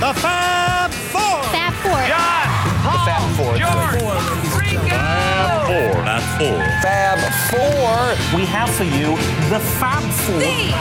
The 0.00 0.14
Fab 0.14 0.90
Four. 1.12 1.42
Fab 1.52 1.74
Four. 1.74 1.92
John, 2.08 2.48
Paul, 2.80 3.04
Fab 3.04 3.22
Four. 3.36 3.52
George, 3.58 4.00
Ringo. 4.56 4.96
Four, 5.68 5.92
not 6.04 6.22
four. 6.38 6.58
Fab 6.80 7.18
Four. 7.50 7.98
We 8.34 8.46
have 8.46 8.70
for 8.70 8.84
you 8.84 9.18
the 9.50 9.60
Fab 9.78 10.02
Four. 10.02 10.38
The 10.38 10.72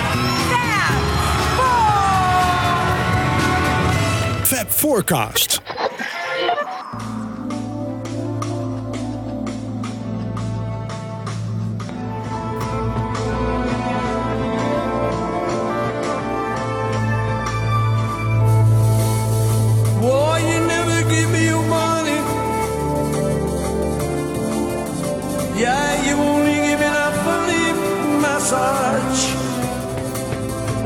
Fab 0.49 0.95
Four. 4.39 4.45
Fab 4.45 4.67
Forecast. 4.69 5.59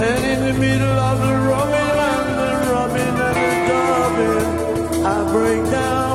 And 0.05 0.25
in 0.25 0.39
the 0.43 0.53
middle 0.59 0.99
of 0.99 1.17
the 1.17 1.33
rubbing 1.47 1.97
and 2.11 2.29
the 2.37 2.71
rubbing 2.73 3.17
and 3.27 3.37
the 3.39 3.53
dubbing, 3.69 5.05
I 5.05 5.31
break 5.31 5.71
down. 5.71 6.12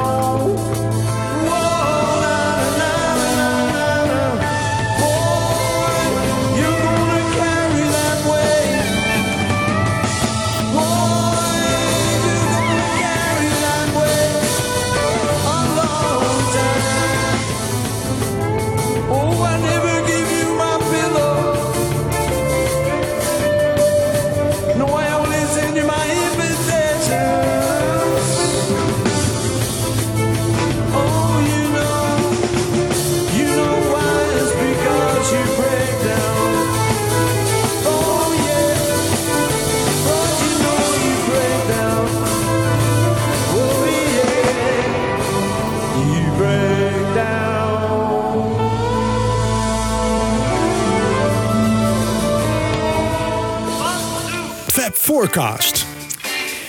Forecast. 55.19 55.86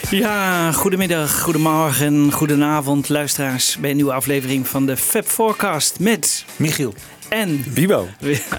Ja, 0.09 0.71
goedemiddag, 0.71 1.41
goedemorgen, 1.41 2.31
goedenavond 2.31 3.09
luisteraars 3.09 3.77
bij 3.77 3.89
een 3.89 3.95
nieuwe 3.95 4.13
aflevering 4.13 4.67
van 4.67 4.85
de 4.85 4.97
Fab 4.97 5.25
Forecast 5.25 5.99
met 5.99 6.45
Michiel. 6.55 6.93
En 7.29 7.63
Bibo. 7.73 8.07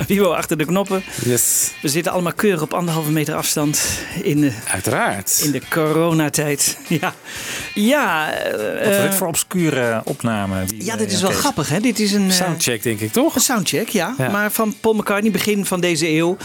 Wiebo 0.07 0.31
achter 0.33 0.59
de 0.59 0.65
knoppen. 0.65 1.03
Yes. 1.25 1.71
We 1.83 1.89
zitten 1.89 2.13
allemaal 2.13 2.33
keurig 2.33 2.63
op 2.63 2.75
anderhalve 2.75 3.11
meter 3.11 3.35
afstand 3.35 3.81
in 4.23 4.41
de, 4.41 4.53
Uiteraard. 4.71 5.41
in 5.45 5.51
de 5.51 5.61
coronatijd. 5.71 6.79
Ja, 7.01 7.15
ja, 7.75 8.33
eh, 8.33 8.53
Wat 8.79 8.89
is 8.91 8.97
eh, 8.97 9.03
dit 9.03 9.15
voor 9.15 9.27
obscure 9.27 10.01
opname? 10.05 10.65
die, 10.65 10.85
ja 10.85 10.93
eh, 10.93 10.99
dit 10.99 11.13
is 11.13 11.21
wel 11.21 11.31
Kees? 11.31 11.39
grappig 11.39 11.69
hè. 11.69 11.81
Dit 11.81 11.99
is 11.99 12.13
een 12.13 12.29
eh, 12.29 12.35
Soundcheck, 12.37 12.83
denk 12.83 13.01
ik, 13.01 13.13
toch? 13.13 13.35
Een 13.35 13.41
soundcheck, 13.41 13.89
ja. 13.89 14.15
Ja. 14.19 14.29
Maar 14.31 14.51
van 14.53 14.75
Paul 14.81 14.95
McCartney, 14.95 15.31
begin 15.31 15.67
van 15.67 15.81
deze 15.81 16.09
eeuw. 16.09 16.37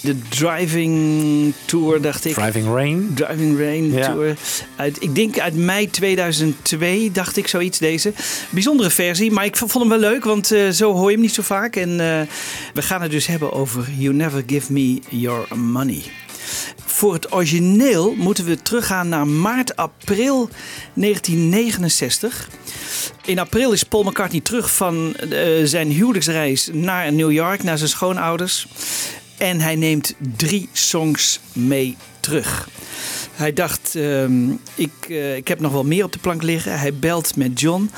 De 0.00 0.16
Driving 0.28 1.52
Tour, 1.64 2.00
dacht 2.00 2.24
ik. 2.24 2.34
Driving 2.34 2.66
Rain. 2.66 3.10
Driving 3.14 3.58
Rain 3.58 3.92
Ja. 3.92 4.12
Tour. 4.12 4.36
Uit, 4.76 4.96
ik 5.02 5.14
denk 5.14 5.38
uit 5.38 5.54
mei 5.56 5.90
2002, 5.90 7.10
dacht 7.12 7.36
ik 7.36 7.48
zoiets 7.48 7.78
deze. 7.78 8.12
Bijzondere 8.50 8.90
versie, 8.90 9.30
maar 9.30 9.44
ik 9.44 9.56
vond 9.56 9.72
hem 9.72 9.88
wel 9.88 9.98
leuk, 9.98 10.24
want 10.24 10.52
eh, 10.52 10.68
zo 10.68 10.92
hoor 10.92 11.06
je 11.06 11.12
hem 11.12 11.20
niet 11.20 11.34
zo 11.34 11.42
vaak. 11.42 11.71
En 11.76 11.90
eh, 11.90 12.26
we 12.74 12.82
gaan 12.82 13.02
het 13.02 13.10
dus 13.10 13.26
hebben 13.26 13.52
over 13.52 13.90
You 13.98 14.14
Never 14.14 14.42
Give 14.46 14.72
Me 14.72 15.00
Your 15.08 15.56
Money. 15.56 16.02
Voor 16.84 17.12
het 17.12 17.32
origineel 17.32 18.14
moeten 18.14 18.44
we 18.44 18.62
teruggaan 18.62 19.08
naar 19.08 19.26
maart, 19.26 19.76
april 19.76 20.48
1969. 20.94 22.48
In 23.24 23.38
april 23.38 23.72
is 23.72 23.82
Paul 23.82 24.02
McCartney 24.02 24.40
terug 24.40 24.74
van 24.74 25.14
eh, 25.16 25.64
zijn 25.64 25.90
huwelijksreis 25.90 26.68
naar 26.72 27.12
New 27.12 27.32
York, 27.32 27.62
naar 27.62 27.78
zijn 27.78 27.90
schoonouders. 27.90 28.66
En 29.38 29.60
hij 29.60 29.76
neemt 29.76 30.14
drie 30.36 30.68
songs 30.72 31.40
mee 31.52 31.96
terug. 32.22 32.68
Hij 33.32 33.52
dacht, 33.52 33.94
ehm, 33.94 34.50
ik, 34.74 34.92
eh, 35.08 35.36
ik 35.36 35.48
heb 35.48 35.60
nog 35.60 35.72
wel 35.72 35.84
meer 35.84 36.04
op 36.04 36.12
de 36.12 36.18
plank 36.18 36.42
liggen. 36.42 36.78
Hij 36.78 36.94
belt 36.94 37.36
met 37.36 37.60
John 37.60 37.90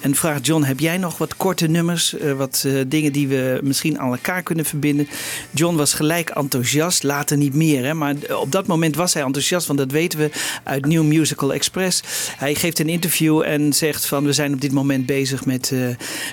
en 0.00 0.14
vraagt 0.14 0.46
John, 0.46 0.62
heb 0.62 0.80
jij 0.80 0.98
nog 0.98 1.18
wat 1.18 1.36
korte 1.36 1.66
nummers? 1.66 2.14
eh, 2.18 2.32
wat 2.32 2.62
eh, 2.66 2.72
dingen 2.86 3.12
die 3.12 3.28
we 3.28 3.60
misschien 3.62 3.98
aan 3.98 4.12
elkaar 4.12 4.42
kunnen 4.42 4.64
verbinden? 4.64 5.08
John 5.50 5.76
was 5.76 5.94
gelijk 5.94 6.30
enthousiast, 6.30 7.02
later 7.02 7.36
niet 7.36 7.54
meer. 7.54 7.84
Hè? 7.84 7.94
Maar 7.94 8.14
op 8.40 8.52
dat 8.52 8.66
moment 8.66 8.96
was 8.96 9.14
hij 9.14 9.22
enthousiast, 9.22 9.66
want 9.66 9.78
dat 9.78 9.90
weten 9.90 10.18
we 10.18 10.30
uit 10.64 10.86
New 10.86 11.02
Musical 11.02 11.52
Express. 11.52 12.02
Hij 12.36 12.54
geeft 12.54 12.78
een 12.78 12.88
interview 12.88 13.42
en 13.42 13.72
zegt 13.72 14.06
van, 14.06 14.24
we 14.24 14.32
zijn 14.32 14.52
op 14.52 14.60
dit 14.60 14.72
moment 14.72 15.06
bezig 15.06 15.44
met 15.44 15.72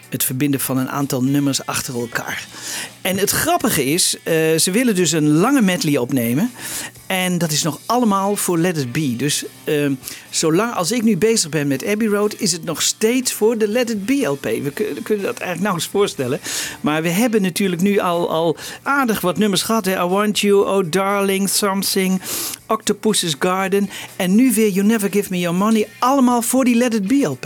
het 0.10 0.24
verbinden 0.24 0.60
van 0.60 0.78
een 0.78 0.90
aantal 0.90 1.24
nummers 1.24 1.66
achter 1.66 2.00
elkaar. 2.00 2.48
En 3.02 3.18
het 3.18 3.30
grappige 3.30 3.86
is, 3.86 4.18
ze 4.58 4.72
willen 4.72 4.96
dus 4.96 5.12
een 5.12 5.28
lange 5.30 5.62
medley 5.62 5.98
opnemen. 5.98 6.52
En 7.10 7.38
dat 7.38 7.52
is 7.52 7.64
nog 7.64 7.80
allemaal 7.86 8.36
voor 8.36 8.58
Let 8.58 8.78
It 8.78 8.92
Be. 8.92 9.16
Dus 9.16 9.46
eh, 9.64 9.90
zolang 10.30 10.74
als 10.74 10.92
ik 10.92 11.04
nu 11.04 11.18
bezig 11.18 11.50
ben 11.50 11.68
met 11.68 11.86
Abbey 11.86 12.08
Road, 12.08 12.36
is 12.38 12.52
het 12.52 12.64
nog 12.64 12.82
steeds 12.82 13.34
voor 13.34 13.58
de 13.58 13.68
Let 13.68 13.90
It 13.90 14.06
Be 14.06 14.26
LP. 14.26 14.44
We 14.44 14.72
kun- 14.74 14.86
kunnen 15.04 15.26
dat 15.26 15.38
eigenlijk 15.40 15.60
nauwelijks 15.62 15.88
voorstellen. 15.92 16.40
Maar 16.82 17.02
we 17.02 17.10
hebben 17.10 17.42
natuurlijk 17.42 17.82
nu 17.82 18.00
al, 18.00 18.30
al 18.30 18.58
aardig 18.84 19.22
wat 19.22 19.38
nummers 19.38 19.62
gehad. 19.62 19.86
Hè? 19.86 20.04
I 20.04 20.08
Want 20.08 20.40
You, 20.40 20.68
Oh 20.68 20.92
Darling, 20.92 21.50
Something, 21.50 22.22
Octopus's 22.68 23.36
Garden. 23.40 23.90
En 24.16 24.36
nu 24.36 24.54
weer 24.54 24.70
You 24.70 24.86
Never 24.88 25.12
Give 25.12 25.28
Me 25.30 25.40
Your 25.40 25.58
Money. 25.58 25.88
Allemaal 26.00 26.42
voor 26.42 26.66
die 26.66 26.76
Let 26.76 26.94
It 26.94 27.08
Be 27.08 27.16
LP. 27.24 27.46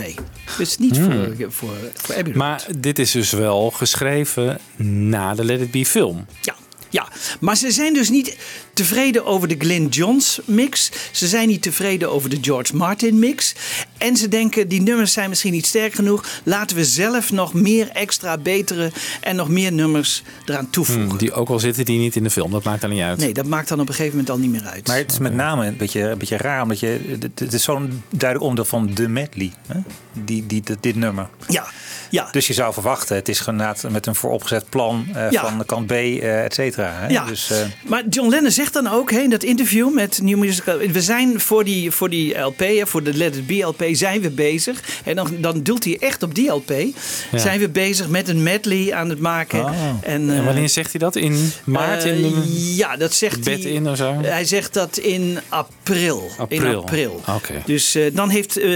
Dus 0.58 0.78
niet 0.78 0.98
voor, 1.00 1.36
voor, 1.52 1.70
voor 1.94 2.16
Abbey 2.16 2.24
Road. 2.34 2.36
Maar 2.36 2.66
dit 2.78 3.00
is 3.00 3.12
dus 3.12 3.32
wel 3.32 3.72
geschreven 3.72 4.60
na 5.08 5.34
de 5.36 5.44
Let 5.46 5.62
It 5.62 5.72
Be 5.72 5.86
film. 5.86 6.26
Ja, 6.42 6.56
ja, 6.94 7.08
maar 7.40 7.58
ze 7.58 7.72
zijn 7.72 7.94
dus 7.94 8.10
niet 8.10 8.38
tevreden 8.74 9.26
over 9.26 9.48
de 9.48 9.56
Glyn 9.58 9.88
Johns 9.88 10.40
mix. 10.46 10.92
Ze 11.12 11.28
zijn 11.28 11.48
niet 11.48 11.62
tevreden 11.62 12.12
over 12.12 12.30
de 12.30 12.38
George 12.42 12.76
Martin 12.76 13.20
mix. 13.20 13.56
En 13.98 14.18
ze 14.18 14.28
denken, 14.28 14.68
die 14.68 14.82
nummers 14.82 15.14
zijn 15.14 15.30
misschien 15.30 15.52
niet 15.52 15.66
sterk 15.66 15.94
genoeg. 15.94 16.26
Laten 16.44 16.76
we 16.76 16.86
zelf 16.86 17.32
nog 17.32 17.54
meer 17.54 17.90
extra 17.90 18.38
betere 18.38 18.92
en 19.22 19.36
nog 19.36 19.50
meer 19.50 19.72
nummers 19.72 20.24
eraan 20.46 20.70
toevoegen. 20.70 21.08
Hmm, 21.08 21.18
Die 21.18 21.34
ook 21.34 21.50
al 21.50 21.60
zitten 21.60 21.86
die 21.86 22.00
niet 22.00 22.16
in 22.16 22.24
de 22.24 22.30
film, 22.30 22.52
dat 22.52 22.64
maakt 22.64 22.82
dan 22.82 22.90
niet 22.90 23.02
uit. 23.02 23.18
Nee, 23.18 23.34
dat 23.34 23.46
maakt 23.46 23.68
dan 23.68 23.80
op 23.80 23.88
een 23.88 23.94
gegeven 23.94 24.18
moment 24.18 24.30
al 24.36 24.38
niet 24.40 24.52
meer 24.52 24.66
uit. 24.72 24.88
Maar 24.88 24.98
het 24.98 25.12
is 25.12 25.20
met 25.20 25.34
name 25.34 25.66
een 25.66 25.78
beetje, 25.78 26.02
een 26.02 26.18
beetje 26.18 26.38
raar, 26.38 26.62
omdat 26.62 26.80
je, 26.80 27.00
het- 27.20 27.40
het 27.40 27.54
is 27.54 27.64
zo'n 27.64 28.04
duidelijk 28.10 28.50
onderdeel 28.50 28.80
van 28.80 28.94
de 28.94 29.08
medley, 29.10 29.52
hè? 29.68 29.80
Die, 30.26 30.46
die, 30.46 30.62
dit, 30.62 30.78
dit 30.84 30.96
nummer. 30.96 31.30
Ja, 31.48 31.66
ja. 32.14 32.28
Dus 32.32 32.48
je 32.48 32.54
zou 32.54 32.74
verwachten, 32.74 33.16
het 33.16 33.30
is 33.30 33.40
inderdaad 33.40 33.86
met 33.90 34.06
een 34.06 34.16
vooropgezet 34.16 34.70
plan 34.70 35.08
eh, 35.14 35.32
Ja. 35.32 35.42
van 35.42 35.66
kant 35.66 35.88
B, 35.88 35.92
eh, 35.92 36.44
et 36.44 36.54
cetera. 36.54 36.92
Hè? 36.94 37.08
Ja, 37.08 37.26
Dus, 37.26 37.52
eh, 37.52 37.58
maar 37.88 38.04
John 38.10 38.30
Lennon 38.30 38.52
zegt 38.52 38.74
dan 38.74 38.88
ook 38.88 39.12
hè, 39.12 39.20
in 39.20 39.30
dat 39.30 39.44
interview 39.44 39.94
met 39.94 40.20
New 40.22 40.38
Musical... 40.38 40.78
We 40.78 41.02
zijn 41.02 41.40
voor 41.40 41.64
die, 41.64 41.92
voor 41.92 42.10
die 42.10 42.38
LP, 42.40 42.60
hè, 42.60 42.88
voor 42.88 43.04
de 43.04 43.14
Let 43.14 43.36
It 43.36 43.48
Be 43.48 43.60
LP, 43.60 43.84
zijn 43.92 44.22
we 44.22 44.30
bezig. 44.30 44.82
En 45.04 45.16
dan, 45.16 45.28
dan 45.40 45.64
doelt 45.64 45.84
hij 45.84 45.98
echt 46.00 46.24
op 46.24 46.36
die 46.36 46.50
LP. 46.50 46.74
Zijn 47.36 47.60
we 47.60 47.70
bezig 47.70 48.08
met 48.08 48.28
een 48.28 48.44
medley 48.44 48.94
aan 48.94 49.10
het 49.10 49.20
maken. 49.20 49.64
Oh. 49.64 49.72
En, 50.02 50.30
En 50.30 50.46
wanneer 50.46 50.70
zegt 50.70 50.92
hij 50.92 51.00
dat? 51.00 51.16
In 51.16 51.52
maart? 51.64 52.04
in 52.04 52.22
de... 52.22 52.74
ja, 52.76 52.98
dat 52.98 53.14
zegt 53.14 53.44
bed 53.44 53.64
hij. 53.64 53.72
in 53.72 53.90
of 53.90 53.98
zo? 53.98 54.14
Hij 54.22 54.46
zegt 54.46 54.74
dat 54.74 54.98
in 54.98 55.40
april. 55.50 56.30
In 56.38 56.40
April. 56.40 56.82
april. 56.82 57.22
Oké. 57.36 57.54
Dus 57.66 57.96
eh, 57.96 58.04
dan 58.14 58.30
heeft 58.30 58.58
eh, 58.58 58.72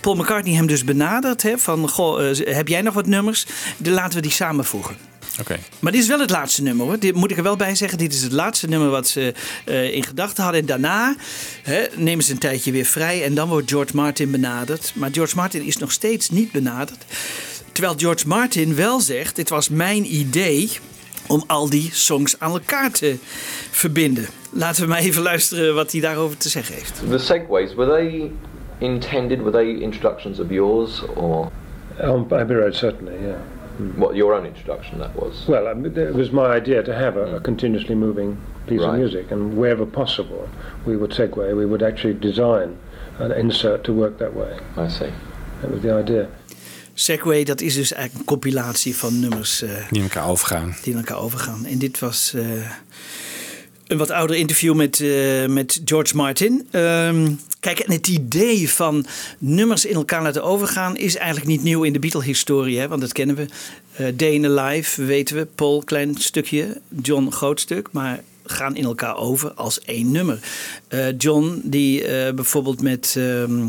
Paul 0.00 0.16
McCartney 0.16 0.54
hem 0.54 0.66
dus 0.66 0.84
benaderd. 0.84 1.42
Hè, 1.42 1.58
van, 1.58 1.88
goh, 1.88 2.30
eh, 2.30 2.57
heb 2.58 2.68
jij 2.68 2.82
nog 2.82 2.94
wat 2.94 3.06
nummers? 3.06 3.46
Dan 3.76 3.92
laten 3.92 4.14
we 4.14 4.22
die 4.22 4.30
samenvoegen. 4.30 4.96
Oké. 5.40 5.56
Maar 5.78 5.92
dit 5.92 6.00
is 6.02 6.08
wel 6.08 6.20
het 6.20 6.30
laatste 6.30 6.62
nummer 6.62 6.86
hoor. 6.86 6.98
Dit 6.98 7.14
moet 7.14 7.30
ik 7.30 7.36
er 7.36 7.42
wel 7.42 7.56
bij 7.56 7.74
zeggen. 7.74 7.98
Dit 7.98 8.12
is 8.12 8.22
het 8.22 8.32
laatste 8.32 8.68
nummer 8.68 8.90
wat 8.90 9.08
ze 9.08 9.34
eh, 9.64 9.94
in 9.94 10.04
gedachten 10.04 10.42
hadden. 10.42 10.60
En 10.60 10.66
daarna 10.66 11.16
hè, 11.62 11.86
nemen 11.96 12.24
ze 12.24 12.32
een 12.32 12.38
tijdje 12.38 12.72
weer 12.72 12.84
vrij. 12.84 13.24
En 13.24 13.34
dan 13.34 13.48
wordt 13.48 13.70
George 13.70 13.96
Martin 13.96 14.30
benaderd. 14.30 14.92
Maar 14.94 15.10
George 15.12 15.36
Martin 15.36 15.62
is 15.62 15.76
nog 15.76 15.92
steeds 15.92 16.30
niet 16.30 16.52
benaderd. 16.52 17.04
Terwijl 17.72 17.94
George 17.98 18.28
Martin 18.28 18.74
wel 18.74 19.00
zegt: 19.00 19.36
Dit 19.36 19.48
was 19.48 19.68
mijn 19.68 20.14
idee 20.14 20.70
om 21.26 21.44
al 21.46 21.70
die 21.70 21.90
songs 21.92 22.40
aan 22.40 22.52
elkaar 22.52 22.90
te 22.90 23.16
verbinden. 23.70 24.26
Laten 24.50 24.82
we 24.82 24.88
maar 24.88 24.98
even 24.98 25.22
luisteren 25.22 25.74
wat 25.74 25.92
hij 25.92 26.00
daarover 26.00 26.36
te 26.36 26.48
zeggen 26.48 26.74
heeft. 26.74 27.02
The 27.10 27.18
segues, 27.18 27.74
were 27.74 27.90
they 27.90 28.30
intended, 28.78 29.38
were 29.38 29.50
they 29.50 29.80
introductions 29.80 30.40
of 30.40 30.46
yours 30.50 31.02
or 31.14 31.50
On 32.00 32.32
Abbey 32.32 32.54
Road, 32.54 32.74
certainly, 32.74 33.14
yeah. 33.26 33.38
what 33.96 34.14
your 34.14 34.34
own 34.34 34.46
introduction 34.46 34.98
that 34.98 35.14
was? 35.16 35.46
Well, 35.48 35.66
I 35.68 35.74
mean, 35.74 35.96
it 35.96 36.14
was 36.14 36.30
my 36.30 36.46
idea 36.56 36.82
to 36.82 36.94
have 36.94 37.16
a, 37.16 37.36
a 37.36 37.40
continuously 37.40 37.94
moving 37.94 38.36
piece 38.66 38.82
of 38.82 38.94
music, 38.94 39.30
and 39.32 39.56
wherever 39.56 39.86
possible, 39.86 40.48
we 40.86 40.96
would 40.96 41.10
segue. 41.10 41.56
We 41.56 41.66
would 41.66 41.82
actually 41.82 42.14
design 42.14 42.76
an 43.18 43.32
insert 43.32 43.82
to 43.84 43.92
work 43.92 44.18
that 44.18 44.34
way. 44.34 44.58
I 44.76 44.88
see. 44.88 45.10
That 45.60 45.70
was 45.70 45.80
the 45.82 45.92
idea. 45.98 46.28
Segway, 46.94 47.44
dat 47.44 47.60
is 47.60 47.74
dus 47.74 47.92
eigenlijk 47.92 48.20
een 48.20 48.36
compilatie 48.38 48.96
van 48.96 49.20
nummers 49.20 49.62
eh, 49.62 49.70
Die 49.90 49.98
in 49.98 50.02
elkaar 50.02 50.28
overgaan. 50.28 50.74
die 50.82 50.92
in 50.92 50.98
elkaar 50.98 51.18
overgaan. 51.18 51.64
En 51.64 51.78
dit 51.78 51.98
was 51.98 52.32
eh, 52.34 52.42
een 53.88 53.98
wat 53.98 54.10
ouder 54.10 54.36
interview 54.36 54.74
met, 54.74 55.00
eh, 55.00 55.46
met 55.46 55.80
George 55.84 56.16
Martin. 56.16 56.66
Ehm, 56.70 57.30
kijk, 57.60 57.78
en 57.78 57.92
het 57.92 58.08
idee 58.08 58.70
van 58.70 59.06
nummers 59.38 59.84
in 59.84 59.94
elkaar 59.94 60.22
laten 60.22 60.42
overgaan 60.42 60.96
is 60.96 61.16
eigenlijk 61.16 61.46
niet 61.46 61.62
nieuw 61.62 61.82
in 61.82 61.92
de 61.92 61.98
Beatle-historie, 61.98 62.88
want 62.88 63.00
dat 63.00 63.12
kennen 63.12 63.36
we. 63.36 63.46
Day 64.14 64.32
in 64.32 64.42
the 64.42 64.50
Life, 64.50 65.04
weten 65.04 65.36
we. 65.36 65.46
Paul, 65.54 65.82
klein 65.84 66.14
stukje. 66.14 66.80
John, 67.02 67.30
groot 67.30 67.60
stuk. 67.60 67.88
Maar 67.92 68.22
gaan 68.50 68.76
in 68.76 68.84
elkaar 68.84 69.16
over 69.16 69.52
als 69.52 69.80
één 69.80 70.10
nummer. 70.10 70.38
Eh, 70.88 71.06
John, 71.18 71.60
die 71.64 72.04
eh, 72.04 72.34
bijvoorbeeld 72.34 72.82
met 72.82 73.14
ehm, 73.16 73.66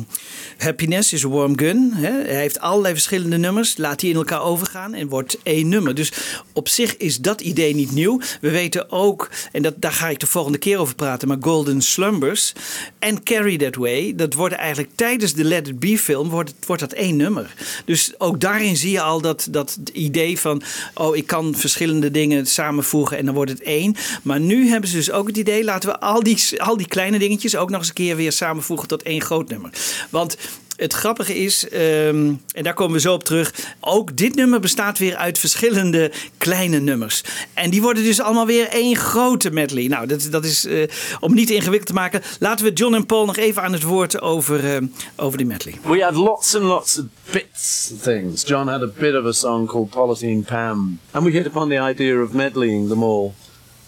Happiness 0.57 1.13
is 1.13 1.25
a 1.25 1.29
Warm 1.29 1.57
Gun. 1.57 1.91
Hè? 1.93 2.11
Hij 2.11 2.39
heeft 2.39 2.59
allerlei 2.59 2.93
verschillende 2.93 3.37
nummers. 3.37 3.77
Laat 3.77 3.99
die 3.99 4.09
in 4.09 4.15
elkaar 4.15 4.43
overgaan 4.43 4.93
en 4.93 5.07
wordt 5.07 5.37
één 5.43 5.69
nummer. 5.69 5.95
Dus 5.95 6.11
op 6.53 6.67
zich 6.67 6.97
is 6.97 7.17
dat 7.17 7.41
idee 7.41 7.75
niet 7.75 7.91
nieuw. 7.91 8.19
We 8.41 8.49
weten 8.49 8.91
ook, 8.91 9.29
en 9.51 9.61
dat, 9.61 9.73
daar 9.77 9.91
ga 9.91 10.09
ik 10.09 10.19
de 10.19 10.27
volgende 10.27 10.57
keer 10.57 10.77
over 10.77 10.95
praten, 10.95 11.27
maar 11.27 11.37
Golden 11.39 11.81
Slumbers 11.81 12.53
en 12.99 13.23
Carry 13.23 13.57
That 13.57 13.75
Way, 13.75 14.15
dat 14.15 14.33
worden 14.33 14.57
eigenlijk 14.57 14.89
tijdens 14.95 15.33
de 15.33 15.43
Let 15.43 15.67
It 15.67 15.79
Be 15.79 15.97
film, 15.97 16.29
wordt, 16.29 16.53
wordt 16.65 16.81
dat 16.81 16.93
één 16.93 17.15
nummer. 17.15 17.53
Dus 17.85 18.13
ook 18.17 18.39
daarin 18.39 18.77
zie 18.77 18.91
je 18.91 19.01
al 19.01 19.21
dat, 19.21 19.47
dat 19.51 19.79
idee 19.93 20.39
van, 20.39 20.61
oh 20.93 21.15
ik 21.15 21.27
kan 21.27 21.55
verschillende 21.55 22.11
dingen 22.11 22.45
samenvoegen 22.45 23.17
en 23.17 23.25
dan 23.25 23.35
wordt 23.35 23.51
het 23.51 23.61
één. 23.61 23.95
Maar 24.23 24.39
nu 24.39 24.68
hebben 24.69 24.89
ze 24.89 24.95
dus 24.95 25.11
ook 25.11 25.27
het 25.27 25.37
idee, 25.37 25.63
laten 25.63 25.89
we 25.89 25.99
al 25.99 26.23
die, 26.23 26.61
al 26.61 26.77
die 26.77 26.87
kleine 26.87 27.19
dingetjes 27.19 27.55
ook 27.55 27.69
nog 27.69 27.79
eens 27.79 27.87
een 27.87 27.93
keer 27.93 28.15
weer 28.15 28.31
samenvoegen 28.31 28.87
tot 28.87 29.03
één 29.03 29.21
groot 29.21 29.49
nummer. 29.49 29.71
Want 30.09 30.37
het 30.79 30.93
grappige 30.93 31.35
is, 31.35 31.69
ehm, 31.69 32.33
en 32.51 32.63
daar 32.63 32.73
komen 32.73 32.93
we 32.93 32.99
zo 32.99 33.13
op 33.13 33.23
terug, 33.23 33.53
ook 33.79 34.17
dit 34.17 34.35
nummer 34.35 34.59
bestaat 34.59 34.97
weer 34.97 35.15
uit 35.15 35.39
verschillende 35.39 36.11
kleine 36.37 36.79
nummers. 36.79 37.23
En 37.53 37.69
die 37.69 37.81
worden 37.81 38.03
dus 38.03 38.21
allemaal 38.21 38.45
weer 38.45 38.67
één 38.67 38.95
grote 38.95 39.51
medley. 39.51 39.87
Nou, 39.87 40.07
dat, 40.07 40.27
dat 40.31 40.45
is 40.45 40.65
eh, 40.65 40.87
om 41.19 41.33
niet 41.33 41.49
ingewikkeld 41.49 41.87
te 41.87 41.93
maken. 41.93 42.21
Laten 42.39 42.65
we 42.65 42.73
John 42.73 42.93
en 42.93 43.05
Paul 43.05 43.25
nog 43.25 43.37
even 43.37 43.61
aan 43.61 43.73
het 43.73 43.83
woord 43.83 44.21
over, 44.21 44.75
eh, 44.75 44.81
over 45.15 45.37
die 45.37 45.47
medley. 45.47 45.73
We 45.83 46.01
had 46.03 46.15
lots 46.15 46.55
and 46.55 46.63
lots 46.63 46.97
of 46.99 47.05
bits 47.31 47.91
of 47.93 48.01
things. 48.01 48.43
John 48.43 48.67
had 48.67 48.81
a 48.81 48.89
bit 48.99 49.15
of 49.15 49.25
a 49.25 49.31
song 49.31 49.67
called 49.67 49.89
Polythene 49.89 50.43
Pam. 50.45 50.99
And 51.11 51.23
we 51.23 51.31
hit 51.31 51.45
upon 51.45 51.69
the 51.69 51.79
idea 51.89 52.21
of 52.21 52.33
medleying 52.33 52.87
them 52.87 53.03
all, 53.03 53.33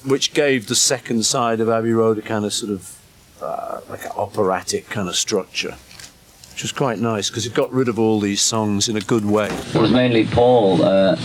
which 0.03 0.33
gave 0.33 0.67
the 0.67 0.75
second 0.75 1.25
side 1.25 1.59
of 1.59 1.69
Abbey 1.69 1.93
Road 1.93 2.17
a 2.17 2.21
kind 2.21 2.45
of 2.45 2.53
sort 2.53 2.71
of 2.71 2.99
uh, 3.41 3.79
like 3.89 4.05
an 4.05 4.11
operatic 4.15 4.89
kind 4.89 5.07
of 5.07 5.15
structure. 5.15 5.75
Which 6.51 6.63
was 6.63 6.71
quite 6.71 6.99
nice 6.99 7.29
because 7.29 7.45
it 7.45 7.53
got 7.53 7.71
rid 7.73 7.87
of 7.87 7.97
all 7.97 8.19
these 8.19 8.41
songs 8.41 8.87
in 8.87 8.97
a 8.97 9.01
good 9.01 9.25
way. 9.25 9.47
It 9.73 9.79
was 9.79 9.91
mainly 9.91 10.25
Paul. 10.25 10.83
Uh, 10.83 11.15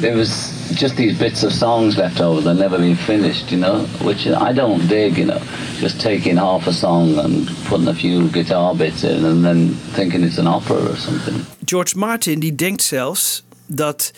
there 0.00 0.16
was 0.16 0.52
just 0.74 0.96
these 0.96 1.18
bits 1.18 1.42
of 1.42 1.52
songs 1.52 1.96
left 1.96 2.20
over 2.20 2.40
that 2.42 2.54
never 2.54 2.78
been 2.78 2.96
finished, 2.96 3.50
you 3.50 3.58
know, 3.58 3.86
which 4.02 4.26
I 4.26 4.52
don't 4.52 4.86
dig, 4.88 5.16
you 5.16 5.24
know. 5.24 5.40
Just 5.78 6.00
taking 6.00 6.36
half 6.36 6.66
a 6.66 6.72
song 6.72 7.18
and 7.18 7.48
putting 7.64 7.88
a 7.88 7.94
few 7.94 8.28
guitar 8.28 8.74
bits 8.74 9.04
in 9.04 9.24
and 9.24 9.44
then 9.44 9.70
thinking 9.94 10.22
it's 10.22 10.38
an 10.38 10.46
opera 10.46 10.76
or 10.76 10.96
something. 10.96 11.46
George 11.64 11.94
Martin 11.94 12.40
die 12.40 12.54
denkt 12.54 12.82
zelfs 12.82 13.42
dat 13.66 14.12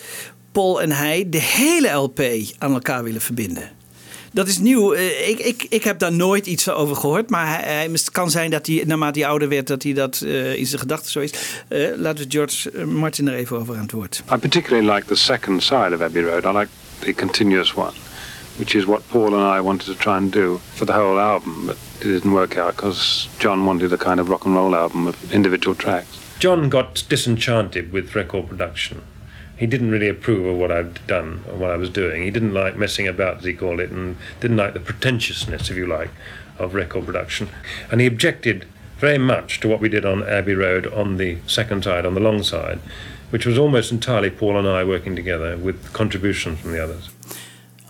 Paul 0.51 0.81
en 0.81 0.91
hij 0.91 1.25
de 1.29 1.41
hele 1.41 1.89
LP 1.91 2.19
aan 2.57 2.73
elkaar 2.73 3.03
willen 3.03 3.21
verbinden. 3.21 3.69
Dat 4.33 4.47
is 4.47 4.57
nieuw. 4.57 4.93
Eh, 4.93 5.29
Ik, 5.29 5.39
ik, 5.39 5.65
ik 5.69 5.83
heb 5.83 5.99
daar 5.99 6.11
nooit 6.13 6.45
iets 6.47 6.69
over 6.69 6.95
gehoord. 6.95 7.29
Maar 7.29 7.47
hij, 7.47 7.73
hij- 7.73 7.89
het 7.91 8.11
kan 8.11 8.31
zijn 8.31 8.49
dat 8.51 8.67
hij, 8.67 8.83
naarmate 8.85 9.19
hij 9.19 9.27
ouder 9.29 9.49
werd, 9.49 9.67
dat 9.67 9.83
hij 9.83 9.93
dat 9.93 10.21
eh, 10.21 10.55
in 10.55 10.65
zijn 10.65 10.79
gedachten 10.81 11.11
zo 11.11 11.19
is. 11.19 11.33
Eh, 11.67 11.87
laten 11.95 12.23
we 12.23 12.31
George 12.31 12.85
Martin 12.85 13.27
er 13.27 13.33
even 13.33 13.57
over 13.59 13.75
aan 13.75 13.81
het 13.81 13.91
woord. 13.91 14.23
I 14.33 14.37
particularly 14.37 14.93
like 14.93 15.07
the 15.07 15.15
second 15.15 15.63
side 15.63 15.91
of 15.95 16.01
Abbey 16.01 16.21
Road. 16.23 16.43
I 16.43 16.57
like 16.57 16.67
the 16.99 17.13
continuous 17.13 17.73
one, 17.73 17.91
which 18.55 18.73
is 18.75 18.83
what 18.85 19.01
Paul 19.07 19.33
and 19.35 19.57
I 19.59 19.61
wanted 19.61 19.85
to 19.85 19.93
try 19.95 20.13
and 20.15 20.31
do 20.33 20.59
for 20.73 20.85
the 20.85 20.93
whole 20.93 21.19
album, 21.19 21.65
but 21.65 21.75
it 21.97 22.03
didn't 22.07 22.31
work 22.33 22.57
out 22.57 22.75
because 22.75 23.27
John 23.39 23.65
wanted 23.65 23.93
a 23.93 23.97
kind 23.97 24.19
of 24.19 24.27
rock 24.29 24.45
and 24.45 24.55
roll 24.55 24.75
album 24.75 25.07
of 25.07 25.15
individual 25.29 25.75
tracks. 25.77 26.07
John 26.39 26.69
got 26.69 27.05
disenchanted 27.09 27.91
with 27.91 28.15
record 28.15 28.47
production. 28.47 28.97
He 29.59 29.67
didn't 29.67 29.91
really 29.91 30.07
approve 30.07 30.45
of 30.45 30.55
what 30.55 30.71
I'd 30.71 31.05
done 31.05 31.43
or 31.49 31.57
what 31.57 31.71
I 31.71 31.75
was 31.75 31.89
doing. 31.89 32.23
He 32.23 32.31
didn't 32.31 32.53
like 32.53 32.77
messing 32.77 33.09
about, 33.09 33.37
as 33.37 33.43
he 33.43 33.53
called 33.53 33.81
it, 33.81 33.91
and 33.91 34.15
didn't 34.39 34.55
like 34.55 34.73
the 34.73 34.79
pretentiousness, 34.79 35.69
if 35.69 35.75
you 35.75 35.85
like, 35.85 36.09
of 36.57 36.73
record 36.73 37.05
production. 37.05 37.49
And 37.91 37.99
he 37.99 38.07
objected 38.07 38.65
very 38.99 39.17
much 39.17 39.59
to 39.59 39.67
what 39.67 39.81
we 39.81 39.89
did 39.89 40.05
on 40.05 40.23
Abbey 40.23 40.55
Road 40.55 40.87
on 40.93 41.17
the 41.17 41.37
second 41.45 41.83
side, 41.83 42.05
on 42.05 42.13
the 42.13 42.21
long 42.21 42.43
side, 42.43 42.79
which 43.31 43.45
was 43.45 43.57
almost 43.57 43.91
entirely 43.91 44.29
Paul 44.29 44.57
and 44.57 44.67
I 44.67 44.83
working 44.85 45.15
together 45.15 45.57
with 45.57 45.91
contributions 45.91 46.59
from 46.59 46.71
the 46.71 46.83
others. 46.83 47.09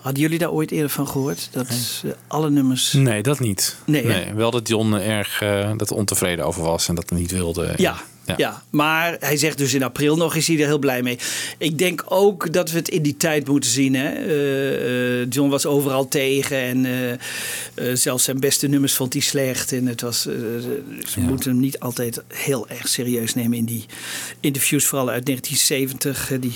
Hadden 0.02 0.22
jullie 0.22 0.40
daar 0.40 0.52
ooit 0.52 0.72
eerder 0.72 0.90
van 0.90 1.08
gehoord? 1.08 1.50
Dat 1.52 2.02
eh, 2.06 2.12
alle 2.28 2.50
nummers. 2.50 2.94
Nee, 2.94 3.22
dat 3.22 3.40
niet. 3.40 3.78
Nee, 3.86 4.08
hè? 4.08 4.34
wel 4.34 4.52
dat 4.52 4.68
John 4.68 4.94
erg 4.94 5.42
eh, 5.42 5.72
dat 5.78 5.90
er 5.90 5.96
ontevreden 5.96 6.46
over 6.46 6.64
was 6.64 6.88
en 6.88 6.96
dat 6.96 7.10
hij 7.10 7.20
niet 7.20 7.32
wilde. 7.32 7.74
Ja, 7.76 7.96
ja. 8.38 8.64
maar 8.70 9.18
hij 9.20 9.38
zegt 9.38 9.58
dus 9.58 9.74
in 9.74 9.84
april 9.84 10.16
nog 10.16 10.36
is 10.36 10.48
hij 10.48 10.60
er 10.60 10.66
heel 10.66 10.80
blij 10.80 11.02
mee. 11.02 11.18
Ik 11.58 11.78
denk 11.78 12.04
ook 12.06 12.54
dat 12.54 12.72
we 12.72 12.78
het 12.78 12.90
in 12.90 13.02
die 13.02 13.18
tijd 13.18 13.48
moeten 13.48 13.70
zien. 13.70 13.96
Hè? 13.96 14.10
Eh, 14.10 15.22
eh, 15.22 15.28
John 15.30 15.50
was 15.50 15.66
overal 15.66 16.08
tegen 16.08 16.58
en 16.58 16.86
eh, 16.86 17.92
zelfs 17.94 18.24
zijn 18.24 18.40
beste 18.40 18.68
nummers 18.68 18.94
vond 18.94 19.14
hij 19.14 19.22
slecht. 19.22 19.72
En 19.72 19.88
het 19.88 20.02
was, 20.02 20.22
ze 20.22 21.20
moeten 21.20 21.52
hem 21.52 21.60
niet 21.60 21.80
altijd 21.80 22.24
heel 22.28 22.68
erg 22.68 22.88
serieus 22.88 23.34
nemen 23.34 23.58
in 23.58 23.66
die 23.66 23.86
interviews, 24.40 24.86
vooral 24.86 25.10
uit 25.10 25.26
1970. 25.26 26.32
eh, 26.32 26.42
die 26.42 26.56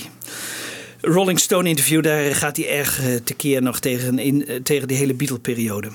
Rolling 1.00 1.40
Stone 1.40 1.68
interview, 1.68 2.02
daar 2.02 2.34
gaat 2.34 2.56
hij 2.56 2.68
erg 2.68 3.00
tekeer 3.24 3.62
nog 3.62 3.80
tegen, 3.80 4.18
in, 4.18 4.48
tegen 4.62 4.88
die 4.88 4.96
hele 4.96 5.14
Beatle-periode. 5.14 5.90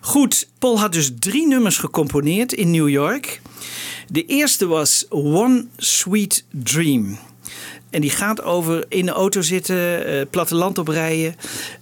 Goed, 0.00 0.48
Paul 0.58 0.80
had 0.80 0.92
dus 0.92 1.12
drie 1.18 1.46
nummers 1.46 1.78
gecomponeerd 1.78 2.52
in 2.52 2.70
New 2.70 2.88
York. 2.88 3.40
De 4.08 4.24
eerste 4.26 4.66
was 4.66 5.06
One 5.08 5.66
Sweet 5.76 6.44
Dream. 6.50 7.18
En 7.90 8.00
die 8.00 8.10
gaat 8.10 8.42
over 8.42 8.84
in 8.88 9.06
de 9.06 9.12
auto 9.12 9.40
zitten, 9.40 10.06
eh, 10.06 10.26
platteland 10.30 10.78
oprijden. 10.78 11.36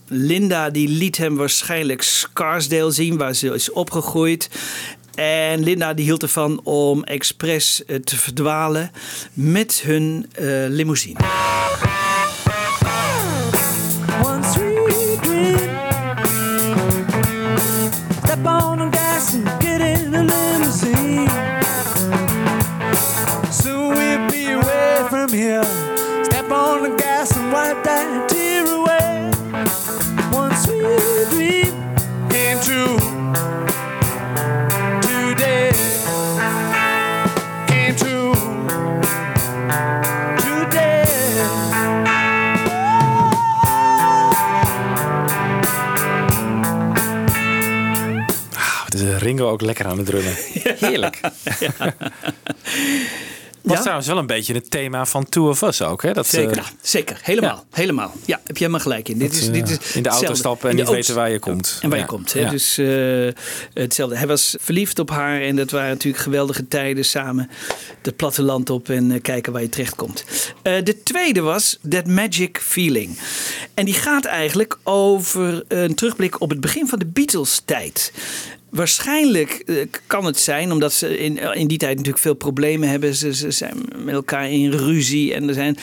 Linda 0.06 0.70
die 0.70 0.88
liet 0.88 1.16
hem 1.16 1.36
waarschijnlijk 1.36 2.02
Scarsdale 2.02 2.90
zien, 2.90 3.16
waar 3.16 3.34
ze 3.34 3.54
is 3.54 3.70
opgegroeid. 3.72 4.50
En 5.14 5.62
Linda 5.62 5.94
die 5.94 6.04
hield 6.04 6.22
ervan 6.22 6.60
om 6.64 7.04
expres 7.04 7.84
eh, 7.84 7.96
te 7.96 8.16
verdwalen 8.16 8.90
met 9.32 9.80
hun 9.84 10.26
eh, 10.32 10.46
limousine. 10.68 11.18
Ringo 49.24 49.50
ook 49.50 49.60
lekker 49.60 49.86
aan 49.86 49.96
het 49.98 50.06
drummen. 50.06 50.34
Heerlijk. 50.88 51.20
Was 53.62 53.74
Ja? 53.76 53.80
trouwens 53.80 54.06
wel 54.08 54.18
een 54.18 54.26
beetje 54.26 54.54
het 54.54 54.70
thema 54.70 55.06
van 55.06 55.28
Two 55.28 55.48
of 55.48 55.62
Us 55.62 55.82
ook. 55.82 56.02
Hè? 56.02 56.12
Dat, 56.12 56.26
Zeker, 56.26 56.50
eh, 56.50 56.56
ja, 56.56 56.64
zeker. 56.82 57.18
Helemaal. 57.22 57.64
Helemaal. 57.70 58.12
Ja, 58.24 58.36
heb 58.36 58.56
je 58.56 58.58
helemaal 58.58 58.80
gelijk 58.80 59.08
in. 59.08 59.18
Dit 59.18 59.30
Dat, 59.32 59.40
is, 59.40 59.46
eh, 59.46 59.52
dit 59.52 59.68
is 59.70 59.76
in 59.76 59.80
de 59.80 60.08
auto 60.08 60.08
hetzelfde. 60.08 60.34
stappen 60.36 60.70
en 60.70 60.76
niet 60.76 60.88
weten 60.88 61.14
waar 61.14 61.30
je 61.30 61.38
komt. 61.38 61.78
En 61.82 61.88
waar 61.88 61.98
Ja. 61.98 62.04
je 62.04 62.10
komt. 62.10 62.32
Hè? 62.32 62.40
Ja. 62.40 62.50
Dus 62.50 62.78
eh, 62.78 63.28
hetzelfde. 63.82 64.16
Hij 64.16 64.26
was 64.26 64.56
verliefd 64.60 64.98
op 64.98 65.10
haar 65.10 65.40
en 65.40 65.56
dat 65.56 65.70
waren 65.70 65.88
natuurlijk 65.88 66.22
geweldige 66.22 66.68
tijden 66.68 67.04
samen 67.04 67.50
het 68.02 68.16
platteland 68.16 68.70
op 68.70 68.88
en 68.88 69.20
kijken 69.20 69.52
waar 69.52 69.62
je 69.62 69.68
terecht 69.68 69.94
komt. 69.94 70.24
Eh, 70.62 70.82
de 70.82 71.02
tweede 71.02 71.40
was 71.40 71.78
That 71.88 72.06
Magic 72.06 72.58
Feeling. 72.62 73.18
En 73.74 73.84
die 73.84 73.94
gaat 73.94 74.24
eigenlijk 74.24 74.78
over 74.82 75.64
een 75.68 75.94
terugblik 75.94 76.40
op 76.40 76.50
het 76.50 76.60
begin 76.60 76.86
van 76.88 76.98
de 76.98 77.06
Beatles-tijd. 77.06 78.12
Waarschijnlijk 78.74 79.62
eh, 79.66 79.76
kan 80.06 80.24
het 80.24 80.38
zijn, 80.38 80.72
omdat 80.72 80.92
ze 80.92 81.18
in, 81.18 81.38
in 81.38 81.66
die 81.66 81.78
tijd 81.78 81.96
natuurlijk 81.96 82.22
veel 82.22 82.34
problemen 82.34 82.88
hebben. 82.88 83.14
Ze, 83.14 83.34
ze 83.34 83.50
zijn 83.50 83.76
met 83.96 84.14
elkaar 84.14 84.50
in 84.50 84.70
ruzie 84.70 85.34
en 85.34 85.48
er 85.48 85.54
zijn 85.54 85.76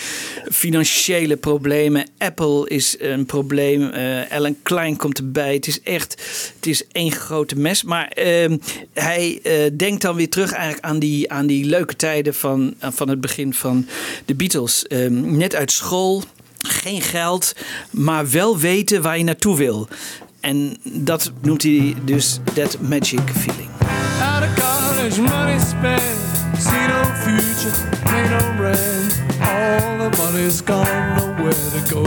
financiële 0.51 1.37
problemen. 1.37 2.07
Apple 2.17 2.69
is 2.69 2.95
een 2.99 3.25
probleem. 3.25 3.89
eh 3.89 4.31
Alan 4.31 4.55
Klein 4.63 4.97
komt 4.97 5.17
erbij. 5.17 5.53
Het 5.53 5.67
is 5.67 5.81
echt, 5.81 6.11
het 6.55 6.67
is 6.67 6.87
één 6.87 7.11
grote 7.11 7.55
mes. 7.55 7.83
Maar 7.83 8.07
ehm, 8.07 8.57
hij 8.93 9.39
eh, 9.43 9.53
denkt 9.77 10.01
dan 10.01 10.15
weer 10.15 10.29
terug 10.29 10.51
eigenlijk 10.51 10.85
aan 10.85 10.99
die, 10.99 11.31
aan 11.31 11.47
die 11.47 11.65
leuke 11.65 11.95
tijden 11.95 12.33
van, 12.33 12.73
van 12.79 13.09
het 13.09 13.21
begin 13.21 13.53
van 13.53 13.87
de 14.25 14.35
Beatles. 14.35 14.87
Ehm, 14.87 15.37
net 15.37 15.55
uit 15.55 15.71
school, 15.71 16.23
geen 16.57 17.01
geld, 17.01 17.55
maar 17.91 18.29
wel 18.29 18.57
weten 18.57 19.01
waar 19.01 19.17
je 19.17 19.23
naartoe 19.23 19.57
wil. 19.57 19.87
En 20.41 20.77
dat 20.83 21.31
noemt 21.41 21.63
hij 21.63 21.95
dus 22.03 22.39
that 22.53 22.77
magic 22.79 23.21
feeling. 23.35 23.69
Out 24.21 24.43
of 24.43 24.53
college, 24.55 25.21
money 25.21 25.59
spent. 25.59 26.01
See 26.59 26.87
no 26.87 27.03
future, 27.03 27.73
pay 28.03 28.29
no 28.29 28.61
rent. 28.61 29.21
All 29.41 29.97
the 29.97 30.17
money's 30.17 30.61
gone, 30.61 31.15
nowhere 31.15 31.53
to 31.53 31.93
go. 31.93 32.01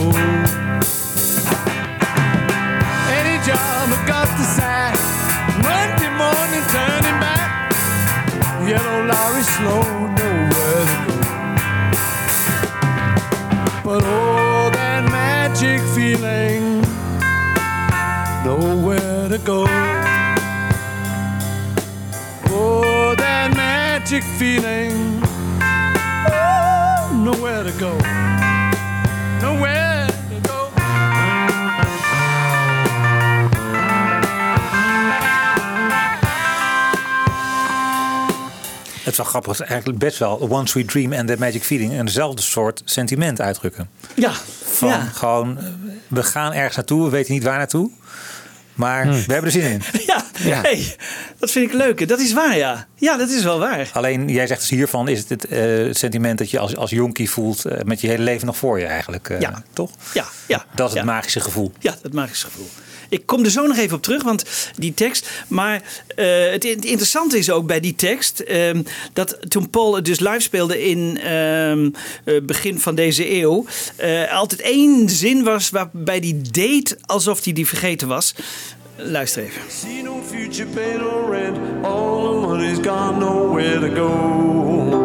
Any 3.19 3.37
job 3.47 3.89
I 3.89 4.05
got 4.07 4.29
the 4.37 4.45
sack. 4.57 4.95
Monday 5.63 6.11
morning, 6.17 6.65
turning 6.75 7.19
back. 7.21 7.73
Yellow 8.69 9.07
lorry 9.07 9.43
slow, 9.43 9.83
nowhere 10.19 10.87
to 10.91 10.97
go. 11.07 11.17
But 13.85 14.03
oh, 14.05 14.71
that 14.73 15.03
magic 15.11 15.81
feeling. 15.95 16.64
Nowhere 19.35 19.47
to 19.47 19.53
go. 19.53 19.67
Oh, 22.55 23.15
that 23.17 23.51
magic 23.57 24.23
feeling. 24.23 25.23
Oh, 26.31 27.11
nowhere 27.25 27.65
to 27.65 27.73
go. 27.73 27.97
Nowhere 29.41 30.07
to 30.07 30.49
go. 30.49 30.71
Het 39.03 39.13
is 39.13 39.17
wel 39.17 39.27
grappig, 39.27 39.53
het 39.53 39.61
is 39.61 39.67
eigenlijk 39.69 39.99
best 39.99 40.19
wel 40.19 40.51
One 40.51 40.67
Sweet 40.69 40.89
Dream 40.89 41.13
en 41.13 41.27
The 41.27 41.37
Magic 41.39 41.63
Feeling 41.65 41.93
een 41.99 42.05
dezelfde 42.05 42.43
soort 42.43 42.83
sentiment 42.85 43.41
uitdrukken. 43.41 43.89
Ja, 44.15 44.33
Van 44.63 44.89
ja. 44.89 45.01
gewoon, 45.01 45.59
eh, 45.59 45.65
we 46.09 46.23
gaan 46.23 46.53
ergens 46.53 46.77
naartoe, 46.77 47.05
we 47.05 47.11
weten 47.11 47.33
niet 47.33 47.43
waar 47.45 47.59
naartoe. 47.59 47.91
Maar 48.75 49.07
we 49.07 49.33
hebben 49.33 49.45
er 49.45 49.51
zin 49.51 49.71
in. 49.71 49.83
Ja, 50.07 50.25
Ja. 50.39 50.61
Hey, 50.61 50.97
dat 51.39 51.51
vind 51.51 51.67
ik 51.67 51.73
leuk. 51.77 52.09
Dat 52.09 52.21
is 52.21 52.33
waar, 52.33 52.57
ja. 52.57 52.87
Ja, 52.97 53.17
dat 53.17 53.31
is 53.31 53.43
wel 53.43 53.59
waar. 53.59 53.91
Alleen, 53.93 54.29
jij 54.29 54.47
zegt 54.47 54.61
dus 54.61 54.71
hiervan 54.71 55.09
is 55.09 55.19
het 55.19 55.29
het 55.29 55.45
eh, 55.47 55.89
sentiment 55.93 56.39
dat 56.39 56.51
je 56.51 56.59
als, 56.59 56.77
als 56.77 56.91
jonkie 56.91 57.31
voelt 57.31 57.65
eh, 57.65 57.83
met 57.85 58.01
je 58.01 58.07
hele 58.09 58.23
leven 58.23 58.47
nog 58.47 58.57
voor 58.57 58.79
je 58.79 58.87
eigenlijk. 58.87 59.29
eh, 59.31 59.41
Ja. 59.41 59.63
Toch? 59.73 59.91
Ja, 60.15 60.25
ja. 60.47 60.65
Dat 60.75 60.89
is 60.91 60.95
het 60.97 61.05
magische 61.05 61.41
gevoel. 61.41 61.73
Ja, 61.79 61.95
dat 62.03 62.13
magische 62.13 62.47
gevoel. 62.47 62.69
Ik 63.15 63.27
kom 63.27 63.45
er 63.45 63.51
zo 63.51 63.67
nog 63.67 63.77
even 63.77 63.97
op 63.97 64.03
terug, 64.03 64.23
want 64.23 64.45
die 64.77 64.95
tekst. 64.95 65.31
Maar 65.49 65.83
eh, 66.17 66.51
het, 66.51 66.65
interessante 66.65 67.39
is 67.39 67.51
ook 67.51 67.67
bij 67.67 67.81
die 67.81 67.95
tekst. 67.95 68.41
ehm, 68.41 68.83
dat 69.13 69.39
toen 69.49 69.71
Paul 69.71 69.95
het 69.95 70.05
dus 70.05 70.21
live 70.21 70.41
speelde 70.41 70.85
in 70.85 71.19
eh, 71.19 72.35
begin 72.43 72.81
van 72.81 72.95
deze 72.95 73.33
eeuw. 73.41 73.65
eh, 73.97 74.33
altijd 74.33 74.61
één 74.61 75.09
zin 75.09 75.45
was 75.45 75.71
waarbij 75.71 76.21
die 76.21 76.41
deed 76.51 76.97
alsof 77.01 77.45
hij 77.45 77.53
die 77.53 77.67
vergeten 77.67 78.09
was. 78.09 78.35
Luister 78.97 79.43
even. 79.43 80.05
No 80.05 80.23
future. 80.31 80.67
All 81.83 82.23
the 82.23 82.47
money's 82.47 82.79
nowhere 83.19 83.81
to 83.81 83.95
go. 83.95 85.04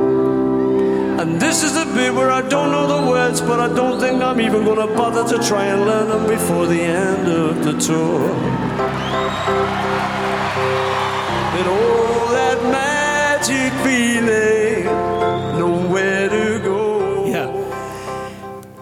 And 1.29 1.39
this 1.39 1.61
is 1.61 1.75
the 1.75 1.85
bit 1.93 2.11
where 2.15 2.31
I 2.31 2.41
don't 2.41 2.71
know 2.71 2.87
the 2.87 3.07
words, 3.07 3.39
but 3.39 3.59
I 3.59 3.67
don't 3.75 3.99
think 3.99 4.23
I'm 4.23 4.41
even 4.41 4.65
gonna 4.65 4.87
bother 4.87 5.23
to 5.31 5.37
try 5.47 5.65
and 5.65 5.85
learn 5.85 6.09
them 6.09 6.25
before 6.27 6.65
the 6.65 6.81
end 6.81 7.27
of 7.27 7.63
the 7.63 7.73
tour. 7.73 8.21
And 11.57 11.67
all 11.67 12.27
that 12.39 12.59
magic 12.71 13.71
feeling, 13.85 14.85
nowhere 15.59 16.29
to 16.29 16.59
go. 16.63 17.25
Ja. 17.27 17.45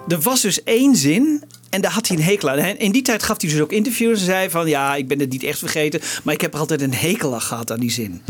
Er 0.07 0.19
was 0.23 0.41
dus 0.41 0.63
één 0.63 0.95
zin. 0.95 1.43
En 1.77 1.83
daar 1.83 1.91
had 1.91 2.07
hij 2.07 2.17
een 2.17 2.23
hekel 2.23 2.49
aan. 2.49 2.57
En 2.57 2.77
In 2.79 2.91
die 2.91 3.01
tijd 3.01 3.23
gaf 3.23 3.41
hij 3.41 3.49
dus 3.49 3.59
ook 3.61 3.71
interviews 3.71 4.19
en 4.19 4.25
zei 4.25 4.49
van... 4.49 4.67
ja, 4.67 4.95
ik 4.95 5.07
ben 5.07 5.19
het 5.19 5.29
niet 5.29 5.43
echt 5.43 5.59
vergeten... 5.59 6.01
maar 6.23 6.33
ik 6.33 6.41
heb 6.41 6.53
er 6.53 6.59
altijd 6.59 6.81
een 6.81 6.93
hekel 6.93 7.33
aan 7.33 7.41
gehad 7.41 7.71
aan 7.71 7.79
die 7.79 7.91
zin. 7.91 8.21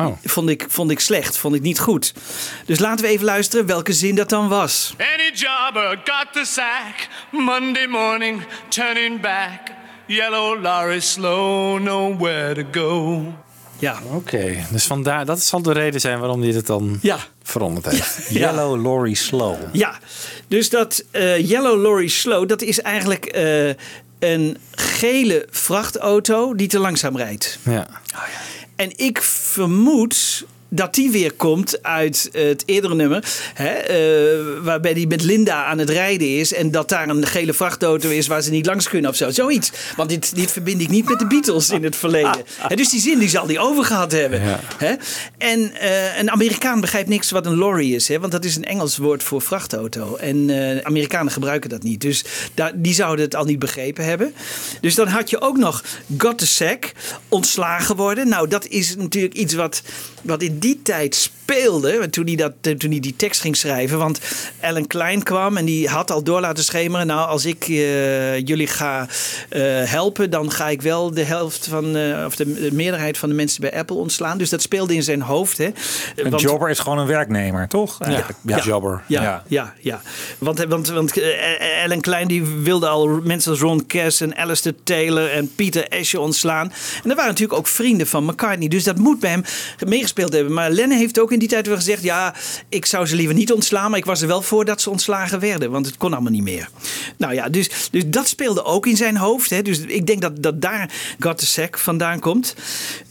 oh. 0.00 0.06
Vond, 0.24 0.48
ik, 0.48 0.64
vond 0.68 0.90
ik 0.90 1.00
slecht, 1.00 1.36
vond 1.36 1.54
ik 1.54 1.62
niet 1.62 1.78
goed. 1.80 2.14
Dus 2.66 2.78
laten 2.78 3.04
we 3.04 3.10
even 3.10 3.24
luisteren 3.24 3.66
welke 3.66 3.92
zin 3.92 4.14
dat 4.14 4.28
dan 4.28 4.48
was. 4.48 4.94
Any 4.98 5.32
jobber 5.34 6.00
got 6.04 6.26
the 6.32 6.44
sack. 6.44 7.08
Monday 7.30 7.86
morning, 7.86 8.42
turning 8.68 9.20
back. 9.20 9.60
Yellow 10.06 10.62
lorry 10.62 11.00
slow, 11.00 11.80
nowhere 11.82 12.54
to 12.54 12.80
go. 12.80 13.22
Ja. 13.78 13.98
Oké, 14.12 14.66
dus 14.70 14.84
vandaar, 14.84 15.24
dat 15.24 15.42
zal 15.42 15.62
de 15.62 15.72
reden 15.72 16.00
zijn 16.00 16.18
waarom 16.18 16.42
hij 16.42 16.50
het 16.50 16.66
dan 16.66 16.98
Ja. 17.02 17.18
veranderd 17.42 17.86
heeft. 17.86 18.26
Yellow 18.28 18.82
Lorry 18.82 19.14
Slow. 19.14 19.56
Ja, 19.72 19.98
dus 20.48 20.70
dat 20.70 21.04
eh, 21.10 21.48
Yellow 21.48 21.82
Lorry 21.82 22.08
Slow... 22.08 22.48
dat 22.48 22.62
is 22.62 22.80
eigenlijk 22.80 23.24
eh, 23.24 23.68
een 24.18 24.58
gele 24.70 25.46
vrachtauto 25.50 26.54
die 26.54 26.68
te 26.68 26.78
langzaam 26.78 27.16
rijdt. 27.16 27.58
Ja. 27.62 27.88
En 28.76 28.92
ik 28.96 29.22
vermoed 29.22 30.44
dat 30.74 30.94
die 30.94 31.10
weer 31.10 31.32
komt 31.32 31.82
uit 31.82 32.28
het 32.32 32.62
eerdere 32.66 32.94
nummer. 32.94 33.24
Hè, 33.54 33.68
eh, 33.68 34.62
waarbij 34.62 34.94
die 34.94 35.06
met 35.06 35.22
Linda 35.22 35.64
aan 35.64 35.78
het 35.78 35.90
rijden 35.90 36.38
is. 36.38 36.52
En 36.52 36.70
dat 36.70 36.88
daar 36.88 37.08
een 37.08 37.26
gele 37.26 37.52
vrachtauto 37.52 38.08
is 38.08 38.26
waar 38.26 38.42
ze 38.42 38.50
niet 38.50 38.66
langs 38.66 38.88
kunnen 38.88 39.10
of 39.10 39.16
zo. 39.16 39.30
Zoiets. 39.30 39.70
Want 39.96 40.08
dit, 40.08 40.34
dit 40.34 40.52
verbind 40.52 40.80
ik 40.80 40.88
niet 40.88 41.08
met 41.08 41.18
de 41.18 41.26
Beatles 41.26 41.70
in 41.70 41.84
het 41.84 41.96
verleden. 41.96 42.44
Dus 42.74 42.90
die 42.90 43.00
zin 43.00 43.18
die 43.18 43.28
zal 43.28 43.46
die 43.46 43.58
overgehad 43.58 44.12
hebben. 44.12 44.42
Ja. 44.42 44.60
Hè? 44.76 44.94
En 45.38 45.72
eh, 45.74 46.18
een 46.18 46.30
Amerikaan 46.30 46.80
begrijpt 46.80 47.08
niks 47.08 47.30
wat 47.30 47.46
een 47.46 47.56
lorry 47.56 47.94
is. 47.94 48.08
Hè? 48.08 48.20
Want 48.20 48.32
dat 48.32 48.44
is 48.44 48.56
een 48.56 48.64
Engels 48.64 48.96
woord 48.96 49.22
voor 49.22 49.42
vrachtauto. 49.42 50.16
En 50.16 50.50
eh, 50.50 50.84
Amerikanen 50.84 51.32
gebruiken 51.32 51.70
dat 51.70 51.82
niet. 51.82 52.00
Dus 52.00 52.24
die 52.74 52.94
zouden 52.94 53.24
het 53.24 53.34
al 53.34 53.44
niet 53.44 53.58
begrepen 53.58 54.04
hebben. 54.04 54.34
Dus 54.80 54.94
dan 54.94 55.06
had 55.06 55.30
je 55.30 55.40
ook 55.40 55.56
nog 55.56 55.84
got 56.18 56.38
the 56.38 56.46
sack. 56.46 56.92
Ontslagen 57.28 57.96
worden. 57.96 58.28
Nou, 58.28 58.48
dat 58.48 58.66
is 58.66 58.96
natuurlijk 58.96 59.34
iets 59.34 59.54
wat, 59.54 59.82
wat 60.24 60.42
in 60.42 60.58
die 60.58 60.82
tijd 60.82 61.30
speelde. 61.46 62.10
Toen 62.10 62.26
hij, 62.26 62.34
dat, 62.36 62.52
toen 62.78 62.90
hij 62.90 63.00
die 63.00 63.16
tekst 63.16 63.40
ging 63.40 63.56
schrijven. 63.56 63.98
Want 63.98 64.20
Alan 64.60 64.86
Klein 64.86 65.22
kwam 65.22 65.56
en 65.56 65.64
die 65.64 65.88
had 65.88 66.10
al 66.10 66.22
door 66.22 66.40
laten 66.40 66.64
schemeren. 66.64 67.06
Nou, 67.06 67.28
als 67.28 67.44
ik 67.44 67.62
eh, 67.68 68.38
jullie 68.38 68.66
ga 68.66 69.06
eh, 69.48 69.62
helpen, 69.84 70.30
dan 70.30 70.50
ga 70.50 70.68
ik 70.68 70.82
wel 70.82 71.10
de 71.10 71.22
helft 71.22 71.66
van, 71.68 71.96
eh, 71.96 72.24
of 72.26 72.36
de, 72.36 72.54
de 72.54 72.72
meerderheid 72.72 73.18
van 73.18 73.28
de 73.28 73.34
mensen 73.34 73.60
bij 73.60 73.72
Apple 73.74 73.96
ontslaan. 73.96 74.38
Dus 74.38 74.50
dat 74.50 74.62
speelde 74.62 74.94
in 74.94 75.02
zijn 75.02 75.22
hoofd. 75.22 75.58
Hè. 75.58 75.70
Een 76.16 76.30
Want- 76.30 76.42
jobber 76.42 76.70
is 76.70 76.78
gewoon 76.78 76.98
een 76.98 77.06
werknemer, 77.06 77.68
toch? 77.68 77.98
Ja, 78.42 78.60
jobber. 78.64 79.02
ja, 79.08 79.22
Ja. 79.22 79.42
ja, 79.48 79.72
ja. 79.80 80.00
Want, 80.38 80.64
want, 80.64 80.88
want 80.88 81.18
eh, 81.18 81.84
Alan 81.84 82.00
Klein 82.00 82.28
die 82.28 82.42
wilde 82.44 82.88
al 82.88 83.06
mensen 83.24 83.50
als 83.50 83.60
Ron 83.60 83.86
Cass 83.86 84.20
en 84.20 84.36
Alistair 84.36 84.74
Taylor 84.84 85.30
en 85.30 85.54
Peter 85.54 85.86
Asher 85.88 86.20
ontslaan. 86.20 86.72
En 87.02 87.08
dat 87.08 87.14
waren 87.16 87.30
natuurlijk 87.30 87.58
ook 87.58 87.66
vrienden 87.66 88.06
van 88.06 88.24
McCartney. 88.24 88.68
Dus 88.68 88.84
dat 88.84 88.98
moet 88.98 89.20
bij 89.20 89.30
hem 89.30 89.44
meegespeeld 89.86 90.32
hebben. 90.32 90.52
Maar 90.52 90.70
Lennon 90.70 90.98
heeft 90.98 91.20
ook 91.20 91.32
in 91.34 91.40
die 91.40 91.48
tijd 91.48 91.66
wel 91.66 91.76
gezegd... 91.76 92.02
ja, 92.02 92.34
ik 92.68 92.86
zou 92.86 93.06
ze 93.06 93.16
liever 93.16 93.34
niet 93.34 93.52
ontslaan... 93.52 93.90
maar 93.90 93.98
ik 93.98 94.04
was 94.04 94.20
er 94.20 94.26
wel 94.28 94.42
voor 94.42 94.64
dat 94.64 94.80
ze 94.80 94.90
ontslagen 94.90 95.40
werden. 95.40 95.70
Want 95.70 95.86
het 95.86 95.96
kon 95.96 96.12
allemaal 96.12 96.32
niet 96.32 96.42
meer. 96.42 96.68
Nou 97.16 97.34
ja, 97.34 97.48
dus, 97.48 97.70
dus 97.90 98.02
dat 98.06 98.28
speelde 98.28 98.64
ook 98.64 98.86
in 98.86 98.96
zijn 98.96 99.16
hoofd. 99.16 99.50
Hè. 99.50 99.62
Dus 99.62 99.78
ik 99.78 100.06
denk 100.06 100.20
dat, 100.20 100.42
dat 100.42 100.60
daar 100.62 100.90
Got 101.18 101.38
the 101.38 101.46
Sack 101.46 101.78
vandaan 101.78 102.20
komt. 102.20 102.54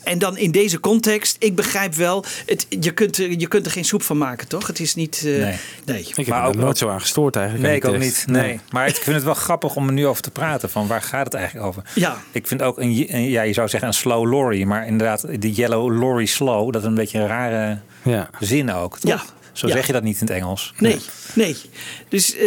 En 0.03 0.19
dan 0.19 0.37
in 0.37 0.51
deze 0.51 0.79
context, 0.79 1.35
ik 1.39 1.55
begrijp 1.55 1.93
wel... 1.95 2.25
Het, 2.45 2.65
je, 2.79 2.91
kunt 2.91 3.17
er, 3.17 3.31
je 3.39 3.47
kunt 3.47 3.65
er 3.65 3.71
geen 3.71 3.85
soep 3.85 4.03
van 4.03 4.17
maken, 4.17 4.47
toch? 4.47 4.67
Het 4.67 4.79
is 4.79 4.95
niet... 4.95 5.17
eh, 5.17 5.23
Nee. 5.23 5.55
nee. 5.85 5.99
Ik 5.99 6.15
heb 6.15 6.27
Maar 6.27 6.41
er 6.41 6.47
ook- 6.47 6.55
nooit 6.55 6.77
zo 6.77 6.89
aan 6.89 7.01
gestoord 7.01 7.35
eigenlijk. 7.35 7.67
Nee, 7.67 7.75
ik 7.75 7.85
ook 7.85 7.97
niet. 7.97 8.23
Nee. 8.27 8.59
Maar 8.69 8.87
ik 8.87 8.95
vind 8.95 9.15
het 9.15 9.25
wel 9.25 9.33
grappig 9.33 9.75
om 9.75 9.87
er 9.87 9.93
nu 9.93 10.07
over 10.07 10.21
te 10.23 10.31
praten. 10.31 10.69
Van 10.69 10.87
waar 10.87 11.01
gaat 11.01 11.25
het 11.25 11.33
eigenlijk 11.33 11.65
over? 11.67 11.83
Ja. 11.95 12.17
Ik 12.31 12.47
vind 12.47 12.61
ook, 12.61 12.77
een, 12.79 13.05
een- 13.15 13.29
ja, 13.29 13.41
je 13.41 13.53
zou 13.53 13.67
zeggen 13.69 13.87
een 13.87 13.93
slow 13.93 14.25
lorry. 14.31 14.63
Maar 14.63 14.87
inderdaad, 14.87 15.25
die 15.39 15.51
yellow 15.53 15.99
lorry 15.99 16.25
slow, 16.25 16.71
dat 16.73 16.81
is 16.81 16.87
een 16.87 16.93
beetje 16.95 17.19
een 17.19 17.27
rare 17.27 17.79
Ja. 18.03 18.29
zin 18.39 18.71
ook. 18.71 18.99
Toch? 18.99 19.11
Ja, 19.11 19.21
Zo 19.53 19.67
Ja. 19.67 19.73
zeg 19.73 19.85
je 19.87 19.93
dat 19.93 20.03
niet 20.03 20.21
in 20.21 20.27
het 20.27 20.35
Engels. 20.35 20.73
Nee, 20.77 20.99
nee. 21.33 21.55
Dus 22.09 22.35
eh, 22.35 22.41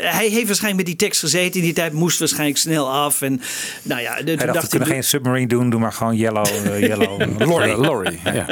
hij 0.00 0.28
heeft 0.30 0.46
waarschijnlijk 0.46 0.76
met 0.76 0.86
die 0.86 0.96
tekst 0.96 1.20
gezeten. 1.20 1.54
In 1.60 1.66
die 1.66 1.72
tijd 1.74 1.92
moest 1.92 2.18
waarschijnlijk 2.18 2.58
snel 2.58 2.90
af. 2.92 3.22
En 3.22 3.40
nou 3.82 4.00
ja, 4.00 4.14
de, 4.14 4.22
Hij 4.24 4.36
dacht, 4.36 4.46
we 4.46 4.52
dacht 4.52 4.68
kunnen 4.68 4.88
geen 4.88 5.04
submarine 5.04 5.46
doen, 5.46 5.70
doe 5.70 5.80
maar 5.80 5.92
gewoon 5.92 6.16
yellow. 6.16 6.46
eh, 6.46 6.80
yellow 6.88 7.38
Lorry, 7.38 7.70
Lorry. 7.72 8.18
Ja. 8.24 8.46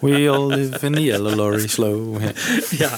We 0.00 0.28
all 0.30 0.46
live 0.54 0.86
in 0.86 0.92
the 0.94 1.02
yellow 1.02 1.34
lorry, 1.34 1.66
slow. 1.68 2.22
Ja. 2.22 2.30
Ja. 2.86 2.90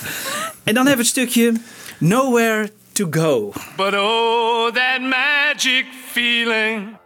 En 0.64 0.74
dan 0.74 0.86
hebben 0.86 1.06
we 1.06 1.20
het 1.20 1.28
stukje 1.30 1.52
Nowhere 1.98 2.70
to 2.92 3.06
Go. 3.10 3.52
But 3.76 3.94
oh, 3.94 4.72
that 4.72 5.00
magic 5.00 5.84
feeling, 6.12 6.96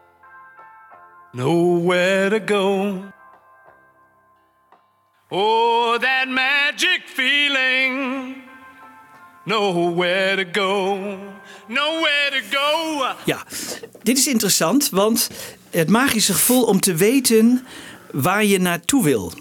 nowhere 1.32 2.30
to 2.40 2.54
go. 2.54 2.92
Oh, 5.36 5.98
that 5.98 6.28
magic 6.28 7.02
feeling, 7.06 8.36
nowhere 9.44 10.44
to 10.44 10.60
go, 10.60 10.96
nowhere 11.66 12.30
to 12.30 12.58
go. 12.58 13.04
Ja, 13.24 13.46
dit 14.02 14.18
is 14.18 14.26
interessant, 14.26 14.90
want 14.90 15.30
het 15.70 15.88
magische 15.88 16.32
gevoel 16.32 16.64
om 16.64 16.80
te 16.80 16.94
weten 16.94 17.66
waar 18.12 18.44
je 18.44 18.58
naartoe 18.58 19.04
wil. 19.04 19.32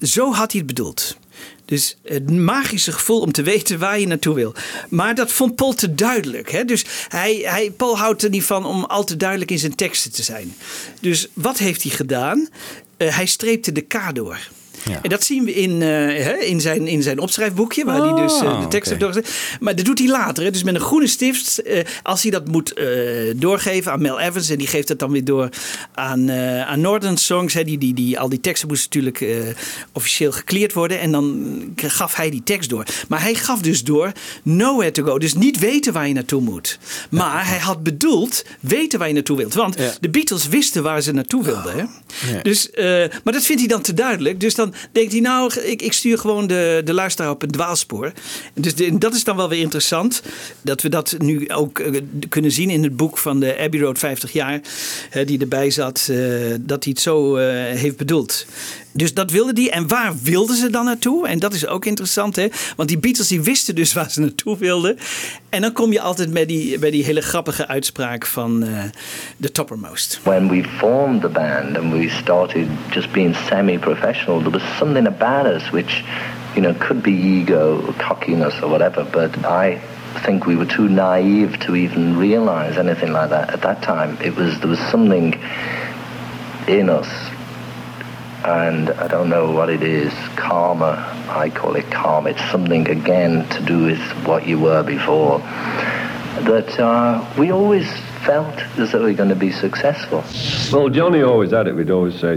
Zo 0.00 0.32
had 0.32 0.52
hij 0.52 0.60
het 0.60 0.66
bedoeld. 0.66 1.16
Dus 1.64 1.96
het 2.02 2.30
magische 2.30 2.92
gevoel 2.92 3.20
om 3.20 3.32
te 3.32 3.42
weten 3.42 3.78
waar 3.78 3.98
je 3.98 4.06
naartoe 4.06 4.34
wil. 4.34 4.54
Maar 4.88 5.14
dat 5.14 5.32
vond 5.32 5.54
Paul 5.54 5.72
te 5.72 5.94
duidelijk. 5.94 6.50
Hè? 6.50 6.64
Dus 6.64 6.84
hij, 7.08 7.34
hij, 7.34 7.70
Paul 7.70 7.98
houdt 7.98 8.22
er 8.22 8.30
niet 8.30 8.44
van 8.44 8.64
om 8.64 8.84
al 8.84 9.04
te 9.04 9.16
duidelijk 9.16 9.50
in 9.50 9.58
zijn 9.58 9.74
teksten 9.74 10.12
te 10.12 10.22
zijn. 10.22 10.54
Dus 11.00 11.28
wat 11.32 11.58
heeft 11.58 11.82
hij 11.82 11.92
gedaan? 11.92 12.48
Eh, 12.96 13.16
hij 13.16 13.26
streepte 13.26 13.72
de 13.72 13.80
K 13.80 14.14
door. 14.14 14.38
En 15.02 15.10
dat 15.10 15.24
zien 15.24 15.44
we 15.44 15.54
in, 15.54 15.82
eh, 15.82 15.88
hè, 16.24 16.34
in, 16.34 16.60
zijn, 16.60 16.86
in 16.86 17.02
zijn 17.02 17.18
opschrijfboekje, 17.18 17.84
waar 17.84 18.02
hij 18.02 18.22
dus 18.22 18.40
eh, 18.40 18.60
de 18.60 18.68
tekst 18.68 18.88
heeft 18.88 19.00
doorgezet. 19.00 19.58
Maar 19.60 19.76
dat 19.76 19.84
doet 19.84 19.98
hij 19.98 20.08
later. 20.08 20.44
Hè? 20.44 20.50
Dus 20.50 20.62
met 20.62 20.74
een 20.74 20.80
groene 20.80 21.06
stift, 21.06 21.62
eh, 21.62 21.84
als 22.02 22.22
hij 22.22 22.30
dat 22.30 22.48
moet 22.48 22.74
doorgeven 23.36 23.92
aan 23.92 24.02
Mel 24.02 24.20
Evans. 24.20 24.50
En 24.50 24.58
die 24.58 24.66
geeft 24.66 24.88
het 24.88 24.98
dan 24.98 25.10
weer 25.10 25.24
door 25.24 25.48
aan, 25.94 26.30
aan 26.30 26.80
Northern 26.80 27.16
Songs. 27.16 27.54
Hè? 27.54 27.64
Die, 27.64 27.78
die, 27.78 27.94
die, 27.94 28.18
al 28.18 28.28
die 28.28 28.40
teksten 28.40 28.68
moesten 28.68 29.04
natuurlijk 29.04 29.46
officieel 29.92 30.32
gecleared 30.32 30.72
worden. 30.72 31.00
En 31.00 31.12
dan 31.12 31.56
gaf 31.76 32.14
hij 32.14 32.30
die 32.30 32.42
tekst 32.42 32.70
door. 32.70 32.84
Maar 33.08 33.22
hij 33.22 33.34
gaf 33.34 33.60
dus 33.60 33.84
door 33.84 34.12
nowhere 34.42 34.90
to 34.90 35.02
go. 35.02 35.18
Dus 35.18 35.34
niet 35.34 35.58
weten 35.58 35.92
waar 35.92 36.08
je 36.08 36.14
naartoe 36.14 36.40
moet. 36.40 36.78
Maar 37.10 37.48
hij 37.48 37.58
had 37.58 37.82
bedoeld 37.82 38.44
weten 38.60 38.98
waar 38.98 39.08
je 39.08 39.14
naartoe 39.14 39.36
wilt. 39.36 39.54
Want 39.54 39.76
de 40.00 40.08
Beatles 40.08 40.48
wisten 40.48 40.82
waar 40.82 41.00
ze 41.00 41.12
naartoe 41.12 41.44
wilden. 41.44 41.76
Hè? 41.76 41.84
Dus, 42.42 42.70
maar 43.24 43.32
dat 43.32 43.44
vindt 43.44 43.60
hij 43.60 43.70
dan 43.70 43.82
te 43.82 43.94
duidelijk. 43.94 44.40
Dus 44.40 44.54
dan 44.54 44.71
denkt 44.92 45.12
hij, 45.12 45.20
nou, 45.20 45.52
ik, 45.60 45.82
ik 45.82 45.92
stuur 45.92 46.18
gewoon 46.18 46.46
de, 46.46 46.80
de 46.84 46.94
luisteraar 46.94 47.30
op 47.30 47.42
een 47.42 47.50
dwaalspoor. 47.50 48.12
Dus 48.54 48.74
dat 48.98 49.14
is 49.14 49.24
dan 49.24 49.36
wel 49.36 49.48
weer 49.48 49.60
interessant. 49.60 50.22
Dat 50.62 50.82
we 50.82 50.88
dat 50.88 51.14
nu 51.18 51.50
ook 51.50 51.78
eh, 51.78 52.00
kunnen 52.28 52.52
zien 52.52 52.70
in 52.70 52.82
het 52.82 52.96
boek 52.96 53.18
van 53.18 53.40
de 53.40 53.58
Abbey 53.58 53.80
Road 53.80 53.98
50 53.98 54.32
jaar. 54.32 54.60
die 55.24 55.40
erbij 55.40 55.70
zat, 55.70 56.08
eh, 56.10 56.18
dat 56.60 56.84
hij 56.84 56.92
het 56.92 57.02
zo 57.02 57.36
eh, 57.36 57.46
heeft 57.78 57.96
bedoeld. 57.96 58.46
Dus 58.92 59.14
dat 59.14 59.30
wilde 59.30 59.60
hij. 59.60 59.70
En 59.70 59.88
waar 59.88 60.12
wilden 60.22 60.56
ze 60.56 60.70
dan 60.70 60.84
naartoe? 60.84 61.28
En 61.28 61.38
dat 61.38 61.54
is 61.54 61.66
ook 61.66 61.84
interessant, 61.84 62.36
hè? 62.36 62.46
Want 62.76 62.88
die 62.88 62.98
Beatles 62.98 63.28
die 63.28 63.42
wisten 63.42 63.74
dus 63.74 63.92
waar 63.98 64.10
ze 64.10 64.20
naartoe 64.20 64.58
wilden. 64.58 64.98
En 65.48 65.60
dan 65.60 65.72
kom 65.72 65.92
je 65.92 66.00
altijd 66.00 66.32
bij 66.32 66.46
die, 66.46 66.78
bij 66.78 66.90
die 66.90 67.04
hele 67.04 67.20
grappige 67.20 67.68
uitspraak 67.68 68.26
van 68.26 68.62
eh 68.62 68.84
The 69.40 69.52
Toppermost. 69.52 70.20
When 70.22 70.48
we 70.48 70.64
formed 70.78 71.20
the 71.20 71.28
band 71.28 71.78
and 71.78 71.92
we 71.92 72.08
started 72.08 72.66
just 72.90 73.12
being 73.12 73.36
semi-professional, 73.48 74.38
there 74.38 74.50
was 74.50 74.62
something 74.78 75.06
about 75.06 75.46
us 75.46 75.70
which, 75.70 76.04
you 76.54 76.66
know, 76.66 76.78
could 76.78 77.02
be 77.02 77.10
ego 77.10 77.94
cockiness 77.96 78.62
or 78.62 78.68
whatever, 78.68 79.06
but 79.10 79.36
I 79.44 79.78
think 80.24 80.44
we 80.44 80.56
were 80.56 80.74
too 80.74 80.88
naive 80.88 81.58
to 81.58 81.74
even 81.74 82.18
realize 82.18 82.78
anything 82.78 83.12
like 83.12 83.28
that 83.28 83.50
at 83.52 83.60
that 83.60 83.82
time. 83.82 84.16
It 84.20 84.36
was 84.36 84.58
there 84.58 84.70
was 84.70 84.90
something 84.90 85.34
in 86.66 86.88
us 86.88 87.08
and 88.44 88.90
I 88.90 89.08
don't 89.08 89.28
know 89.28 89.50
what 89.50 89.68
it 89.70 89.82
is, 89.82 90.12
karma, 90.36 91.26
I 91.28 91.50
call 91.50 91.76
it 91.76 91.90
karma. 91.90 92.30
It's 92.30 92.50
something 92.50 92.88
again 92.88 93.48
to 93.50 93.62
do 93.62 93.84
with 93.84 94.00
what 94.26 94.46
you 94.46 94.58
were 94.58 94.82
before. 94.82 95.38
That 95.38 96.78
uh, 96.80 97.24
we 97.38 97.52
always 97.52 97.88
felt 98.24 98.58
as 98.78 98.92
though 98.92 99.00
we 99.04 99.10
were 99.10 99.16
going 99.16 99.28
to 99.28 99.36
be 99.36 99.52
successful. 99.52 100.24
Well, 100.76 100.88
Johnny 100.88 101.22
always 101.22 101.50
had 101.50 101.68
it. 101.68 101.74
We'd 101.74 101.90
always 101.90 102.18
say, 102.18 102.36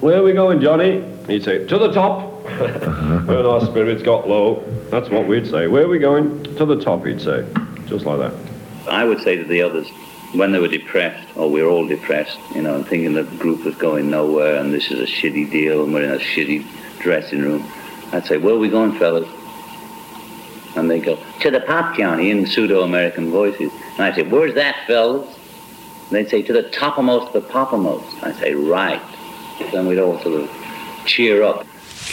Where 0.00 0.18
are 0.18 0.22
we 0.22 0.32
going, 0.32 0.60
Johnny? 0.60 1.04
He'd 1.26 1.44
say, 1.44 1.66
To 1.66 1.78
the 1.78 1.92
top. 1.92 2.32
when 3.26 3.44
our 3.44 3.60
spirits 3.66 4.02
got 4.02 4.28
low, 4.28 4.62
that's 4.90 5.10
what 5.10 5.26
we'd 5.26 5.46
say. 5.46 5.66
Where 5.66 5.84
are 5.84 5.88
we 5.88 5.98
going? 5.98 6.42
To 6.56 6.64
the 6.64 6.80
top, 6.80 7.04
he'd 7.04 7.20
say. 7.20 7.46
Just 7.86 8.06
like 8.06 8.18
that. 8.18 8.34
I 8.88 9.04
would 9.04 9.20
say 9.20 9.36
to 9.36 9.44
the 9.44 9.62
others, 9.62 9.88
when 10.32 10.52
they 10.52 10.58
were 10.58 10.68
depressed, 10.68 11.26
or 11.36 11.50
we 11.50 11.62
were 11.62 11.68
all 11.68 11.86
depressed, 11.86 12.38
you 12.54 12.62
know, 12.62 12.74
and 12.74 12.86
thinking 12.86 13.14
the 13.14 13.22
group 13.22 13.64
was 13.64 13.74
going 13.76 14.10
nowhere 14.10 14.56
and 14.56 14.72
this 14.72 14.90
is 14.90 15.00
a 15.00 15.06
shitty 15.06 15.50
deal 15.50 15.84
and 15.84 15.94
we're 15.94 16.02
in 16.02 16.10
a 16.10 16.18
shitty 16.18 16.66
dressing 17.00 17.40
room, 17.40 17.64
I'd 18.12 18.26
say, 18.26 18.36
where 18.36 18.54
are 18.54 18.58
we 18.58 18.68
going, 18.68 18.98
fellas? 18.98 19.28
And 20.76 20.90
they 20.90 21.00
go, 21.00 21.18
to 21.40 21.50
the 21.50 21.60
pop, 21.60 21.96
Johnny, 21.96 22.30
in 22.30 22.46
pseudo-American 22.46 23.30
voices. 23.30 23.72
And 23.92 24.00
I'd 24.02 24.14
say, 24.14 24.24
where's 24.24 24.54
that, 24.54 24.86
fellas? 24.86 25.26
And 26.08 26.10
they'd 26.10 26.28
say, 26.28 26.42
to 26.42 26.52
the 26.52 26.64
toppermost, 26.64 27.32
the 27.32 27.40
poppermost. 27.40 28.22
I'd 28.22 28.36
say, 28.36 28.54
right. 28.54 29.00
Then 29.72 29.86
we'd 29.86 29.98
all 29.98 30.20
sort 30.20 30.42
of 30.42 30.50
cheer 31.06 31.42
up. 31.42 31.64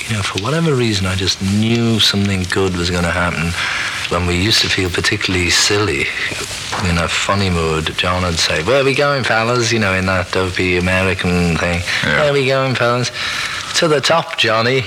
you 0.10 0.16
know, 0.16 0.22
for 0.24 0.42
whatever 0.42 0.74
reason, 0.74 1.06
I 1.06 1.16
just 1.16 1.42
knew 1.42 2.00
something 2.00 2.44
good 2.52 2.76
was 2.78 2.90
going 2.90 3.04
to 3.04 3.12
happen. 3.12 3.52
When 4.14 4.28
we 4.28 4.40
used 4.40 4.62
to 4.62 4.70
feel 4.70 4.92
particularly 4.92 5.50
silly, 5.50 6.02
in 6.88 7.00
a 7.00 7.08
funny 7.08 7.50
mood, 7.50 7.98
John 7.98 8.22
would 8.22 8.38
say, 8.38 8.64
Where 8.64 8.80
are 8.80 8.84
we 8.84 8.94
going, 8.94 9.24
fellas? 9.24 9.72
You 9.72 9.80
know, 9.80 9.96
in 9.96 10.06
that 10.06 10.32
dopey 10.32 10.78
American 10.78 11.58
thing. 11.58 11.82
Where 12.04 12.30
are 12.30 12.32
we 12.32 12.46
going, 12.46 12.76
fellas? 12.76 13.10
To 13.80 13.88
the 13.88 14.00
top, 14.00 14.38
Johnny. 14.38 14.82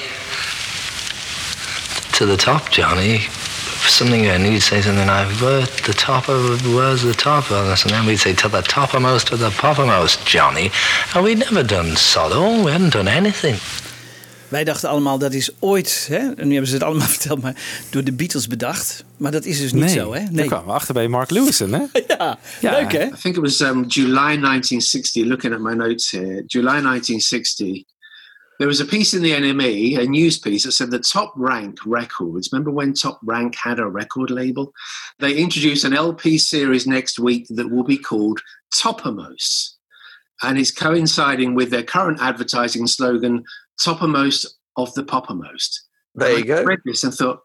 To 2.12 2.24
the 2.24 2.36
top, 2.36 2.70
Johnny. 2.70 3.18
Something, 3.88 4.26
and 4.26 4.46
he'd 4.46 4.60
say 4.60 4.80
something 4.80 5.08
like, 5.08 5.28
Where 5.40 5.62
the 5.62 5.92
top 5.92 6.28
of, 6.28 6.64
where's 6.72 7.02
the 7.02 7.12
top 7.12 7.50
of 7.50 7.66
this? 7.66 7.82
And 7.82 7.92
then 7.92 8.06
we'd 8.06 8.18
say, 8.18 8.32
To 8.32 8.48
the 8.48 8.62
toppermost 8.62 9.32
of 9.32 9.40
the 9.40 9.50
poppermost, 9.50 10.24
Johnny. 10.24 10.70
And 11.16 11.24
we'd 11.24 11.40
never 11.40 11.64
done 11.64 11.96
sod 11.96 12.30
oh, 12.32 12.64
we 12.64 12.70
hadn't 12.70 12.92
done 12.92 13.08
anything. 13.08 13.56
Wij 14.48 14.64
dachten 14.64 14.88
allemaal 14.88 15.18
dat 15.18 15.32
is 15.32 15.50
ooit, 15.58 16.06
hè, 16.10 16.16
en 16.16 16.46
nu 16.46 16.50
hebben 16.50 16.66
ze 16.66 16.74
het 16.74 16.82
allemaal 16.82 17.06
verteld, 17.18 17.42
maar 17.42 17.86
door 17.90 18.04
de 18.04 18.12
Beatles 18.12 18.46
bedacht. 18.46 19.04
Maar 19.16 19.32
dat 19.32 19.44
is 19.44 19.60
dus 19.60 19.72
niet 19.72 19.84
nee, 19.84 19.94
zo, 19.94 20.14
hè? 20.14 20.24
daar 20.30 20.46
kwamen 20.46 20.66
we 20.66 20.72
achter 20.72 20.94
bij 20.94 21.08
Mark 21.08 21.30
Lewison, 21.30 21.72
hè? 21.72 21.82
ja, 22.16 22.38
leuk 22.60 22.92
hè? 22.92 23.04
I 23.04 23.10
think 23.20 23.36
it 23.36 23.42
was 23.42 23.60
um, 23.60 23.84
July 23.86 24.40
1960, 24.40 25.24
looking 25.24 25.54
at 25.54 25.60
my 25.60 25.74
notes 25.74 26.10
here. 26.10 26.42
July 26.46 26.82
1960. 26.82 27.84
There 28.58 28.68
was 28.68 28.80
a 28.80 28.86
piece 28.86 29.16
in 29.16 29.22
the 29.22 29.32
NME, 29.32 29.98
a 29.98 30.06
news 30.06 30.38
piece 30.38 30.64
that 30.64 30.72
said 30.72 30.90
the 30.90 30.98
top 30.98 31.32
rank 31.36 31.78
records. 31.84 32.48
Remember 32.52 32.70
when 32.70 32.94
Top 32.94 33.20
Rank 33.22 33.54
had 33.54 33.78
a 33.78 33.86
record 33.86 34.30
label? 34.30 34.72
They 35.18 35.34
introduced 35.36 35.84
an 35.84 35.92
LP 35.92 36.38
series 36.38 36.86
next 36.86 37.18
week 37.18 37.46
that 37.50 37.70
will 37.70 37.84
be 37.84 37.98
called 37.98 38.40
Toppermost. 38.74 39.76
And 40.42 40.58
it's 40.58 40.70
coinciding 40.70 41.54
with 41.54 41.70
their 41.70 41.82
current 41.82 42.20
advertising 42.20 42.86
slogan, 42.86 43.44
Toppermost 43.80 44.46
of 44.76 44.92
the 44.94 45.04
Poppermost. 45.04 45.80
There 46.14 46.38
you 46.38 46.38
I 46.38 46.42
go. 46.42 46.64
read 46.64 46.80
this 46.84 47.04
and 47.04 47.12
thought, 47.12 47.40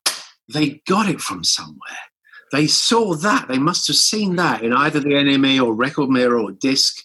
they 0.51 0.81
got 0.87 1.09
it 1.09 1.21
from 1.21 1.43
somewhere. 1.43 1.77
They 2.51 2.67
saw 2.67 3.15
that. 3.15 3.47
They 3.47 3.59
must 3.59 3.87
have 3.87 3.95
seen 3.95 4.35
that 4.35 4.63
in 4.63 4.73
either 4.73 4.99
the 4.99 5.09
NME 5.09 5.63
or 5.63 5.73
Record 5.73 6.09
Mirror 6.09 6.39
or 6.39 6.51
Disc. 6.51 6.97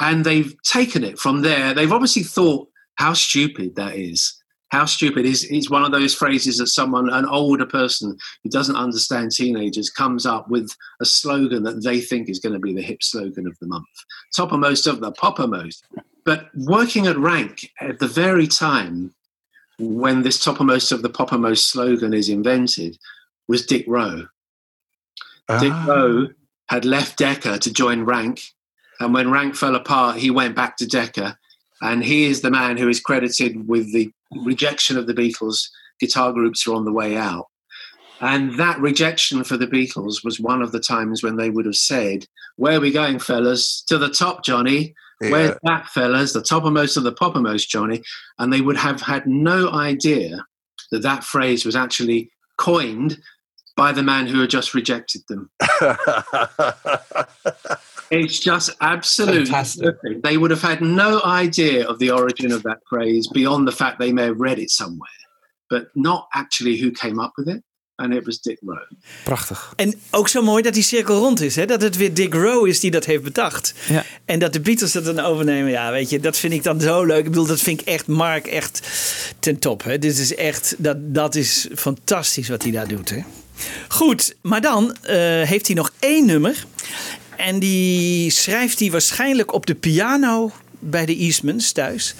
And 0.00 0.24
they've 0.24 0.54
taken 0.62 1.04
it 1.04 1.18
from 1.18 1.42
there. 1.42 1.74
They've 1.74 1.92
obviously 1.92 2.22
thought 2.22 2.68
how 2.96 3.14
stupid 3.14 3.76
that 3.76 3.96
is. 3.96 4.38
How 4.70 4.86
stupid 4.86 5.26
is 5.26 5.44
is 5.44 5.68
one 5.68 5.84
of 5.84 5.92
those 5.92 6.14
phrases 6.14 6.56
that 6.56 6.68
someone, 6.68 7.10
an 7.10 7.26
older 7.26 7.66
person 7.66 8.16
who 8.42 8.48
doesn't 8.48 8.76
understand 8.76 9.30
teenagers, 9.30 9.90
comes 9.90 10.24
up 10.24 10.48
with 10.48 10.74
a 11.00 11.04
slogan 11.04 11.62
that 11.64 11.82
they 11.84 12.00
think 12.00 12.30
is 12.30 12.38
going 12.38 12.54
to 12.54 12.58
be 12.58 12.72
the 12.72 12.80
hip 12.80 13.02
slogan 13.02 13.46
of 13.46 13.58
the 13.60 13.66
month. 13.66 13.84
Toppermost 14.34 14.86
of 14.86 15.00
the 15.00 15.12
poppermost. 15.12 15.82
But 16.24 16.50
working 16.54 17.06
at 17.06 17.16
rank 17.16 17.70
at 17.80 17.98
the 17.98 18.06
very 18.06 18.46
time 18.46 19.14
when 19.78 20.22
this 20.22 20.38
toppermost 20.38 20.92
of 20.92 21.02
the 21.02 21.10
poppermost 21.10 21.64
slogan 21.64 22.14
is 22.14 22.28
invented 22.28 22.98
was 23.48 23.66
Dick 23.66 23.84
Rowe. 23.88 24.26
Dick 25.60 25.72
ah. 25.72 25.84
Rowe 25.88 26.28
had 26.68 26.84
left 26.84 27.18
Decca 27.18 27.58
to 27.58 27.72
join 27.72 28.04
Rank, 28.04 28.42
and 29.00 29.12
when 29.12 29.30
Rank 29.30 29.56
fell 29.56 29.74
apart, 29.74 30.16
he 30.16 30.30
went 30.30 30.54
back 30.54 30.76
to 30.76 30.86
Decca, 30.86 31.36
and 31.80 32.04
he 32.04 32.24
is 32.24 32.40
the 32.40 32.50
man 32.50 32.76
who 32.76 32.88
is 32.88 33.00
credited 33.00 33.68
with 33.68 33.92
the 33.92 34.10
rejection 34.44 34.96
of 34.96 35.06
the 35.06 35.14
Beatles. 35.14 35.68
Guitar 36.00 36.32
groups 36.32 36.66
are 36.66 36.74
on 36.74 36.84
the 36.84 36.92
way 36.92 37.16
out. 37.16 37.48
And 38.20 38.56
that 38.58 38.78
rejection 38.78 39.42
for 39.42 39.56
the 39.56 39.66
Beatles 39.66 40.24
was 40.24 40.38
one 40.38 40.62
of 40.62 40.70
the 40.70 40.80
times 40.80 41.24
when 41.24 41.36
they 41.36 41.50
would 41.50 41.66
have 41.66 41.76
said, 41.76 42.24
Where 42.54 42.78
are 42.78 42.80
we 42.80 42.92
going, 42.92 43.18
fellas? 43.18 43.82
To 43.88 43.98
the 43.98 44.08
top, 44.08 44.44
Johnny. 44.44 44.94
Where's 45.30 45.56
that, 45.62 45.86
fellas? 45.88 46.32
The 46.32 46.40
toppermost 46.40 46.96
of 46.96 47.04
the 47.04 47.12
poppermost, 47.12 47.68
Johnny. 47.68 48.02
And 48.38 48.52
they 48.52 48.60
would 48.60 48.76
have 48.76 49.00
had 49.00 49.26
no 49.26 49.70
idea 49.70 50.44
that 50.90 51.02
that 51.02 51.24
phrase 51.24 51.64
was 51.64 51.76
actually 51.76 52.30
coined 52.58 53.18
by 53.76 53.92
the 53.92 54.02
man 54.02 54.26
who 54.26 54.40
had 54.40 54.50
just 54.50 54.74
rejected 54.74 55.22
them. 55.28 55.50
It's 58.12 58.38
just 58.38 58.68
absolutely 58.82 59.50
perfect. 59.50 60.22
They 60.22 60.36
would 60.36 60.50
have 60.50 60.60
had 60.60 60.82
no 60.82 61.22
idea 61.24 61.88
of 61.88 61.98
the 61.98 62.10
origin 62.10 62.52
of 62.52 62.62
that 62.64 62.80
phrase 62.86 63.26
beyond 63.32 63.66
the 63.66 63.72
fact 63.72 63.98
they 63.98 64.12
may 64.12 64.24
have 64.24 64.38
read 64.38 64.58
it 64.58 64.68
somewhere, 64.68 65.08
but 65.70 65.86
not 65.94 66.28
actually 66.34 66.76
who 66.76 66.90
came 66.90 67.18
up 67.18 67.32
with 67.38 67.48
it. 67.48 67.64
And 67.94 68.14
it 68.14 68.24
was 68.24 68.40
Dick 68.40 68.58
Rowe. 68.60 68.88
Prachtig. 69.24 69.72
En 69.76 69.94
ook 70.10 70.28
zo 70.28 70.42
mooi 70.42 70.62
dat 70.62 70.74
die 70.74 70.82
cirkel 70.82 71.18
rond 71.18 71.40
is. 71.40 71.56
Hè? 71.56 71.66
Dat 71.66 71.82
het 71.82 71.96
weer 71.96 72.14
Dick 72.14 72.34
Rowe 72.34 72.68
is 72.68 72.80
die 72.80 72.90
dat 72.90 73.04
heeft 73.04 73.22
bedacht. 73.22 73.74
Ja. 73.88 74.04
En 74.24 74.38
dat 74.38 74.52
de 74.52 74.60
Beatles 74.60 74.92
dat 74.92 75.04
dan 75.04 75.20
overnemen. 75.20 75.70
Ja, 75.70 75.90
weet 75.90 76.10
je, 76.10 76.20
dat 76.20 76.36
vind 76.36 76.52
ik 76.52 76.62
dan 76.62 76.80
zo 76.80 77.04
leuk. 77.04 77.18
Ik 77.18 77.24
bedoel, 77.24 77.46
dat 77.46 77.60
vind 77.60 77.80
ik 77.80 77.86
echt 77.86 78.06
Mark 78.06 78.46
echt 78.46 78.82
ten 79.38 79.58
top. 79.58 79.84
Hè? 79.84 79.98
Dit 79.98 80.18
is 80.18 80.34
echt, 80.34 80.74
dat, 80.78 80.96
dat 81.14 81.34
is 81.34 81.68
fantastisch 81.74 82.48
wat 82.48 82.62
hij 82.62 82.72
daar 82.72 82.88
doet. 82.88 83.10
Hè? 83.10 83.22
Goed, 83.88 84.34
maar 84.40 84.60
dan 84.60 84.96
eh, 84.96 85.16
heeft 85.42 85.66
hij 85.66 85.76
nog 85.76 85.90
één 85.98 86.26
nummer. 86.26 86.64
En 87.36 87.58
die 87.58 88.30
schrijft 88.30 88.78
hij 88.78 88.90
waarschijnlijk 88.90 89.52
op 89.52 89.66
de 89.66 89.74
piano 89.74 90.50
bij 90.78 91.06
de 91.06 91.16
Eastmans 91.16 91.72
thuis. 91.72 92.14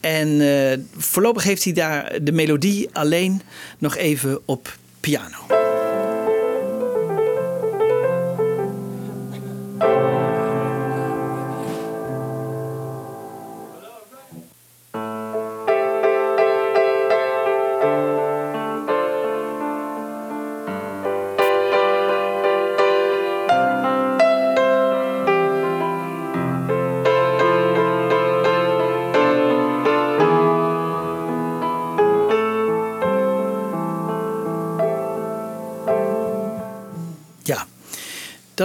En 0.00 0.40
eh, 0.40 0.78
voorlopig 0.96 1.42
heeft 1.44 1.64
hij 1.64 1.72
daar 1.72 2.18
de 2.22 2.32
melodie 2.32 2.88
alleen 2.92 3.42
nog 3.78 3.96
even 3.96 4.40
op 4.44 4.76
piano. 5.04 5.63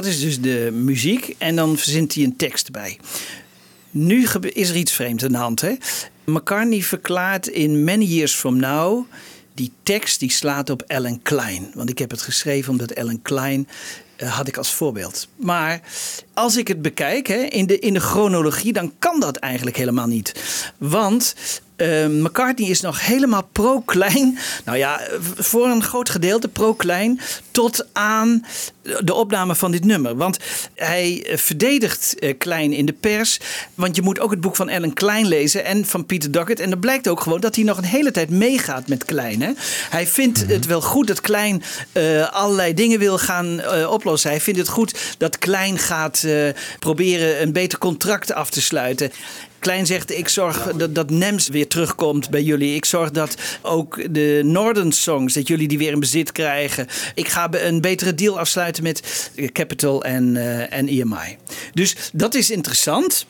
Dat 0.01 0.11
is 0.11 0.19
dus 0.19 0.41
de 0.41 0.69
muziek. 0.73 1.35
En 1.37 1.55
dan 1.55 1.77
verzint 1.77 2.13
hij 2.13 2.23
een 2.23 2.35
tekst 2.35 2.71
bij. 2.71 2.99
Nu 3.91 4.27
is 4.53 4.69
er 4.69 4.75
iets 4.75 4.91
vreemds 4.91 5.23
aan 5.23 5.31
de 5.31 5.37
hand. 5.37 5.61
Hè? 5.61 5.75
McCartney 6.25 6.81
verklaart 6.81 7.47
in 7.47 7.83
Many 7.83 8.03
Years 8.03 8.33
From 8.33 8.57
Now... 8.57 9.05
die 9.53 9.71
tekst 9.83 10.19
die 10.19 10.31
slaat 10.31 10.69
op 10.69 10.81
Ellen 10.81 11.21
Klein. 11.21 11.71
Want 11.73 11.89
ik 11.89 11.97
heb 11.97 12.11
het 12.11 12.21
geschreven 12.21 12.71
omdat 12.71 12.91
Ellen 12.91 13.21
Klein 13.21 13.67
eh, 14.15 14.35
had 14.35 14.47
ik 14.47 14.57
als 14.57 14.73
voorbeeld. 14.73 15.27
Maar 15.35 15.81
als 16.33 16.57
ik 16.57 16.67
het 16.67 16.81
bekijk 16.81 17.27
hè, 17.27 17.41
in, 17.41 17.67
de, 17.67 17.79
in 17.79 17.93
de 17.93 17.99
chronologie... 17.99 18.73
dan 18.73 18.93
kan 18.99 19.19
dat 19.19 19.35
eigenlijk 19.35 19.77
helemaal 19.77 20.07
niet. 20.07 20.43
Want 20.77 21.35
eh, 21.79 22.07
McCartney 22.07 22.69
is 22.69 22.81
nog 22.81 23.05
helemaal 23.05 23.49
pro-klein. 23.51 24.37
Nou 24.65 24.77
ja, 24.77 25.01
voor 25.35 25.67
een 25.67 25.83
groot 25.83 26.09
gedeelte 26.09 26.47
pro-klein. 26.47 27.19
Tot 27.51 27.87
aan 27.93 28.43
de 28.99 29.13
opname 29.13 29.55
van 29.55 29.71
dit 29.71 29.85
nummer. 29.85 30.15
Want 30.15 30.37
hij 30.75 31.23
eh, 31.25 31.37
verdedigt 31.37 32.19
eh, 32.19 32.37
Klein 32.37 32.73
in 32.73 32.85
de 32.85 32.93
pers. 32.93 33.39
Want 33.75 33.95
je 33.95 34.01
moet 34.01 34.19
ook 34.19 34.31
het 34.31 34.41
boek 34.41 34.55
van 34.55 34.69
Ellen 34.69 34.93
Klein 34.93 35.27
lezen. 35.27 35.65
En 35.65 35.85
van 35.85 36.05
Peter 36.05 36.31
Doggett. 36.31 36.59
En 36.59 36.69
dan 36.69 36.79
blijkt 36.79 37.07
ook 37.07 37.21
gewoon 37.21 37.39
dat 37.39 37.55
hij 37.55 37.63
nog 37.63 37.77
een 37.77 37.83
hele 37.83 38.11
tijd 38.11 38.29
meegaat 38.29 38.87
met 38.87 39.05
Klein. 39.05 39.41
Hè? 39.41 39.51
Hij 39.89 40.07
vindt 40.07 40.45
het 40.47 40.65
wel 40.65 40.81
goed 40.81 41.07
dat 41.07 41.21
Klein 41.21 41.63
eh, 41.91 42.29
allerlei 42.29 42.73
dingen 42.73 42.99
wil 42.99 43.17
gaan 43.17 43.61
oplossen. 43.87 44.29
Hij 44.29 44.41
vindt 44.41 44.59
het 44.59 44.69
goed 44.69 45.15
dat 45.17 45.37
Klein 45.37 45.77
gaat 45.77 46.27
proberen 46.79 47.41
een 47.41 47.51
beter 47.51 47.77
contract 47.77 48.33
af 48.33 48.49
te 48.49 48.61
sluiten. 48.61 49.11
Klein 49.59 49.85
zegt, 49.85 50.11
ik 50.11 50.27
zorg 50.27 50.71
dat, 50.75 50.95
dat 50.95 51.09
NEMS 51.09 51.47
weer 51.47 51.67
terugkomt 51.67 52.29
bij 52.29 52.43
jullie. 52.43 52.75
Ik 52.75 52.85
zorg 52.85 53.11
dat 53.11 53.35
ook 53.61 54.13
de 54.13 54.41
Northern 54.43 54.91
Songs, 54.91 55.33
dat 55.33 55.47
jullie 55.47 55.67
die 55.67 55.77
weer 55.77 55.91
in 55.91 55.99
bezit 55.99 56.31
krijgen. 56.31 56.87
Ik 57.15 57.27
ga 57.27 57.47
een 57.51 57.81
betere 57.81 58.15
deal 58.15 58.39
afsluiten 58.39 58.83
met 58.83 59.31
Capital 59.51 60.03
en, 60.03 60.37
eh, 60.37 60.77
en 60.77 60.87
EMI. 60.87 61.37
Dus 61.73 61.95
dat 62.13 62.35
is 62.35 62.49
interessant. 62.49 63.25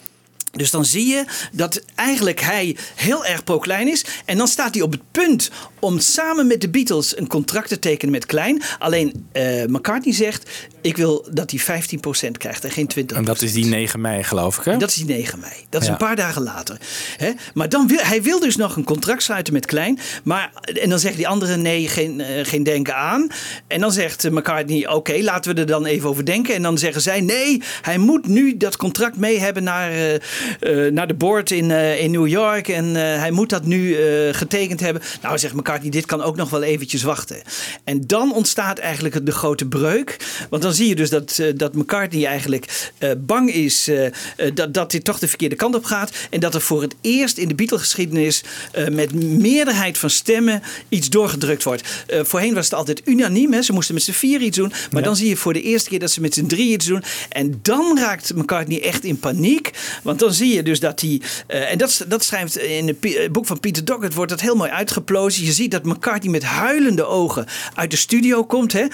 Dus 0.51 0.71
dan 0.71 0.85
zie 0.85 1.07
je 1.07 1.25
dat 1.51 1.81
eigenlijk 1.95 2.41
hij 2.41 2.77
heel 2.95 3.25
erg 3.25 3.43
pro-klein 3.43 3.87
is. 3.87 4.05
En 4.25 4.37
dan 4.37 4.47
staat 4.47 4.73
hij 4.73 4.83
op 4.83 4.91
het 4.91 5.11
punt 5.11 5.49
om 5.79 5.99
samen 5.99 6.47
met 6.47 6.61
de 6.61 6.69
Beatles 6.69 7.17
een 7.17 7.27
contract 7.27 7.69
te 7.69 7.79
tekenen 7.79 8.11
met 8.11 8.25
Klein. 8.25 8.61
Alleen 8.79 9.27
eh, 9.31 9.65
McCartney 9.65 10.13
zegt, 10.13 10.49
ik 10.81 10.97
wil 10.97 11.27
dat 11.31 11.51
hij 11.51 11.81
15% 12.29 12.31
krijgt 12.37 12.63
en 12.63 12.71
geen 12.71 12.89
20%. 12.99 13.05
En 13.15 13.25
dat 13.25 13.41
is 13.41 13.53
die 13.53 13.65
9 13.65 14.01
mei, 14.01 14.23
geloof 14.23 14.57
ik, 14.57 14.63
hè? 14.63 14.77
Dat 14.77 14.89
is 14.89 14.95
die 14.95 15.05
9 15.05 15.39
mei. 15.39 15.51
Dat 15.69 15.81
is 15.81 15.87
Ja. 15.87 15.93
een 15.93 15.99
paar 15.99 16.15
dagen 16.15 16.41
later. 16.41 16.77
Hè? 17.17 17.31
Maar 17.53 17.69
dan 17.69 17.87
wil, 17.87 17.99
hij 18.01 18.21
wil 18.21 18.39
dus 18.39 18.55
nog 18.55 18.75
een 18.75 18.83
contract 18.83 19.23
sluiten 19.23 19.53
met 19.53 19.65
Klein. 19.65 19.99
Maar, 20.23 20.51
en 20.81 20.89
dan 20.89 20.99
zegt 20.99 21.15
die 21.15 21.27
andere 21.27 21.55
nee, 21.55 21.87
geen, 21.87 22.21
eh, 22.21 22.45
geen 22.45 22.63
denken 22.63 22.95
aan. 22.95 23.27
En 23.67 23.79
dan 23.79 23.91
zegt 23.91 24.25
eh, 24.25 24.31
McCartney, 24.31 24.87
oké, 24.87 25.17
laten 25.21 25.53
we 25.55 25.59
er 25.59 25.67
dan 25.67 25.85
even 25.85 26.09
over 26.09 26.25
denken. 26.25 26.55
En 26.55 26.61
dan 26.61 26.77
zeggen 26.77 27.01
zij, 27.01 27.21
nee, 27.21 27.61
hij 27.81 27.97
moet 27.97 28.27
nu 28.27 28.57
dat 28.57 28.77
contract 28.77 29.17
mee 29.17 29.39
hebben 29.39 29.63
naar, 29.63 29.91
eh, 29.91 30.91
naar 30.91 31.07
de 31.07 31.13
board 31.13 31.51
in, 31.51 31.71
in 31.71 32.11
New 32.11 32.27
York. 32.27 32.67
En 32.67 32.85
hij 32.95 33.31
moet 33.31 33.49
dat 33.49 33.65
nu 33.65 33.95
getekend 34.31 34.79
hebben. 34.79 35.01
Nou, 35.21 35.37
zegt 35.37 35.53
McCartney, 35.53 35.91
dit 35.91 36.05
kan 36.05 36.21
ook 36.21 36.35
nog 36.35 36.49
wel 36.49 36.63
eventjes 36.63 37.03
wachten. 37.03 37.37
En 37.83 38.01
dan 38.07 38.33
ontstaat 38.33 38.77
eigenlijk 38.77 39.25
de 39.25 39.31
grote 39.31 39.65
breuk. 39.67 40.17
Want 40.49 40.61
dan 40.61 40.68
zie 40.73 40.87
je 40.87 40.95
dus 40.95 41.09
dat, 41.09 41.37
eh, 41.39 41.47
dat 41.55 41.73
McCartney 41.73 42.25
eigenlijk 42.25 42.91
eh, 42.97 43.11
bang 43.17 43.53
is 43.53 43.87
eh, 43.87 44.11
dat, 44.53 44.73
dat 44.73 44.91
dit 44.91 45.03
toch 45.03 45.19
de 45.19 45.27
verkeerde 45.27 45.55
kant 45.55 45.75
op 45.75 45.83
gaat. 45.83 46.11
En 46.29 46.39
dat 46.39 46.55
er 46.55 46.61
voor 46.61 46.81
het 46.81 46.95
eerst 47.01 47.37
in 47.37 47.47
de 47.47 47.55
Beatle-geschiedenis 47.55 48.43
met 48.91 49.13
meerderheid 49.13 49.97
van 49.97 50.09
stemmen 50.09 50.61
iets 50.89 51.09
doorgedrukt 51.09 51.63
wordt. 51.63 52.05
Voorheen 52.21 52.53
was 52.53 52.65
het 52.65 52.73
altijd 52.73 53.01
unaniem. 53.05 53.53
Hè? 53.53 53.61
Ze 53.61 53.73
moesten 53.73 53.93
met 53.93 54.03
z'n 54.03 54.11
vier 54.11 54.41
iets 54.41 54.57
doen. 54.57 54.71
Maar 54.91 55.03
dan 55.03 55.15
zie 55.15 55.29
je 55.29 55.37
voor 55.37 55.53
de 55.53 55.61
eerste 55.61 55.89
keer 55.89 55.99
dat 55.99 56.11
ze 56.11 56.21
met 56.21 56.33
z'n 56.33 56.45
drie 56.45 56.71
iets 56.71 56.85
doen. 56.85 57.03
En 57.29 57.59
dan 57.61 57.99
raakt 57.99 58.35
McCartney 58.35 58.83
echt 58.83 59.03
in 59.03 59.19
paniek. 59.19 59.71
Want 60.03 60.19
dan 60.19 60.33
zie 60.33 60.53
je 60.53 60.63
dus 60.63 60.79
dat 60.79 61.01
hij. 61.01 61.21
en 61.47 61.77
dat, 61.77 62.05
dat 62.07 62.23
schrijft 62.23 62.57
in 62.57 62.87
het 62.87 63.31
boek 63.31 63.45
van 63.45 63.59
Peter 63.59 63.85
Doggett 63.85 64.13
wordt 64.13 64.31
dat 64.31 64.41
heel 64.41 64.55
mooi 64.55 64.69
uitgeplozen. 64.69 65.45
Je 65.45 65.51
ziet 65.51 65.71
dat 65.71 65.85
McCartney 65.85 66.31
met 66.31 66.43
huilende 66.43 67.05
ogen 67.05 67.45
uit 67.73 67.91
de 67.91 67.97
studio 67.97 68.43
komt. 68.43 68.73
Hè? 68.73 68.85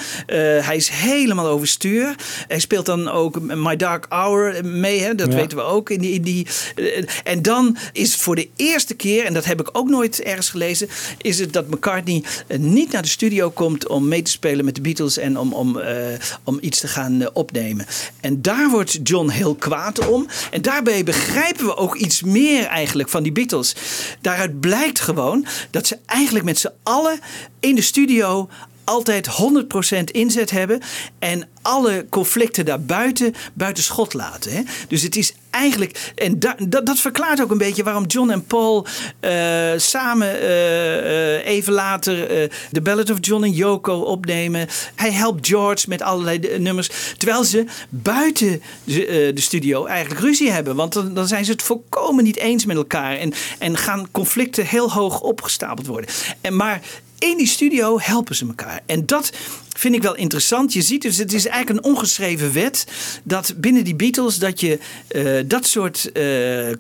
Hij 0.62 0.76
is 0.76 0.90
helemaal 0.90 1.48
overstuur. 1.66 2.16
Hij 2.48 2.60
speelt 2.60 2.86
dan 2.86 3.10
ook 3.10 3.42
My 3.42 3.76
Dark 3.76 4.06
Hour 4.10 4.66
mee. 4.66 5.02
Hè? 5.02 5.16
Dat 5.16 5.32
Ja. 5.32 5.36
weten 5.36 5.58
we 5.58 5.64
ook. 5.64 5.90
In 5.90 6.00
die, 6.00 6.14
in 6.14 6.22
die, 6.22 6.48
eh, 6.76 7.04
en 7.24 7.42
dan 7.42 7.78
is 7.94 8.16
voor 8.16 8.36
de 8.36 8.50
eerste 8.56 8.94
keer, 8.94 9.26
en 9.26 9.34
dat 9.34 9.46
heb 9.46 9.60
ik 9.60 9.70
ook 9.72 9.90
nooit 9.90 10.22
ergens 10.22 10.50
gelezen, 10.50 10.88
is 11.22 11.40
het 11.40 11.54
dat 11.54 11.70
McCartney 11.70 12.24
eh, 12.48 12.58
niet 12.60 12.92
naar 12.92 13.02
de 13.02 13.08
studio 13.08 13.50
komt 13.50 13.88
om 13.88 14.08
mee 14.08 14.22
te 14.22 14.32
spelen 14.32 14.66
met 14.66 14.76
de 14.76 14.82
Beatles 14.82 15.18
en 15.18 15.38
om, 15.40 15.54
om, 15.54 15.80
eh, 15.80 15.96
om 16.44 16.58
iets 16.62 16.80
te 16.80 16.88
gaan 16.88 17.34
opnemen. 17.34 17.86
En 18.22 18.42
daar 18.42 18.70
wordt 18.70 19.00
John 19.04 19.30
heel 19.30 19.56
kwaad 19.56 20.08
om. 20.08 20.28
En 20.52 20.62
daarbij 20.62 21.04
begrijpen 21.04 21.66
we 21.66 21.76
ook 21.78 21.96
iets 21.96 22.22
meer 22.24 22.66
eigenlijk 22.66 23.10
van 23.10 23.24
die 23.24 23.32
Beatles. 23.32 23.76
Daaruit 24.22 24.60
blijkt 24.60 25.00
gewoon 25.00 25.46
dat 25.72 25.88
ze 25.88 25.98
eigenlijk 26.06 26.46
met 26.46 26.60
z'n 26.60 26.72
allen 26.84 27.20
in 27.60 27.76
de 27.76 27.82
studio 27.82 28.50
altijd 28.86 29.28
100% 29.28 30.04
inzet 30.12 30.52
hebben 30.52 30.82
en 31.20 31.48
alle 31.62 32.06
conflicten 32.10 32.66
daarbuiten 32.66 33.34
buiten 33.54 33.84
schot 33.84 34.14
laten. 34.14 34.52
Hè? 34.52 34.62
Dus 34.88 35.02
het 35.02 35.16
is 35.16 35.34
eigenlijk, 35.50 36.12
en 36.16 36.40
da, 36.40 36.56
dat, 36.68 36.86
dat 36.86 37.00
verklaart 37.00 37.42
ook 37.42 37.52
een 37.52 37.58
beetje 37.58 37.84
waarom 37.84 38.06
John 38.06 38.30
en 38.30 38.46
Paul 38.46 38.88
eh, 39.20 39.72
samen 39.78 40.40
eh, 40.42 41.36
eh, 41.38 41.46
even 41.46 41.74
later 41.74 42.30
eh 42.30 42.50
The 42.72 42.82
Ballad 42.82 43.10
of 43.10 43.18
John 43.22 43.44
en 43.44 43.52
Yoko 43.52 44.00
opnemen. 44.00 44.68
Hij 44.96 45.12
helpt 45.12 45.48
George 45.48 45.86
met 45.90 46.02
allerlei 46.02 46.40
de- 46.40 46.56
nummers, 46.60 46.90
terwijl 47.18 47.44
ze 47.44 47.66
buiten 47.90 48.62
de, 48.84 49.32
de 49.34 49.42
studio 49.42 49.86
eigenlijk 49.86 50.22
ruzie 50.22 50.52
hebben. 50.52 50.76
Want 50.76 50.94
dan, 50.94 51.14
dan 51.14 51.28
zijn 51.28 51.46
ze 51.46 51.52
het 51.52 51.62
volkomen 51.62 52.24
niet 52.24 52.38
eens 52.38 52.66
met 52.66 52.78
elkaar 52.78 53.18
en, 53.18 53.34
en 53.60 53.78
gaan 53.78 54.12
conflicten 54.12 54.66
heel 54.66 54.92
hoog 54.92 55.22
opgestapeld 55.22 55.88
worden. 55.88 56.10
En 56.42 56.56
maar 56.56 56.82
in 57.20 57.38
die 57.38 57.48
studio 57.48 58.00
helpen 58.00 58.36
ze 58.36 58.46
elkaar. 58.48 58.82
En 58.86 59.06
dat 59.06 59.32
vind 59.78 59.96
ik 59.96 60.02
wel 60.02 60.16
interessant. 60.16 60.74
Je 60.74 60.82
ziet 60.82 61.02
dus, 61.02 61.18
het 61.18 61.34
is 61.34 61.48
eigenlijk 61.48 61.86
een 61.86 61.92
ongeschreven 61.92 62.54
wet 62.54 62.86
dat 63.24 63.54
binnen 63.58 63.84
die 63.84 63.96
Beatles 63.96 64.38
dat 64.38 64.60
je 64.60 64.80
eh, 65.08 65.24
dat 65.46 65.66
soort 65.68 66.12
eh, 66.12 66.24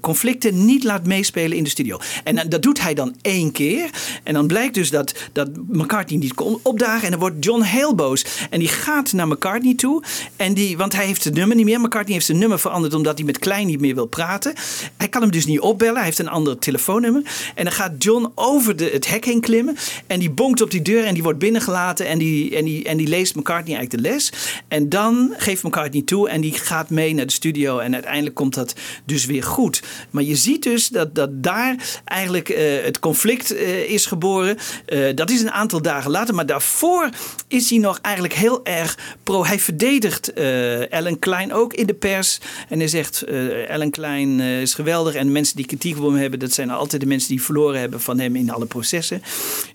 conflicten 0.01 0.65
niet 0.65 0.83
laat 0.83 1.05
meespelen 1.05 1.57
in 1.57 1.63
de 1.63 1.69
studio. 1.69 1.99
En 2.23 2.35
dan- 2.35 2.49
dat 2.49 2.61
doet 2.61 2.81
hij 2.81 2.93
dan 2.93 3.15
één 3.21 3.51
keer. 3.51 3.89
En 4.23 4.33
dan 4.33 4.47
blijkt 4.47 4.73
dus 4.73 4.89
dat, 4.89 5.13
dat 5.31 5.49
McCartney 5.67 6.19
niet 6.19 6.33
kon 6.33 6.59
opdagen. 6.61 7.03
En 7.03 7.09
dan 7.11 7.19
wordt 7.19 7.43
John 7.45 7.61
heel 7.61 7.95
boos. 7.95 8.25
En 8.49 8.59
die 8.59 8.67
gaat 8.67 9.13
naar 9.13 9.27
McCartney 9.27 9.75
toe. 9.75 10.03
En 10.35 10.53
die, 10.53 10.77
want 10.77 10.93
hij 10.95 11.05
heeft 11.05 11.23
het 11.23 11.33
nummer 11.33 11.55
niet 11.55 11.65
meer. 11.65 11.79
McCartney 11.79 12.13
heeft 12.13 12.25
zijn 12.25 12.37
nummer 12.37 12.59
veranderd 12.59 12.93
omdat 12.93 13.17
hij 13.17 13.25
met 13.25 13.39
Klein 13.39 13.67
niet 13.67 13.79
meer 13.79 13.95
wil 13.95 14.05
praten. 14.05 14.53
Hij 14.97 15.07
kan 15.07 15.21
hem 15.21 15.31
dus 15.31 15.45
niet 15.45 15.59
opbellen. 15.59 15.95
Hij 15.95 16.03
heeft 16.05 16.19
een 16.19 16.29
ander 16.29 16.59
telefoonnummer. 16.59 17.21
En 17.55 17.63
dan 17.63 17.73
gaat 17.73 17.91
John 18.03 18.31
over 18.35 18.75
de, 18.75 18.89
het 18.93 19.07
hek 19.07 19.25
heen 19.25 19.41
klimmen. 19.41 19.77
En 20.07 20.19
die 20.19 20.29
bonkt 20.29 20.61
op 20.61 20.71
die 20.71 20.81
deur 20.81 21.05
en 21.05 21.13
die 21.13 21.23
wordt 21.23 21.39
binnengelaten. 21.39 22.07
En 22.07 22.17
die, 22.17 22.55
en 22.55 22.65
die, 22.65 22.83
en 22.85 22.97
die 22.97 23.07
leest 23.07 23.35
McCartney 23.35 23.75
eigenlijk 23.75 24.03
de 24.03 24.09
les. 24.09 24.31
En 24.67 24.89
dan 24.89 25.33
geeft 25.37 25.63
McCartney 25.63 26.01
toe 26.01 26.29
en 26.29 26.41
die 26.41 26.53
gaat 26.53 26.89
mee 26.89 27.13
naar 27.13 27.25
de 27.25 27.31
studio. 27.31 27.79
En 27.79 27.93
uiteindelijk 27.93 28.35
komt 28.35 28.53
dat 28.53 28.73
dus 29.05 29.25
weer 29.25 29.43
goed. 29.43 29.83
Maar 30.09 30.23
je 30.23 30.35
ziet 30.35 30.63
dus 30.63 30.87
dat, 30.87 31.15
dat 31.15 31.43
daar 31.43 31.75
eigenlijk 32.05 32.49
eh, 32.49 32.83
het 32.83 32.99
conflict 32.99 33.55
eh, 33.55 33.89
is 33.89 34.05
geboren. 34.05 34.57
Eh, 34.85 35.15
dat 35.15 35.29
is 35.29 35.41
een 35.41 35.51
aantal 35.51 35.81
dagen 35.81 36.11
later. 36.11 36.35
Maar 36.35 36.45
daarvoor 36.45 37.09
is 37.47 37.69
hij 37.69 37.79
nog 37.79 37.99
eigenlijk 38.01 38.33
heel 38.33 38.65
erg 38.65 38.97
pro. 39.23 39.45
Hij 39.45 39.59
verdedigt 39.59 40.33
Ellen 40.33 41.19
Klein 41.19 41.53
ook 41.53 41.73
in 41.73 41.85
de 41.85 41.93
pers. 41.93 42.39
En 42.69 42.79
hij 42.79 42.87
zegt: 42.87 43.23
Ellen 43.67 43.91
Klein 43.91 44.39
is 44.39 44.73
geweldig. 44.73 45.15
En 45.15 45.25
de 45.25 45.31
mensen 45.31 45.55
die 45.55 45.65
kritiek 45.65 45.97
op 45.97 46.03
hem 46.03 46.15
hebben, 46.15 46.39
dat 46.39 46.51
zijn 46.51 46.69
altijd 46.69 47.01
de 47.01 47.07
mensen 47.07 47.29
die 47.29 47.41
verloren 47.41 47.79
hebben 47.79 48.01
van 48.01 48.19
hem 48.19 48.35
in 48.35 48.51
alle 48.51 48.65
processen. 48.65 49.21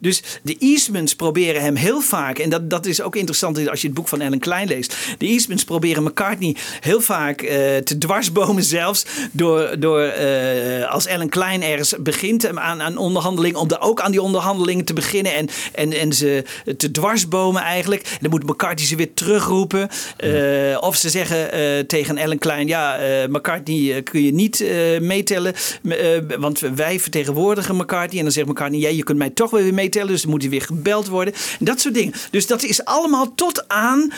Dus 0.01 0.23
de 0.43 0.57
Eastmans 0.59 1.15
proberen 1.15 1.63
hem 1.63 1.77
heel 1.77 2.01
vaak. 2.01 2.39
En 2.39 2.51
dat, 2.51 2.71
dat 2.71 2.87
is 2.87 3.00
ook 3.03 3.17
interessant 3.17 3.69
als 3.69 3.81
je 3.81 3.87
het 3.87 3.97
boek 3.97 4.09
van 4.09 4.21
Ellen 4.21 4.39
Klein 4.39 4.69
leest. 4.69 4.97
De 5.19 5.27
Eastmans 5.27 5.65
proberen 5.65 6.03
McCartney 6.03 6.57
heel 6.81 7.01
vaak 7.01 7.41
eh, 7.43 7.77
te 7.77 7.99
dwarsbomen 7.99 8.65
zelfs. 8.65 9.05
Door, 9.33 9.77
door 9.79 10.01
eh, 10.01 10.91
als 10.91 11.07
Ellen 11.07 11.29
Klein 11.29 11.63
ergens 11.63 11.95
begint 12.01 12.47
aan, 12.59 12.83
aan 12.83 12.97
onderhandeling. 12.97 13.57
Om 13.57 13.69
daar 13.69 13.81
ook 13.81 14.01
aan 14.01 14.11
die 14.11 14.23
onderhandelingen 14.23 14.85
te 14.85 14.93
beginnen. 14.93 15.35
En, 15.35 15.49
en, 15.75 15.93
en 15.93 16.13
ze 16.13 16.45
te 16.77 16.91
dwarsbomen 16.91 17.63
eigenlijk. 17.63 18.03
En 18.03 18.17
dan 18.21 18.31
moet 18.31 18.45
McCartney 18.47 18.87
ze 18.87 18.97
weer 18.97 19.15
terugroepen. 19.15 19.89
Eh, 20.17 20.77
of 20.81 20.97
ze 20.97 21.09
zeggen 21.11 21.53
eh, 21.53 21.79
tegen 21.79 22.17
Ellen 22.17 22.39
Klein. 22.39 22.67
Ja, 22.67 22.97
eh, 22.99 23.29
McCartney 23.29 23.95
eh, 23.97 24.03
kun 24.03 24.23
je 24.23 24.33
niet 24.33 24.61
eh, 24.61 25.01
meetellen. 25.01 25.55
eh, 25.89 25.97
want 26.39 26.59
wij 26.75 27.01
vertegenwoordigen 27.01 27.77
McCartney. 27.77 28.19
En 28.19 28.25
dan 28.25 28.33
zegt 28.33 28.47
McCartney. 28.49 28.81
Ja, 28.81 28.89
je 28.89 29.03
kunt 29.03 29.19
mij 29.19 29.31
toch 29.31 29.51
weer 29.51 29.75
meetellen. 29.75 30.09
Dus 30.09 30.23
dan 30.23 30.31
moet 30.31 30.41
hij 30.41 30.51
weer 30.51 30.63
gebeld 30.63 31.09
worden. 31.09 31.35
En 31.59 31.65
dat 31.65 31.81
soort 31.81 31.95
dingen. 31.95 32.13
Dus 32.31 32.47
dat 32.47 32.63
is 32.63 32.85
allemaal 32.91 33.35
tot 33.35 33.69
aan 33.69 34.13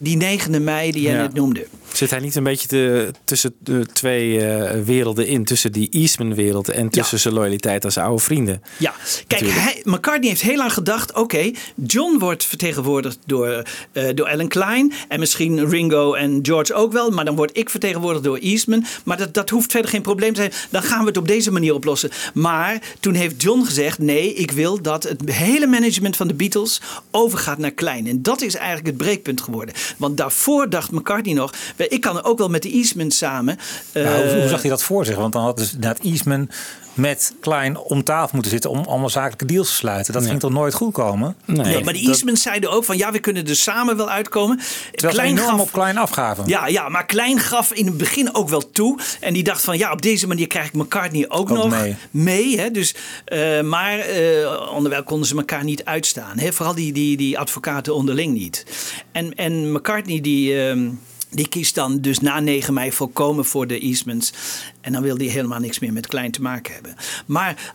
die 0.00 0.16
9e 0.40 0.60
mei 0.60 0.92
die 0.92 1.02
jij 1.02 1.12
Ja. 1.12 1.20
net 1.22 1.34
noemde. 1.34 1.66
Zit 1.92 2.10
hij 2.10 2.20
niet 2.20 2.34
een 2.34 2.42
beetje 2.42 2.68
te, 2.68 3.10
tussen 3.24 3.54
de 3.58 3.86
twee 3.92 4.46
eh, 4.46 4.82
werelden 4.84 5.26
in? 5.26 5.44
Tussen 5.44 5.72
die 5.72 5.88
Eastman-wereld 5.90 6.68
en 6.68 6.88
tussen 6.88 7.18
zijn 7.18 7.34
loyaliteit 7.34 7.84
zijn 7.92 8.06
oude 8.06 8.22
vrienden? 8.22 8.62
Ja, 8.76 8.94
kijk, 9.26 9.46
hij, 9.46 9.80
McCartney 9.84 10.28
heeft 10.28 10.42
heel 10.42 10.56
lang 10.56 10.72
gedacht: 10.72 11.14
oké, 11.14 11.50
John 11.74 12.18
wordt 12.18 12.44
vertegenwoordigd 12.44 13.18
door, 13.26 13.62
eh, 13.92 14.08
door 14.14 14.28
Alan 14.28 14.48
Klein. 14.48 14.92
En 15.08 15.20
misschien 15.20 15.68
Ringo 15.68 16.14
en 16.14 16.38
George 16.42 16.74
ook 16.74 16.92
wel. 16.92 17.10
Maar 17.10 17.24
dan 17.24 17.36
word 17.36 17.56
ik 17.56 17.70
vertegenwoordigd 17.70 18.24
door 18.24 18.38
Eastman. 18.38 18.84
Maar 19.04 19.16
dat, 19.16 19.34
dat 19.34 19.50
hoeft 19.50 19.70
verder 19.70 19.90
geen 19.90 20.02
probleem 20.02 20.34
te 20.34 20.40
zijn. 20.40 20.52
Dan 20.70 20.82
gaan 20.82 21.00
we 21.00 21.06
het 21.06 21.16
op 21.16 21.28
deze 21.28 21.50
manier 21.50 21.74
oplossen. 21.74 22.10
Maar 22.34 22.82
toen 23.00 23.14
heeft 23.14 23.42
John 23.42 23.64
gezegd: 23.64 23.98
nee, 23.98 24.34
ik 24.34 24.50
wil 24.50 24.82
dat 24.82 25.02
het 25.02 25.32
hele 25.32 25.66
management 25.66 26.16
van 26.16 26.28
de 26.28 26.34
Beatles 26.34 26.80
overgaat 27.10 27.58
naar 27.58 27.70
Klein. 27.70 28.06
En 28.06 28.22
dat 28.22 28.40
is 28.40 28.54
eigenlijk 28.54 28.86
het 28.86 28.96
breekpunt 28.96 29.40
geworden. 29.40 29.74
Want 29.96 30.16
daarvoor 30.16 30.70
dacht 30.70 30.90
McCartney 30.90 31.34
nog: 31.34 31.52
ik 31.88 32.00
kan 32.00 32.16
er 32.16 32.24
ook 32.24 32.38
wel 32.38 32.48
met 32.48 32.62
de 32.62 32.70
Eastman 32.70 33.10
samen. 33.10 33.58
Nou, 33.94 34.06
hoe, 34.06 34.32
hoe 34.32 34.42
eh, 34.42 34.48
zag 34.48 34.60
hij 34.60 34.70
dat 34.70 34.82
voor 34.82 35.04
zich? 35.04 35.16
Want 35.16 35.32
dan 35.32 35.42
had 35.42 35.56
dus 35.56 35.72
inderdaad 35.72 36.04
Eastman 36.04 36.48
met 36.94 37.34
Klein 37.40 37.78
om 37.78 38.04
tafel 38.04 38.30
moeten 38.32 38.50
zitten 38.50 38.70
om 38.70 38.84
allemaal 38.84 39.08
zakelijke 39.10 39.44
deals 39.44 39.68
te 39.68 39.74
sluiten. 39.74 40.12
Dat 40.12 40.26
ging 40.26 40.40
toch 40.40 40.50
nooit 40.52 40.74
goed 40.74 40.92
komen? 40.92 41.36
Nee, 41.44 41.84
maar 41.84 41.92
de 41.92 41.98
Eastmans 41.98 42.42
zeiden 42.42 42.70
ook 42.70 42.84
van 42.84 42.96
ja, 42.96 43.12
we 43.12 43.18
kunnen 43.18 43.46
er 43.46 43.56
samen 43.56 43.96
wel 43.96 44.10
uitkomen. 44.10 44.60
Terwijl 44.92 45.14
ze 45.18 45.22
enorm 45.22 45.60
op 45.60 45.72
Klein 45.72 45.96
afgaven. 45.98 46.46
Ja, 46.46 46.66
ja, 46.66 46.88
maar 46.88 47.06
Klein 47.06 47.38
gaf 47.38 47.72
in 47.72 47.86
het 47.86 47.96
begin 47.96 48.34
ook 48.34 48.48
wel 48.48 48.70
toe. 48.70 48.98
En 49.20 49.34
die 49.34 49.42
dacht 49.42 49.64
van 49.64 49.78
ja, 49.78 49.92
op 49.92 50.02
deze 50.02 50.26
manier 50.26 50.46
krijg 50.46 50.66
ik 50.66 50.72
McCartney 50.72 51.24
ook, 51.28 51.50
Ook 51.50 51.56
nog 51.56 51.70
mee. 51.70 51.96
mee. 52.10 52.58
hè? 52.60 52.70
Dus, 52.70 52.94
eh, 53.24 53.60
maar 53.60 53.98
eh, 53.98 54.70
onderwijl 54.74 55.02
konden 55.02 55.28
ze 55.28 55.36
elkaar 55.36 55.64
niet 55.64 55.84
uitstaan. 55.84 56.38
Hè? 56.38 56.52
Vooral 56.52 56.74
die, 56.74 56.92
die, 56.92 57.16
die 57.16 57.38
advocaten 57.38 57.94
onderling 57.94 58.34
niet. 58.34 58.64
En, 59.12 59.34
en 59.34 59.72
McCartney 59.72 60.20
die... 60.20 60.66
ehm, 60.68 60.88
die 61.30 61.48
kiest 61.48 61.74
dan 61.74 62.00
dus 62.00 62.20
na 62.20 62.40
9 62.40 62.74
mei 62.74 62.92
volkomen 62.92 63.44
voor 63.44 63.66
de 63.66 63.78
Eastmans. 63.78 64.32
En 64.80 64.92
dan 64.92 65.02
wil 65.02 65.16
hij 65.16 65.26
helemaal 65.26 65.60
niks 65.60 65.78
meer 65.78 65.92
met 65.92 66.06
Klein 66.06 66.30
te 66.30 66.42
maken 66.42 66.74
hebben. 66.74 66.94
Maar 67.26 67.74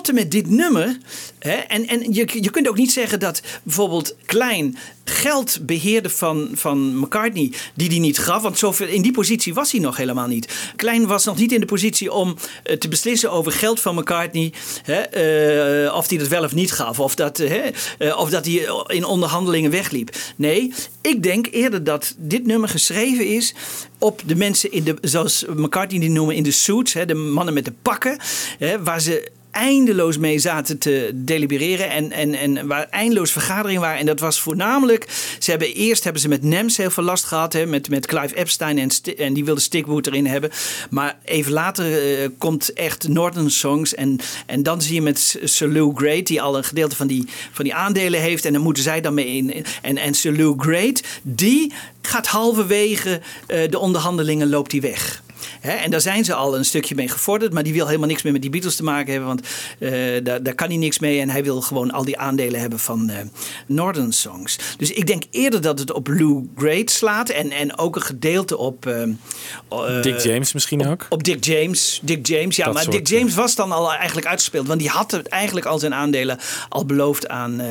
tot 0.00 0.12
met 0.12 0.30
dit 0.30 0.50
nummer. 0.50 0.98
Hè, 1.38 1.52
en 1.52 1.86
en 1.86 2.12
je, 2.12 2.28
je 2.40 2.50
kunt 2.50 2.68
ook 2.68 2.76
niet 2.76 2.92
zeggen 2.92 3.20
dat 3.20 3.42
bijvoorbeeld 3.62 4.16
Klein 4.26 4.78
geld 5.04 5.58
beheerde 5.62 6.10
van, 6.10 6.50
van 6.52 6.98
McCartney. 6.98 7.52
die 7.74 7.88
hij 7.88 7.98
niet 7.98 8.18
gaf. 8.18 8.42
Want 8.42 8.58
zoveel, 8.58 8.86
in 8.86 9.02
die 9.02 9.12
positie 9.12 9.54
was 9.54 9.72
hij 9.72 9.80
nog 9.80 9.96
helemaal 9.96 10.26
niet. 10.26 10.72
Klein 10.76 11.06
was 11.06 11.24
nog 11.24 11.36
niet 11.36 11.52
in 11.52 11.60
de 11.60 11.66
positie 11.66 12.12
om 12.12 12.36
eh, 12.62 12.76
te 12.76 12.88
beslissen 12.88 13.30
over 13.30 13.52
geld 13.52 13.80
van 13.80 13.94
McCartney. 13.94 14.52
Hè, 14.82 15.00
eh, 15.00 15.94
of 15.94 16.08
hij 16.08 16.18
dat 16.18 16.28
wel 16.28 16.44
of 16.44 16.54
niet 16.54 16.72
gaf. 16.72 17.00
Of 17.00 17.14
dat, 17.14 17.38
eh, 17.38 17.50
hè, 17.98 18.12
of 18.12 18.30
dat 18.30 18.44
hij 18.44 18.68
in 18.86 19.04
onderhandelingen 19.04 19.70
wegliep. 19.70 20.16
Nee, 20.36 20.72
ik 21.00 21.22
denk 21.22 21.46
eerder 21.50 21.84
dat 21.84 22.14
dit 22.18 22.46
nummer 22.46 22.68
geschreven 22.68 23.26
is 23.26 23.54
op 23.98 24.22
de 24.26 24.36
mensen 24.36 24.72
in 24.72 24.84
de, 24.84 24.96
zoals 25.00 25.44
McCartney 25.56 26.00
die 26.00 26.10
noemen, 26.10 26.34
in 26.34 26.42
de 26.42 26.50
suits. 26.50 26.92
Hè, 26.92 27.04
de 27.04 27.14
mannen 27.14 27.54
met 27.54 27.64
de 27.64 27.72
pakken. 27.82 28.18
Hè, 28.58 28.82
waar 28.82 29.00
ze 29.00 29.30
eindeloos 29.52 30.18
mee 30.18 30.38
zaten 30.38 30.78
te 30.78 31.10
delibereren 31.14 31.90
en, 31.90 32.12
en, 32.12 32.34
en 32.34 32.66
waar 32.66 32.86
eindeloos 32.90 33.32
vergaderingen 33.32 33.80
waren. 33.80 33.98
En 33.98 34.06
dat 34.06 34.20
was 34.20 34.40
voornamelijk, 34.40 35.06
ze 35.38 35.50
hebben 35.50 35.74
eerst 35.74 36.04
hebben 36.04 36.22
ze 36.22 36.28
met 36.28 36.42
NEMS 36.42 36.76
heel 36.76 36.90
veel 36.90 37.04
last 37.04 37.24
gehad, 37.24 37.52
hè, 37.52 37.66
met, 37.66 37.88
met 37.88 38.06
Clive 38.06 38.36
Epstein 38.36 38.78
en, 38.78 38.90
en 39.16 39.32
die 39.32 39.44
wilde 39.44 39.60
Stickwood 39.60 40.06
erin 40.06 40.26
hebben. 40.26 40.50
Maar 40.90 41.18
even 41.24 41.52
later 41.52 42.20
eh, 42.22 42.28
komt 42.38 42.72
echt 42.72 43.08
Northern 43.08 43.50
Songs 43.50 43.94
en, 43.94 44.18
en 44.46 44.62
dan 44.62 44.82
zie 44.82 44.94
je 44.94 45.02
met 45.02 45.38
Sir 45.44 45.68
Lou 45.68 45.92
Great, 45.94 46.26
die 46.26 46.42
al 46.42 46.56
een 46.56 46.64
gedeelte 46.64 46.96
van 46.96 47.06
die, 47.06 47.28
van 47.52 47.64
die 47.64 47.74
aandelen 47.74 48.20
heeft 48.20 48.44
en 48.44 48.52
dan 48.52 48.62
moeten 48.62 48.82
zij 48.82 49.00
dan 49.00 49.14
mee 49.14 49.26
in. 49.26 49.64
En, 49.82 49.98
en 49.98 50.14
Lou 50.22 50.54
Great, 50.56 51.02
die 51.22 51.72
gaat 52.02 52.26
halverwege 52.26 53.20
eh, 53.46 53.70
de 53.70 53.78
onderhandelingen 53.78 54.48
loopt 54.48 54.70
die 54.70 54.80
weg. 54.80 55.21
Hè, 55.62 55.72
en 55.72 55.90
daar 55.90 56.00
zijn 56.00 56.24
ze 56.24 56.34
al 56.34 56.56
een 56.56 56.64
stukje 56.64 56.94
mee 56.94 57.08
gevorderd. 57.08 57.52
Maar 57.52 57.62
die 57.62 57.72
wil 57.72 57.86
helemaal 57.86 58.08
niks 58.08 58.22
meer 58.22 58.32
met 58.32 58.42
die 58.42 58.50
Beatles 58.50 58.76
te 58.76 58.82
maken 58.82 59.10
hebben. 59.12 59.28
Want 59.28 59.46
eh, 59.78 60.24
daar, 60.24 60.42
daar 60.42 60.54
kan 60.54 60.68
hij 60.68 60.76
niks 60.76 60.98
mee. 60.98 61.20
En 61.20 61.30
hij 61.30 61.44
wil 61.44 61.60
gewoon 61.60 61.90
al 61.90 62.04
die 62.04 62.18
aandelen 62.18 62.60
hebben 62.60 62.78
van 62.78 63.08
eh, 63.08 63.18
Northern 63.66 64.12
Songs. 64.12 64.58
Dus 64.76 64.90
ik 64.90 65.06
denk 65.06 65.22
eerder 65.30 65.60
dat 65.60 65.78
het 65.78 65.92
op 65.92 66.08
Lou 66.08 66.48
Great 66.56 66.90
slaat. 66.90 67.28
En, 67.28 67.50
en 67.50 67.78
ook 67.78 67.96
een 67.96 68.02
gedeelte 68.02 68.56
op... 68.56 68.86
eh, 68.86 70.02
Dick 70.02 70.18
James 70.18 70.52
misschien 70.52 70.86
ook? 70.86 71.06
op 71.08 71.24
Dick 71.24 71.44
James. 71.44 72.00
Dick 72.02 72.26
James, 72.26 72.56
ja. 72.56 72.64
Dat 72.64 72.74
maar 72.74 72.90
Dick 72.90 73.08
James 73.08 73.34
was 73.34 73.54
dan 73.54 73.72
al 73.72 73.92
eigenlijk 73.92 74.26
uitgespeeld. 74.26 74.66
Want 74.66 74.80
die 74.80 74.88
had 74.88 75.10
het 75.10 75.26
eigenlijk 75.26 75.66
al 75.66 75.78
zijn 75.78 75.94
aandelen 75.94 76.38
al 76.68 76.86
beloofd 76.86 77.28
aan, 77.28 77.62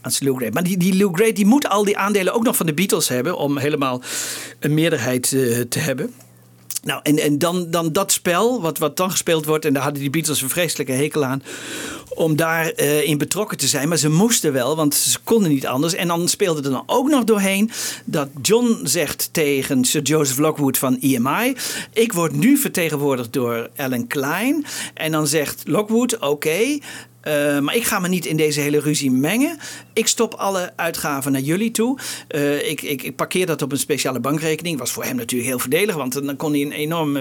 aan 0.00 0.12
Lou 0.18 0.36
Great. 0.36 0.54
Maar 0.54 0.62
die, 0.62 0.76
die 0.76 0.96
Lou 0.96 1.14
Great 1.14 1.36
die 1.36 1.46
moet 1.46 1.68
al 1.68 1.84
die 1.84 1.98
aandelen 1.98 2.34
ook 2.34 2.44
nog 2.44 2.56
van 2.56 2.66
de 2.66 2.74
Beatles 2.74 3.08
hebben. 3.08 3.36
Om 3.36 3.58
helemaal 3.58 4.02
een 4.58 4.74
meerderheid 4.74 5.28
te 5.68 5.78
hebben. 5.78 6.14
Nou, 6.82 7.00
en, 7.02 7.18
en 7.18 7.38
dan, 7.38 7.70
dan 7.70 7.92
dat 7.92 8.12
spel, 8.12 8.60
wat, 8.60 8.78
wat 8.78 8.96
dan 8.96 9.10
gespeeld 9.10 9.44
wordt, 9.44 9.64
en 9.64 9.72
daar 9.72 9.82
hadden 9.82 10.00
die 10.00 10.10
Beatles 10.10 10.42
een 10.42 10.48
vreselijke 10.48 10.92
hekel 10.92 11.24
aan, 11.24 11.42
om 12.08 12.36
daarin 12.36 13.06
in 13.06 13.18
betrokken 13.18 13.58
te 13.58 13.66
zijn. 13.66 13.88
Maar 13.88 13.98
ze 13.98 14.08
moesten 14.10 14.52
wel, 14.52 14.76
want 14.76 14.94
ze 14.94 15.18
konden 15.24 15.50
niet 15.50 15.66
anders. 15.66 15.94
En 15.94 16.08
dan 16.08 16.28
speelde 16.28 16.62
er 16.62 16.70
dan 16.70 16.82
ook 16.86 17.08
nog 17.08 17.24
doorheen 17.24 17.70
dat 18.04 18.28
John 18.42 18.80
zegt 18.82 19.28
tegen 19.32 19.84
Sir 19.84 20.02
Joseph 20.02 20.38
Lockwood 20.38 20.78
van 20.78 20.98
EMI: 21.00 21.56
Ik 21.92 22.12
word 22.12 22.32
nu 22.32 22.56
vertegenwoordigd 22.56 23.32
door 23.32 23.68
Alan 23.76 24.06
Klein. 24.06 24.64
En 24.94 25.12
dan 25.12 25.26
zegt 25.26 25.62
Lockwood: 25.66 26.18
Oké. 26.18 26.78
Eh, 27.28 27.58
maar 27.58 27.76
ik 27.76 27.84
ga 27.84 27.98
me 27.98 28.08
niet 28.08 28.26
in 28.26 28.36
deze 28.36 28.60
hele 28.60 28.80
ruzie 28.80 29.10
mengen. 29.10 29.58
Ik 29.92 30.06
stop 30.06 30.34
alle 30.34 30.72
uitgaven 30.76 31.32
naar 31.32 31.40
jullie 31.40 31.70
toe. 31.70 31.98
Eh, 32.28 32.70
ik, 32.70 32.82
ik, 32.82 33.02
ik 33.02 33.16
parkeer 33.16 33.46
dat 33.46 33.62
op 33.62 33.72
een 33.72 33.78
speciale 33.78 34.20
bankrekening. 34.20 34.78
Was 34.78 34.92
voor 34.92 35.04
hem 35.04 35.16
natuurlijk 35.16 35.48
heel 35.48 35.58
voordelig, 35.58 35.94
want 35.94 36.12
dan 36.12 36.36
kon 36.36 36.52
hij 36.52 36.60
een 36.60 36.72
enorme 36.72 37.20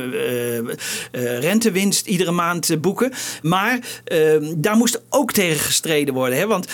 eh, 1.12 1.39
rentewinst 1.39 2.08
iedere 2.08 2.32
maand 2.32 2.82
boeken. 2.82 3.12
Maar 3.41 3.80
eh, 4.04 4.20
daar 4.58 4.76
moest 4.76 5.02
ook 5.10 5.32
tegen 5.32 5.60
gestreden 5.60 6.13
worden. 6.13 6.38
Hè? 6.38 6.48
Want 6.48 6.67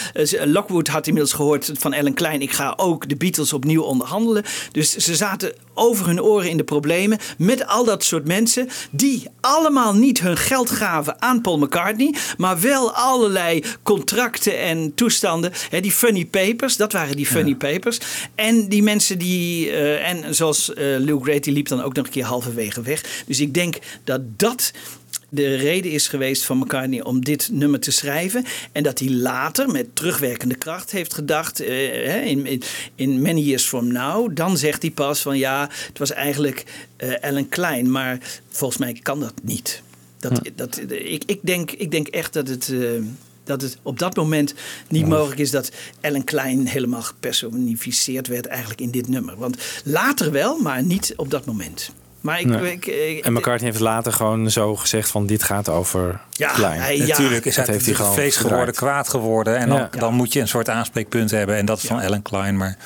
Lockwood 0.46 0.88
had 0.88 1.08
inmiddels 1.08 1.34
gehoord 1.34 1.72
van 1.74 1.94
Ellen 1.94 2.14
Klein: 2.14 2.42
ik 2.42 2.52
ga 2.52 2.74
ook 2.78 3.10
de 3.10 3.16
Beatles 3.16 3.54
opnieuw 3.54 3.82
onderhandelen. 3.82 4.44
Dus 4.72 4.96
ze 4.96 5.16
zaten 5.16 5.54
over 5.74 6.06
hun 6.06 6.22
oren 6.22 6.50
in 6.50 6.58
de 6.58 6.64
problemen 6.64 7.20
met 7.38 7.68
al 7.68 7.86
dat 7.86 8.04
soort 8.04 8.28
mensen 8.28 8.70
die 8.92 9.28
allemaal 9.42 9.96
niet 9.96 10.20
hun 10.20 10.38
geld 10.38 10.70
gaven 10.70 11.22
aan 11.22 11.42
Paul 11.42 11.58
McCartney, 11.58 12.16
maar 12.38 12.60
wel 12.60 12.92
alle 12.94 13.22
allerlei 13.24 13.64
contracten 13.84 14.60
en 14.60 14.94
toestanden. 14.96 15.52
Hè, 15.70 15.80
die 15.80 15.92
funny 15.92 16.26
papers, 16.26 16.78
dat 16.78 16.94
waren 16.94 17.16
die 17.16 17.26
funny 17.26 17.56
papers. 17.56 18.00
En 18.36 18.68
die 18.68 18.84
mensen 18.84 19.18
die, 19.18 19.70
eh, 19.70 20.10
en 20.10 20.36
zoals 20.36 20.74
eh 20.74 20.86
Lou 21.00 21.24
Grady 21.24 21.52
liep 21.52 21.68
dan 21.68 21.82
ook 21.82 21.96
nog 21.96 22.06
een 22.06 22.12
keer 22.12 22.26
halverwege 22.26 22.82
weg. 22.82 23.24
Dus 23.26 23.40
ik 23.40 23.54
denk 23.54 23.78
dat 24.04 24.22
dat 24.38 24.72
de 25.34 25.56
reden 25.56 25.92
is 25.92 26.08
geweest 26.08 26.46
van 26.46 26.58
McCartney 26.58 27.04
om 27.04 27.24
dit 27.24 27.50
nummer 27.52 27.80
te 27.80 27.92
schrijven. 27.92 28.46
En 28.72 28.84
dat 28.84 29.00
hij 29.00 29.10
later 29.10 29.70
met 29.70 29.96
terugwerkende 29.96 30.56
kracht 30.56 30.92
heeft 30.92 31.14
gedacht, 31.14 31.60
eh, 31.60 32.26
in, 32.26 32.46
in, 32.46 32.62
in 32.96 33.22
Many 33.22 33.40
Years 33.40 33.64
From 33.64 33.92
Now, 33.92 34.36
dan 34.36 34.58
zegt 34.58 34.82
hij 34.82 34.92
pas 34.92 35.22
van 35.22 35.38
ja, 35.38 35.70
het 35.88 36.00
was 36.00 36.12
eigenlijk 36.12 36.64
eh 36.98 37.14
Alan 37.22 37.50
Klein. 37.50 37.92
Maar 37.92 38.20
volgens 38.50 38.80
mij 38.80 39.00
kan 39.02 39.20
dat 39.20 39.34
niet. 39.44 39.82
Dat, 40.20 40.42
dat, 40.56 40.82
ik, 40.90 41.24
ik, 41.26 41.40
denk, 41.44 41.72
ik 41.72 41.92
denk 41.92 42.08
echt 42.08 42.34
dat 42.34 42.48
het, 42.48 42.70
eh, 42.70 42.80
dat 43.44 43.62
het 43.62 43.78
op 43.82 44.00
dat 44.00 44.16
moment 44.16 44.54
niet 44.90 45.08
mogelijk 45.08 45.40
is 45.40 45.52
dat 45.52 45.72
Alan 46.02 46.24
Klein 46.24 46.68
helemaal 46.68 47.02
gepersonificeerd 47.02 48.28
werd 48.28 48.46
eigenlijk 48.46 48.82
in 48.82 48.92
dit 48.92 49.08
nummer. 49.08 49.38
Want 49.38 49.58
later 49.84 50.32
wel, 50.32 50.58
maar 50.58 50.84
niet 50.84 51.14
op 51.16 51.30
dat 51.30 51.46
moment. 51.46 51.92
Maar 52.24 52.40
ik, 52.40 52.46
Nee. 52.46 52.72
ik, 52.72 52.86
ik- 52.86 53.26
En 53.26 53.34
McCartney 53.34 53.70
heeft 53.70 53.82
later 53.84 54.14
gewoon 54.14 54.52
zo 54.52 54.76
gezegd 54.76 55.10
van 55.10 55.26
dit 55.26 55.44
gaat 55.44 55.70
over 55.70 56.20
Ja, 56.32 56.52
Klein. 56.52 56.82
hij- 56.82 56.98
ja. 56.98 57.06
Natuurlijk 57.08 57.46
is 57.46 57.56
Dat 57.56 57.66
het 57.66 57.74
heeft 57.76 57.86
hij 57.86 57.96
gewoon 57.96 58.14
feest 58.14 58.38
geworden, 58.38 58.74
kwaad 58.76 59.10
geworden. 59.10 59.58
En 59.58 59.70
dan, 59.70 59.78
Ja. 59.78 59.90
dan 59.98 60.14
moet 60.14 60.34
je 60.34 60.40
een 60.40 60.48
soort 60.48 60.70
aanspreekpunt 60.70 61.32
hebben. 61.32 61.56
En 61.56 61.66
dat 61.66 61.78
is 61.78 61.84
van 61.88 62.02
Ellen 62.02 62.22
Klein. 62.22 62.58
Maar 62.58 62.78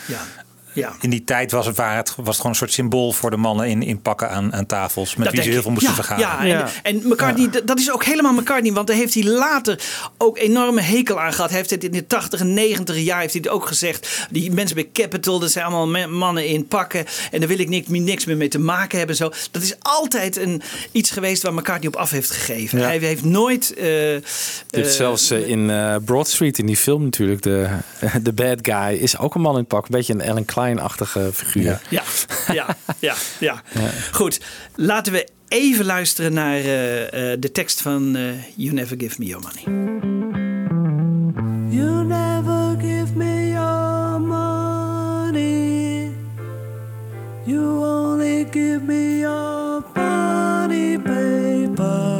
ja. 0.77 0.95
In 1.01 1.09
die 1.09 1.23
tijd 1.23 1.51
was 1.51 1.65
het, 1.65 1.75
waar 1.75 1.95
het, 1.95 2.13
was 2.15 2.25
het 2.25 2.35
gewoon 2.35 2.51
een 2.51 2.57
soort 2.57 2.73
symbool 2.73 3.11
voor 3.11 3.29
de 3.29 3.37
mannen 3.37 3.67
in, 3.67 3.83
in 3.83 4.01
pakken 4.01 4.29
aan, 4.29 4.53
aan 4.53 4.65
tafels. 4.65 5.15
Met 5.15 5.25
Dat 5.25 5.33
wie 5.33 5.43
ze 5.43 5.49
heel 5.49 5.61
veel 5.61 5.71
moesten 5.71 5.89
ja, 5.89 5.95
vergaderen. 5.95 6.47
Ja, 6.47 6.69
en, 6.83 7.01
en 7.01 7.07
McCartney, 7.07 7.49
dat 7.65 7.79
is 7.79 7.91
ook 7.91 8.03
helemaal 8.03 8.33
McCartney. 8.33 8.73
Want 8.73 8.87
daar 8.87 8.95
heeft 8.95 9.13
hij 9.13 9.23
later 9.23 9.79
ook 10.17 10.37
enorme 10.37 10.81
hekel 10.81 11.19
aan 11.19 11.33
gehad. 11.33 11.49
Hij 11.49 11.57
heeft 11.59 11.69
het 11.69 11.83
in 11.83 11.91
de 11.91 12.07
80 12.07 12.39
en 12.39 12.53
90 12.53 12.97
jaar 12.97 13.19
heeft 13.19 13.33
hij 13.33 13.41
het 13.45 13.51
ook 13.51 13.65
gezegd. 13.67 14.27
Die 14.29 14.51
mensen 14.51 14.75
bij 14.75 14.89
Capital, 14.93 15.39
dat 15.39 15.51
zijn 15.51 15.65
allemaal 15.65 16.07
mannen 16.07 16.47
in 16.47 16.67
pakken. 16.67 17.05
En 17.31 17.39
daar 17.39 17.49
wil 17.49 17.59
ik 17.59 17.69
niks, 17.69 17.87
niks 17.87 18.25
meer 18.25 18.37
mee 18.37 18.47
te 18.47 18.59
maken 18.59 18.97
hebben. 18.97 19.15
Zo. 19.15 19.31
Dat 19.51 19.61
is 19.61 19.75
altijd 19.79 20.37
een, 20.37 20.61
iets 20.91 21.11
geweest 21.11 21.43
waar 21.43 21.53
McCartney 21.53 21.87
op 21.87 21.95
af 21.95 22.09
heeft 22.09 22.31
gegeven. 22.31 22.79
Hij 22.79 22.97
heeft 22.97 23.23
nooit... 23.23 23.73
eh, 23.73 23.85
Dit 24.69 24.85
eh, 24.85 24.91
zelfs 24.91 25.29
eh, 25.31 25.47
in 25.49 25.69
eh, 25.69 25.95
Broad 26.05 26.27
Street, 26.29 26.57
in 26.59 26.65
die 26.65 26.77
film 26.77 27.03
natuurlijk, 27.03 27.41
de, 27.41 27.67
de 28.23 28.33
bad 28.33 28.59
guy 28.61 28.97
is 28.97 29.17
ook 29.17 29.35
een 29.35 29.41
man 29.41 29.51
in 29.53 29.59
het 29.59 29.67
pak. 29.67 29.83
Een 29.83 29.87
beetje 29.91 30.13
een 30.13 30.21
Ellen 30.21 30.45
Klein-achtige 30.67 31.30
figuur. 31.34 31.80
Ja, 31.89 32.03
ja, 32.53 32.75
ja, 32.99 33.15
ja. 33.49 33.62
Goed, 34.12 34.39
laten 34.75 35.13
we 35.13 35.27
even 35.47 35.86
luisteren 35.86 36.34
naar 36.34 36.56
eh, 36.56 37.32
eh, 37.32 37.39
de 37.39 37.51
tekst 37.51 37.82
van 37.82 38.15
eh, 38.15 38.23
You 38.56 38.73
Never 38.73 38.95
Give 38.99 39.15
Me 39.17 39.25
Your 39.25 39.43
Money. 39.43 39.63
You 41.69 42.03
never 42.03 42.75
give 42.80 43.15
me 43.15 43.47
your 43.47 44.19
money. 44.19 46.12
You 47.45 47.86
only 47.86 48.47
give 48.51 48.80
me 48.86 49.17
your 49.19 49.84
money 49.95 50.99
paper. 50.99 52.19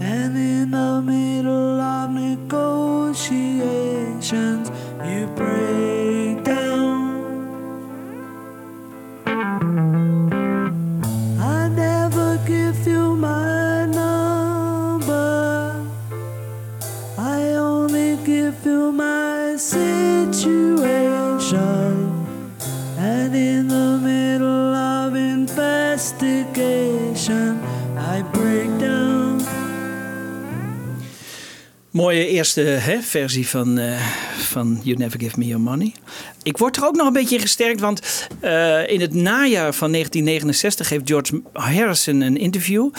And 0.00 0.36
in 0.36 0.70
the 0.70 1.02
middle 1.04 1.80
of 1.80 2.10
negotiations, 2.10 4.68
you 5.04 5.26
break 5.34 6.19
I 9.42 9.42
never 11.74 12.38
give 12.46 12.86
you 12.86 13.16
my 13.16 13.86
number. 13.86 15.82
I 17.16 17.54
only 17.54 18.16
give 18.18 18.66
you 18.66 18.92
my 18.92 19.56
situation. 19.56 20.76
And 22.98 23.34
in 23.34 23.68
the 23.68 23.89
Mooie 32.00 32.26
eerste 32.26 32.60
hè, 32.60 33.00
versie 33.00 33.48
van, 33.48 33.78
eh, 33.78 34.00
van 34.38 34.80
You 34.82 34.98
Never 34.98 35.20
Give 35.20 35.38
Me 35.38 35.46
Your 35.46 35.62
Money. 35.62 35.92
Ik 36.42 36.58
word 36.58 36.76
er 36.76 36.84
ook 36.84 36.96
nog 36.96 37.06
een 37.06 37.12
beetje 37.12 37.38
gesterkt, 37.38 37.80
want 37.80 38.28
eh, 38.40 38.88
in 38.88 39.00
het 39.00 39.14
najaar 39.14 39.74
van 39.74 39.90
1969 39.90 40.88
heeft 40.88 41.08
George 41.08 41.42
Harrison 41.52 42.20
een 42.20 42.36
interview. 42.36 42.90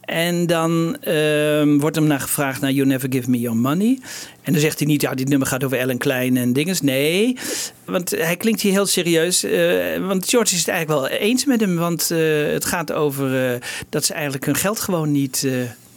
En 0.00 0.46
dan 0.46 0.96
ehm, 1.00 1.78
wordt 1.78 1.96
hem 1.96 2.06
naar 2.06 2.20
gevraagd 2.20 2.60
naar 2.60 2.70
You 2.70 2.86
Never 2.86 3.08
Give 3.12 3.30
Me 3.30 3.38
Your 3.38 3.56
Money. 3.56 3.98
En 4.42 4.52
dan 4.52 4.60
zegt 4.60 4.78
hij 4.78 4.88
niet, 4.88 5.00
ja, 5.00 5.14
dit 5.14 5.28
nummer 5.28 5.48
gaat 5.48 5.64
over 5.64 5.78
Ellen 5.78 5.98
Klein 5.98 6.36
en 6.36 6.52
dinges. 6.52 6.80
Nee, 6.80 7.36
want 7.84 8.10
hij 8.10 8.36
klinkt 8.36 8.60
hier 8.60 8.72
heel 8.72 8.86
serieus. 8.86 9.44
eh, 9.44 10.06
want 10.06 10.28
George 10.28 10.54
is 10.54 10.58
het 10.58 10.68
eigenlijk 10.68 11.00
wel 11.00 11.18
eens 11.18 11.44
met 11.44 11.60
hem. 11.60 11.76
Want 11.76 12.08
het 12.52 12.64
gaat 12.64 12.92
over 12.92 13.58
dat 13.88 14.04
ze 14.04 14.12
eigenlijk 14.12 14.44
hun 14.44 14.56
geld 14.56 14.80
gewoon 14.80 15.12
niet, 15.12 15.46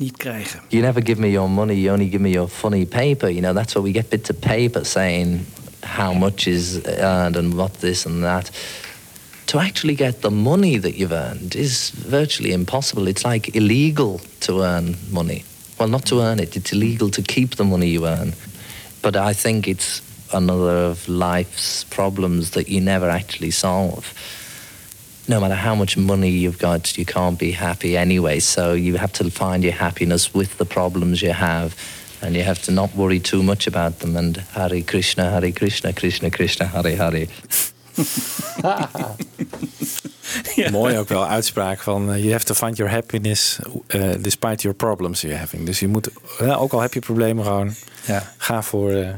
niet 0.03 0.17
krijgen. 0.17 0.59
You 0.67 0.81
never 0.81 1.01
give 1.05 1.19
me 1.19 1.31
your 1.31 1.49
money, 1.49 1.75
you 1.75 1.91
only 1.91 2.09
give 2.09 2.21
me 2.21 2.29
your 2.29 2.49
funny 2.49 2.85
paper. 2.85 3.29
You 3.29 3.41
know, 3.41 3.53
that's 3.53 3.73
where 3.73 3.83
we 3.83 3.91
get 3.91 4.09
bits 4.09 4.29
of 4.29 4.39
paper 4.39 4.85
saying 4.85 5.45
how 5.85 6.13
much 6.13 6.47
is 6.47 6.79
earned 6.85 7.37
and 7.37 7.53
what 7.53 7.79
this 7.79 8.05
and 8.05 8.23
that. 8.23 8.51
To 9.45 9.59
actually 9.59 9.95
get 9.95 10.21
the 10.21 10.29
money 10.29 10.79
that 10.79 10.95
you've 10.95 11.11
earned 11.11 11.55
is 11.55 11.91
virtually 12.09 12.51
impossible. 12.51 13.07
It's 13.07 13.33
like 13.33 13.55
illegal 13.55 14.19
to 14.39 14.61
earn 14.61 14.95
money. 15.09 15.43
Well, 15.77 15.89
not 15.89 16.05
to 16.05 16.21
earn 16.21 16.39
it, 16.39 16.55
it's 16.55 16.71
illegal 16.71 17.09
to 17.09 17.21
keep 17.21 17.55
the 17.55 17.63
money 17.63 17.87
you 17.87 18.05
earn. 18.05 18.33
But 19.01 19.15
I 19.15 19.33
think 19.33 19.67
it's 19.67 20.01
another 20.31 20.89
of 20.89 21.07
life's 21.07 21.83
problems 21.83 22.49
that 22.49 22.67
you 22.67 22.81
never 22.81 23.09
actually 23.09 23.51
solve 23.51 24.13
no 25.27 25.39
matter 25.39 25.55
how 25.55 25.75
much 25.75 25.97
money 25.97 26.29
you've 26.29 26.57
got, 26.59 26.97
you 26.97 27.05
can't 27.05 27.37
be 27.37 27.51
happy 27.51 27.97
anyway. 27.97 28.39
So 28.39 28.73
you 28.73 28.97
have 28.97 29.11
to 29.13 29.29
find 29.29 29.63
your 29.63 29.75
happiness 29.77 30.31
with 30.33 30.57
the 30.57 30.65
problems 30.65 31.21
you 31.21 31.33
have. 31.33 31.75
And 32.21 32.35
you 32.35 32.43
have 32.45 32.61
to 32.61 32.71
not 32.71 32.89
worry 32.95 33.19
too 33.19 33.43
much 33.43 33.67
about 33.67 33.99
them. 33.99 34.15
And 34.15 34.37
Hare 34.53 34.81
Krishna, 34.83 35.29
Hare 35.29 35.51
Krishna, 35.51 35.91
Krishna 35.93 36.29
Krishna, 36.29 36.65
Hare 36.67 36.95
Hare. 36.95 37.27
Mooi 40.71 40.97
ook 40.97 41.07
wel 41.09 41.27
uitspraak 41.27 41.81
van 41.81 42.11
eh, 42.13 42.19
you 42.19 42.31
have 42.31 42.45
to 42.45 42.53
find 42.53 42.77
your 42.77 42.91
happiness 42.91 43.59
eh, 43.87 44.09
despite 44.19 44.61
your 44.61 44.75
problems 44.77 45.21
you're 45.21 45.39
having. 45.39 45.65
Dus 45.65 45.79
je 45.79 45.87
moet, 45.87 46.09
ja, 46.39 46.55
ook 46.55 46.73
al 46.73 46.81
heb 46.81 46.93
je 46.93 46.99
problemen 46.99 47.43
gewoon, 47.45 47.75
Ja. 48.05 48.33
ga 48.37 48.61
voor, 48.61 48.91
eh, 48.91 49.09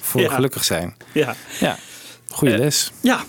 voor 0.00 0.20
Ja. 0.20 0.34
gelukkig 0.34 0.64
zijn. 0.64 0.94
Ja. 1.12 1.34
Ja, 1.60 1.76
goede 2.28 2.58
les. 2.58 2.90
Ja. 3.00 3.24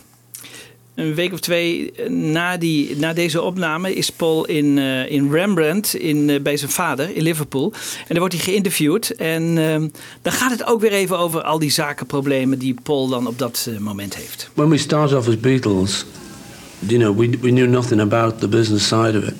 Een 0.96 1.14
week 1.14 1.34
of 1.34 1.40
twee 1.40 1.94
na, 2.10 2.58
die, 2.58 2.98
na 2.98 3.14
deze 3.14 3.42
opname 3.42 3.94
is 3.94 4.10
Paul 4.10 4.46
in, 4.46 4.78
eh, 4.78 5.12
in 5.12 5.32
Rembrandt 5.32 5.96
in, 5.96 6.30
eh, 6.30 6.42
bij 6.42 6.58
zijn 6.58 6.72
vader 6.72 7.16
in 7.16 7.24
Liverpool. 7.24 7.74
En 7.74 8.06
daar 8.08 8.20
wordt 8.20 8.34
hij 8.34 8.44
geïnterviewd. 8.44 9.10
En 9.10 9.58
ehm, 9.58 9.88
dan 10.22 10.34
gaat 10.34 10.52
het 10.52 10.66
ook 10.66 10.82
weer 10.82 10.92
even 10.92 11.18
over 11.18 11.42
al 11.42 11.60
die 11.60 11.72
zakenproblemen 11.72 12.60
die 12.60 12.76
Paul 12.84 13.08
dan 13.08 13.28
op 13.28 13.40
dat 13.40 13.68
eh, 13.70 13.78
moment 13.78 14.16
heeft. 14.16 14.50
When 14.54 14.70
we 14.70 14.78
started 14.78 15.18
off 15.18 15.28
as 15.28 15.40
Beatles, 15.40 16.06
you 16.80 17.00
know, 17.00 17.18
we, 17.18 17.30
we 17.42 17.50
knew 17.50 17.70
nothing 17.70 18.02
about 18.02 18.40
the 18.40 18.48
business 18.48 18.88
side 18.88 19.18
of 19.18 19.24
it. 19.24 19.36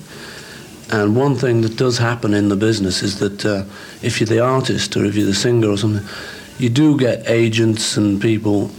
And 0.88 1.16
one 1.16 1.36
thing 1.36 1.62
that 1.62 1.78
does 1.78 1.98
happen 1.98 2.32
in 2.32 2.48
the 2.48 2.56
business 2.56 3.02
is 3.02 3.14
that 3.14 3.44
uh, 3.44 3.60
if 4.00 4.18
you're 4.18 4.34
the 4.34 4.44
artist 4.44 4.96
or 4.96 5.04
if 5.04 5.14
you're 5.14 5.30
the 5.30 5.38
singer 5.38 5.68
or 5.68 5.78
something, 5.78 6.04
you 6.56 6.72
do 6.72 6.96
get 6.96 7.22
agents 7.26 7.96
and 7.96 8.20
people, 8.20 8.70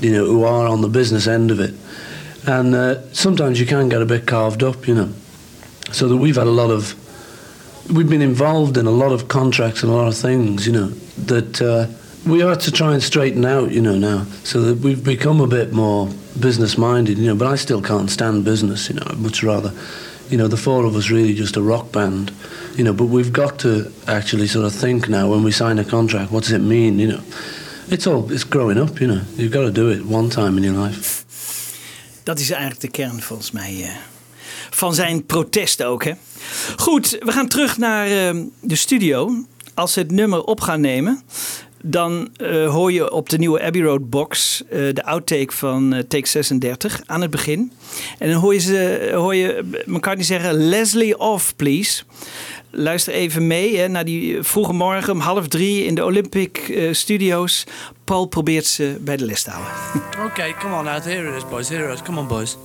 you 0.00 0.10
know, 0.10 0.24
who 0.24 0.44
are 0.44 0.68
on 0.68 0.80
the 0.80 0.88
business 0.88 1.26
end 1.26 1.50
of 1.50 1.58
it. 1.58 1.74
And 2.46 2.74
uh, 2.74 3.12
sometimes 3.12 3.60
you 3.60 3.66
can 3.66 3.88
get 3.88 4.02
a 4.02 4.06
bit 4.06 4.26
carved 4.26 4.62
up, 4.62 4.88
you 4.88 4.94
know. 4.94 5.12
So 5.92 6.08
that 6.08 6.16
we've 6.16 6.36
had 6.36 6.46
a 6.46 6.50
lot 6.50 6.70
of, 6.70 6.94
we've 7.92 8.08
been 8.08 8.22
involved 8.22 8.76
in 8.76 8.86
a 8.86 8.90
lot 8.90 9.12
of 9.12 9.28
contracts 9.28 9.82
and 9.82 9.92
a 9.92 9.94
lot 9.94 10.08
of 10.08 10.16
things, 10.16 10.66
you 10.66 10.72
know, 10.72 10.88
that 11.26 11.60
uh, 11.62 11.86
we 12.28 12.42
are 12.42 12.56
to 12.56 12.72
try 12.72 12.94
and 12.94 13.02
straighten 13.02 13.44
out, 13.44 13.70
you 13.70 13.80
know, 13.80 13.96
now. 13.96 14.24
So 14.44 14.60
that 14.62 14.78
we've 14.78 15.04
become 15.04 15.40
a 15.40 15.46
bit 15.46 15.72
more 15.72 16.08
business 16.40 16.78
minded, 16.78 17.18
you 17.18 17.26
know, 17.26 17.36
but 17.36 17.46
I 17.46 17.56
still 17.56 17.82
can't 17.82 18.10
stand 18.10 18.44
business, 18.44 18.88
you 18.88 18.96
know. 18.96 19.02
I'd 19.06 19.18
much 19.18 19.42
rather, 19.42 19.72
you 20.28 20.38
know, 20.38 20.48
the 20.48 20.56
four 20.56 20.84
of 20.84 20.96
us 20.96 21.10
really 21.10 21.34
just 21.34 21.56
a 21.56 21.62
rock 21.62 21.92
band, 21.92 22.32
you 22.74 22.84
know, 22.84 22.92
but 22.92 23.06
we've 23.06 23.32
got 23.32 23.58
to 23.60 23.92
actually 24.08 24.46
sort 24.46 24.64
of 24.64 24.72
think 24.72 25.08
now 25.08 25.30
when 25.30 25.42
we 25.42 25.52
sign 25.52 25.78
a 25.78 25.84
contract, 25.84 26.32
what 26.32 26.44
does 26.44 26.52
it 26.52 26.60
mean, 26.60 26.98
you 26.98 27.08
know? 27.08 27.20
It's 27.88 28.06
all, 28.06 28.32
it's 28.32 28.44
growing 28.44 28.78
up, 28.78 29.00
you 29.00 29.06
know. 29.06 29.22
You've 29.36 29.52
got 29.52 29.62
to 29.62 29.70
do 29.70 29.90
it 29.90 30.06
one 30.06 30.30
time 30.30 30.56
in 30.56 30.64
your 30.64 30.74
life. 30.74 31.21
Dat 32.22 32.38
is 32.38 32.50
eigenlijk 32.50 32.80
de 32.80 32.88
kern 32.88 33.22
volgens 33.22 33.50
mij 33.50 33.82
eh, 33.82 33.88
van 34.70 34.94
zijn 34.94 35.26
protest 35.26 35.82
ook. 35.82 36.04
Hè? 36.04 36.12
Goed, 36.76 37.18
we 37.20 37.32
gaan 37.32 37.48
terug 37.48 37.78
naar 37.78 38.06
eh, 38.06 38.40
de 38.60 38.76
studio. 38.76 39.44
Als 39.74 39.92
ze 39.92 39.98
het 39.98 40.10
nummer 40.10 40.44
op 40.44 40.60
gaan 40.60 40.80
nemen, 40.80 41.22
dan 41.82 42.28
eh, 42.36 42.68
hoor 42.68 42.92
je 42.92 43.12
op 43.12 43.28
de 43.28 43.38
nieuwe 43.38 43.62
Abbey 43.62 43.82
Road 43.82 44.10
box 44.10 44.62
eh, 44.70 44.78
de 44.92 45.04
outtake 45.04 45.52
van 45.52 46.04
take 46.08 46.28
36 46.28 47.00
aan 47.06 47.20
het 47.20 47.30
begin. 47.30 47.72
En 48.18 48.30
dan 48.30 48.40
hoor 48.40 48.54
je, 48.54 48.60
ze, 48.60 49.10
hoor 49.14 49.34
je 49.34 49.82
McCartney 49.86 50.24
zeggen: 50.24 50.54
Leslie 50.54 51.18
off, 51.18 51.56
please. 51.56 52.02
Luister 52.70 53.12
even 53.12 53.46
mee 53.46 53.76
hè, 53.76 53.88
naar 53.88 54.04
die 54.04 54.42
vroege 54.42 54.72
morgen 54.72 55.12
om 55.12 55.20
half 55.20 55.48
drie 55.48 55.84
in 55.84 55.94
de 55.94 56.04
Olympic 56.04 56.78
Studios. 56.92 57.66
Paul 58.12 58.26
probeert 58.26 58.66
ze 58.66 58.96
bij 59.00 59.16
de 59.16 59.24
les 59.24 59.42
te 59.42 59.50
houden. 59.50 59.72
Okay, 60.30 60.54
come 60.60 60.74
on 60.74 60.84
now. 60.84 61.02
Here 61.02 61.28
it 61.28 61.36
is, 61.36 61.48
boys. 61.48 61.68
Here 61.68 61.88
it 61.88 61.94
is. 61.94 62.02
Come 62.02 62.20
on, 62.20 62.26
boys. 62.26 62.56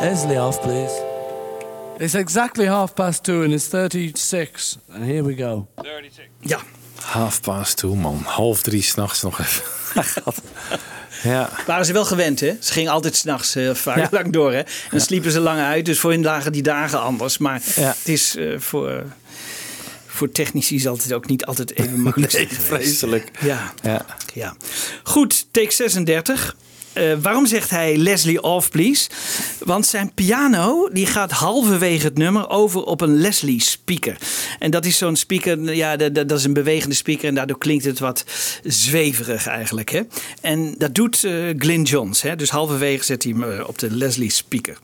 Leslie 0.00 0.40
off, 0.40 0.60
please. 0.60 1.02
It's 1.98 2.14
exactly 2.14 2.66
half 2.66 2.94
past 2.94 3.22
two 3.24 3.42
and 3.42 3.52
it's 3.52 3.68
36. 3.68 4.78
And 4.92 5.04
here 5.04 5.22
we 5.22 5.34
go. 5.36 5.66
Ja. 6.40 6.58
Half 7.02 7.40
past 7.40 7.76
two, 7.76 7.94
man. 7.94 8.20
Half 8.24 8.62
drie 8.62 8.82
s'nachts 8.82 9.22
nog 9.22 9.38
even. 9.40 9.62
ja. 11.32 11.48
Waren 11.66 11.86
ze 11.86 11.92
wel 11.92 12.04
gewend, 12.04 12.40
hè? 12.40 12.56
Ze 12.60 12.72
gingen 12.72 12.92
altijd 12.92 13.16
s'nachts 13.16 13.56
uh, 13.56 13.74
vaak 13.74 13.96
Ja. 13.96 14.08
lang 14.10 14.32
door, 14.32 14.52
hè? 14.52 14.58
En 14.58 14.66
dan 14.90 15.00
sliepen 15.00 15.30
ze 15.30 15.40
lang 15.40 15.60
uit, 15.60 15.84
dus 15.84 15.98
voor 15.98 16.10
hun 16.10 16.22
lagen 16.22 16.52
die 16.52 16.62
dagen 16.62 17.00
anders. 17.00 17.38
Maar 17.38 17.62
Ja. 17.76 17.82
het 17.98 18.08
is 18.08 18.36
eh, 18.36 18.58
voor, 18.58 19.02
voor 20.16 20.30
technici 20.30 20.78
zal 20.78 20.96
het 20.96 21.12
ook 21.12 21.28
niet 21.28 21.46
altijd 21.46 21.78
even 21.78 22.00
makkelijk 22.06 22.32
Nee, 22.32 22.48
vreselijk. 22.48 23.30
Ja. 23.40 23.74
Ja. 23.82 24.06
ja. 24.34 24.56
Goed, 25.02 25.46
take 25.50 25.72
36. 25.72 26.56
Eh, 26.96 27.12
waarom 27.22 27.46
zegt 27.46 27.70
hij 27.70 27.96
Leslie 27.96 28.42
off, 28.42 28.70
please? 28.70 29.08
Want 29.58 29.86
zijn 29.86 30.14
piano 30.14 30.88
die 30.92 31.06
gaat 31.06 31.30
halverwege 31.30 32.04
het 32.04 32.18
nummer 32.18 32.48
over 32.48 32.82
op 32.82 33.00
een 33.00 33.16
Leslie 33.16 33.60
speaker. 33.60 34.16
En 34.58 34.70
dat 34.70 34.84
is 34.84 34.98
zo'n 34.98 35.16
speaker, 35.16 35.74
ja, 35.74 35.96
dat, 35.96 36.32
is 36.32 36.44
een 36.44 36.52
bewegende 36.52 36.94
speaker 36.94 37.28
en 37.28 37.34
daardoor 37.34 37.58
klinkt 37.58 37.84
het 37.84 37.98
wat 37.98 38.24
zweverig 38.62 39.46
eigenlijk. 39.46 39.90
Hè? 39.90 40.00
En 40.40 40.74
dat 40.78 40.94
doet 40.94 41.24
eh 41.24 41.32
Glyn 41.56 41.82
Johns. 41.82 42.22
Hè? 42.22 42.36
Dus 42.36 42.50
halverwege 42.50 43.04
zet 43.04 43.22
hij 43.22 43.32
hem 43.32 43.42
eh, 43.42 43.68
op 43.68 43.78
de 43.78 43.90
Leslie 43.90 44.30
speaker. 44.30 44.78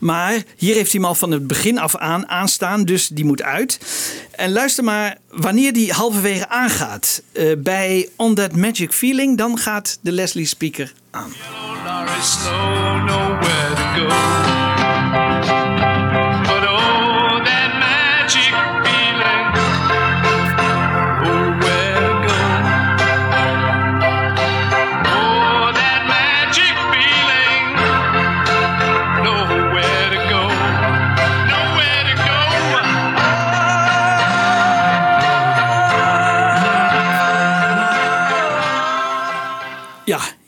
Maar 0.00 0.42
hier 0.56 0.74
heeft 0.74 0.92
hij 0.92 1.00
hem 1.00 1.04
al 1.04 1.14
van 1.14 1.30
het 1.30 1.46
begin 1.46 1.78
af 1.78 1.96
aan 1.96 2.28
aanstaan, 2.28 2.84
dus 2.84 3.08
die 3.08 3.24
moet 3.24 3.42
uit. 3.42 3.78
En 4.30 4.52
luister 4.52 4.84
maar, 4.84 5.16
wanneer 5.30 5.72
die 5.72 5.92
halverwege 5.92 6.48
aangaat 6.48 7.22
eh, 7.32 7.52
bij 7.58 8.08
On 8.16 8.34
That 8.34 8.56
Magic 8.56 8.92
Feeling, 8.92 9.38
dan 9.38 9.58
gaat 9.58 9.98
de 10.00 10.12
Leslie 10.12 10.46
speaker 10.46 10.92
aan. 11.10 11.32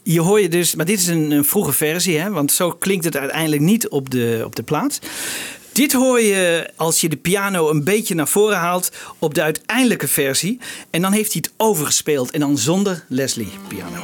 Hier 0.09 0.23
hoor 0.23 0.41
je 0.41 0.49
dus, 0.49 0.75
maar 0.75 0.87
dit 0.87 0.99
is 0.99 1.07
een, 1.07 1.31
een 1.31 1.45
vroege 1.45 1.73
versie, 1.73 2.19
hè, 2.19 2.31
want 2.31 2.53
zo 2.53 2.71
klinkt 2.71 3.05
het 3.05 3.17
uiteindelijk 3.17 3.63
niet 3.63 3.89
op 3.89 4.11
de, 4.11 4.43
op 4.45 4.57
de 4.57 4.63
plaat. 4.63 4.99
Dit 5.73 5.93
hoor 5.93 6.21
je 6.21 6.71
als 6.77 7.01
je 7.01 7.09
de 7.09 7.17
piano 7.17 7.71
een 7.71 7.85
beetje 7.85 8.15
naar 8.15 8.29
voren 8.29 8.57
haalt 8.57 8.93
op 9.19 9.35
de 9.35 9.43
uiteindelijke 9.43 10.09
versie. 10.09 10.59
En 10.91 11.03
dan 11.03 11.13
heeft 11.13 11.33
hij 11.33 11.43
het 11.45 11.55
overgespeeld 11.57 12.31
en 12.31 12.41
dan 12.41 12.59
zonder 12.59 13.05
Leslie 13.09 13.51
piano. 13.69 14.03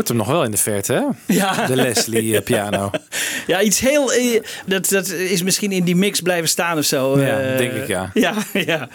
Hoort 0.00 0.08
hem 0.08 0.16
nog 0.26 0.26
wel 0.36 0.44
in 0.44 0.50
de 0.50 0.56
verte, 0.56 0.92
hè? 0.92 1.34
Ja. 1.34 1.66
De 1.66 1.76
Leslie 1.76 2.36
eh, 2.36 2.42
piano. 2.42 2.90
Ja, 3.46 3.60
iets 3.60 3.80
heel. 3.80 4.12
eh, 4.12 4.42
Dat, 4.66 4.88
dat 4.88 5.08
is 5.08 5.42
misschien 5.42 5.72
in 5.72 5.84
die 5.84 5.96
mix 5.96 6.20
blijven 6.20 6.48
staan 6.48 6.78
of 6.78 6.84
zo. 6.84 7.20
Ja, 7.20 7.40
eh, 7.40 7.58
denk 7.58 7.72
ik, 7.72 7.86
ja. 7.86 8.10
Ja, 8.24 8.34
ja. 8.52 8.88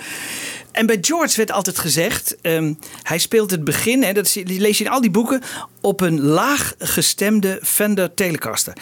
En 0.72 0.86
bij 0.86 0.98
George 1.02 1.38
werd 1.38 1.52
altijd 1.52 1.80
gezegd: 1.80 2.36
ehm, 2.42 2.74
hij 3.04 3.18
speelt 3.18 3.52
het 3.52 3.64
begin, 3.64 4.04
hè, 4.04 4.14
dat 4.14 4.36
lees 4.44 4.78
je 4.78 4.84
in 4.84 4.90
al 4.90 5.02
die 5.02 5.12
boeken, 5.12 5.42
op 5.82 6.02
een 6.02 6.22
laag 6.22 6.74
gestemde 6.80 7.60
Fender 7.64 8.14
Telecaster. 8.14 8.74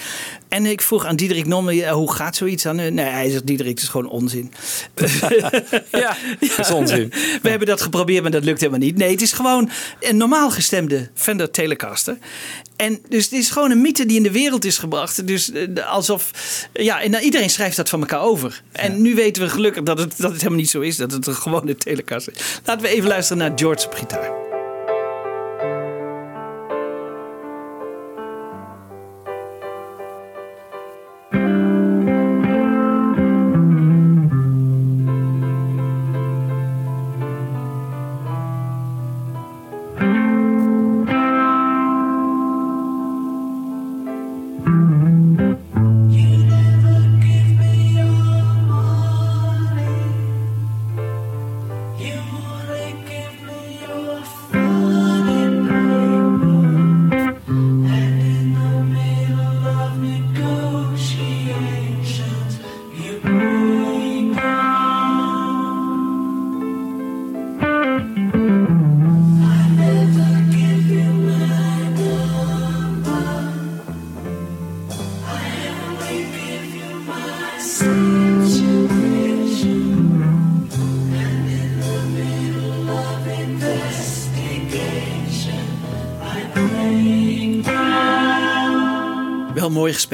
En 0.54 0.66
ik 0.66 0.82
vroeg 0.82 1.06
aan 1.06 1.16
Diederik 1.16 1.46
Nomme: 1.46 1.90
hoe 1.90 2.14
gaat 2.14 2.36
zoiets 2.36 2.64
dan? 2.64 2.76
Nee, 2.76 3.06
hij 3.06 3.30
zegt: 3.30 3.48
Diederik, 3.48 3.72
het 3.72 3.82
is 3.82 3.90
gewoon 3.90 4.10
onzin. 4.10 4.54
ja, 5.92 6.18
dat 6.40 6.60
is 6.60 6.72
onzin. 6.72 7.14
We 7.42 7.50
hebben 7.50 7.68
dat 7.68 7.82
geprobeerd, 7.82 8.22
maar 8.22 8.32
dat 8.32 8.44
lukt 8.44 8.60
helemaal 8.60 8.82
niet. 8.82 8.98
Nee, 8.98 9.12
het 9.12 9.22
is 9.22 9.32
gewoon 9.32 9.70
een 10.00 10.18
normaal 10.18 10.52
gestemde 10.52 11.10
Fender 11.14 11.52
Telecaster. 11.52 12.18
En 12.76 13.00
dus 13.10 13.24
het 13.24 13.34
is 13.34 13.50
gewoon 13.50 13.72
een 13.72 13.82
mythe 13.82 14.06
die 14.06 14.18
in 14.18 14.24
de 14.24 14.32
wereld 14.32 14.66
is 14.66 14.78
gebracht. 14.78 15.28
Dus 15.28 15.52
eh, 15.52 15.92
alsof, 15.92 16.32
ja, 16.74 17.02
en 17.02 17.12
nou, 17.12 17.24
iedereen 17.24 17.50
schrijft 17.50 17.76
dat 17.76 17.90
van 17.90 18.00
elkaar 18.00 18.22
over. 18.22 18.62
En 18.72 19.02
nu 19.02 19.16
weten 19.16 19.44
we 19.44 19.50
gelukkig 19.50 19.84
dat 19.84 20.00
het, 20.00 20.18
dat 20.18 20.32
het 20.32 20.38
helemaal 20.38 20.60
niet 20.60 20.70
zo 20.70 20.80
is, 20.80 20.96
dat 20.96 21.12
het 21.12 21.28
een 21.28 21.36
gewone 21.36 21.76
Telecaster 21.76 22.34
is. 22.36 22.60
Laten 22.66 22.82
we 22.82 22.90
even 22.90 23.10
luisteren 23.10 23.38
naar 23.38 23.52
George 23.56 23.86
op 23.86 23.94
gitaar. 23.94 24.43
Wel 63.24 63.63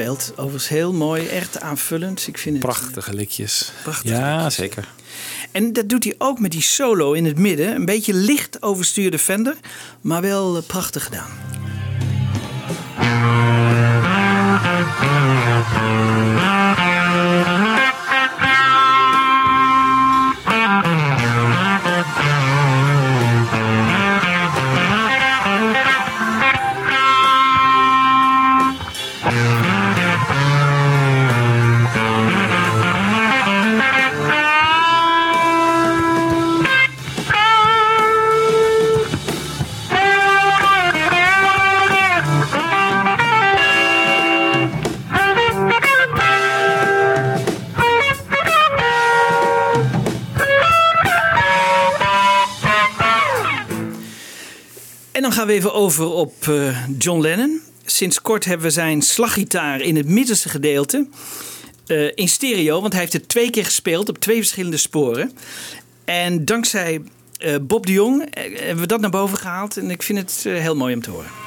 gespeeld. 0.00 0.32
Overigens 0.36 0.68
heel 0.68 0.92
mooi, 0.92 1.26
echt 1.26 1.60
aanvullend. 1.60 2.26
Ik 2.26 2.38
vind 2.38 2.56
het 2.56 2.64
Prachtige 2.64 3.14
likjes. 3.14 3.72
Prachtige 3.82 4.14
ja, 4.14 4.50
zeker. 4.50 4.88
En 5.50 5.72
dat 5.72 5.88
doet 5.88 6.04
hij 6.04 6.14
ook 6.18 6.38
met 6.38 6.50
die 6.50 6.62
solo 6.62 7.12
in 7.12 7.24
het 7.24 7.38
midden. 7.38 7.74
Een 7.74 7.84
beetje 7.84 8.14
licht 8.14 8.62
overstuurde 8.62 9.18
Fender, 9.18 9.56
maar 10.00 10.20
wel 10.20 10.56
eh, 10.56 10.62
prachtig 10.66 11.04
gedaan. 11.04 11.49
Over 55.90 56.12
op 56.12 56.48
eh, 56.48 56.86
John 56.98 57.20
Lennon. 57.20 57.60
Sinds 57.84 58.22
kort 58.22 58.44
hebben 58.44 58.66
we 58.66 58.72
zijn 58.72 59.02
slaggitaar 59.02 59.80
in 59.80 59.96
het 59.96 60.06
middelste 60.06 60.48
gedeelte. 60.48 61.06
eh, 61.86 62.10
in 62.14 62.28
stereo, 62.28 62.80
want 62.80 62.92
hij 62.92 63.02
heeft 63.02 63.12
het 63.12 63.28
twee 63.28 63.50
keer 63.50 63.64
gespeeld 63.64 64.08
op 64.08 64.18
twee 64.18 64.36
verschillende 64.36 64.76
sporen. 64.76 65.32
En 66.04 66.44
dankzij 66.44 67.02
eh, 67.38 67.54
Bob 67.62 67.86
de 67.86 67.92
Jong 67.92 68.28
hebben 68.34 68.80
we 68.80 68.86
dat 68.86 69.00
naar 69.00 69.10
boven 69.10 69.38
gehaald. 69.38 69.76
En 69.76 69.90
ik 69.90 70.02
vind 70.02 70.18
het 70.18 70.42
heel 70.42 70.76
mooi 70.76 70.94
om 70.94 71.02
te 71.02 71.10
horen. 71.10 71.39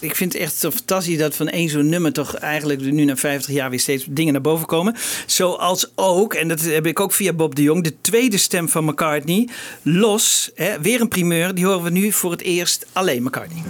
Ik 0.00 0.16
vind 0.16 0.32
het 0.32 0.42
echt 0.42 0.56
zo 0.56 0.70
fantastisch 0.70 1.18
dat 1.18 1.36
van 1.36 1.48
één 1.48 1.68
zo'n 1.68 1.88
nummer 1.88 2.12
toch 2.12 2.34
eigenlijk 2.34 2.80
nu 2.80 3.04
na 3.04 3.16
50 3.16 3.54
jaar 3.54 3.70
weer 3.70 3.80
steeds 3.80 4.04
dingen 4.08 4.32
naar 4.32 4.42
boven 4.42 4.66
komen. 4.66 4.96
Zoals 5.26 5.92
ook, 5.94 6.34
en 6.34 6.48
dat 6.48 6.60
heb 6.60 6.86
ik 6.86 7.00
ook 7.00 7.12
via 7.12 7.32
Bob 7.32 7.54
de 7.54 7.62
Jong, 7.62 7.84
de 7.84 7.94
tweede 8.00 8.38
stem 8.38 8.68
van 8.68 8.84
McCartney. 8.84 9.48
Los, 9.82 10.50
hè, 10.54 10.80
weer 10.80 11.00
een 11.00 11.08
primeur, 11.08 11.54
die 11.54 11.66
horen 11.66 11.82
we 11.82 11.90
nu 11.90 12.12
voor 12.12 12.30
het 12.30 12.42
eerst 12.42 12.86
alleen 12.92 13.22
McCartney. 13.22 13.62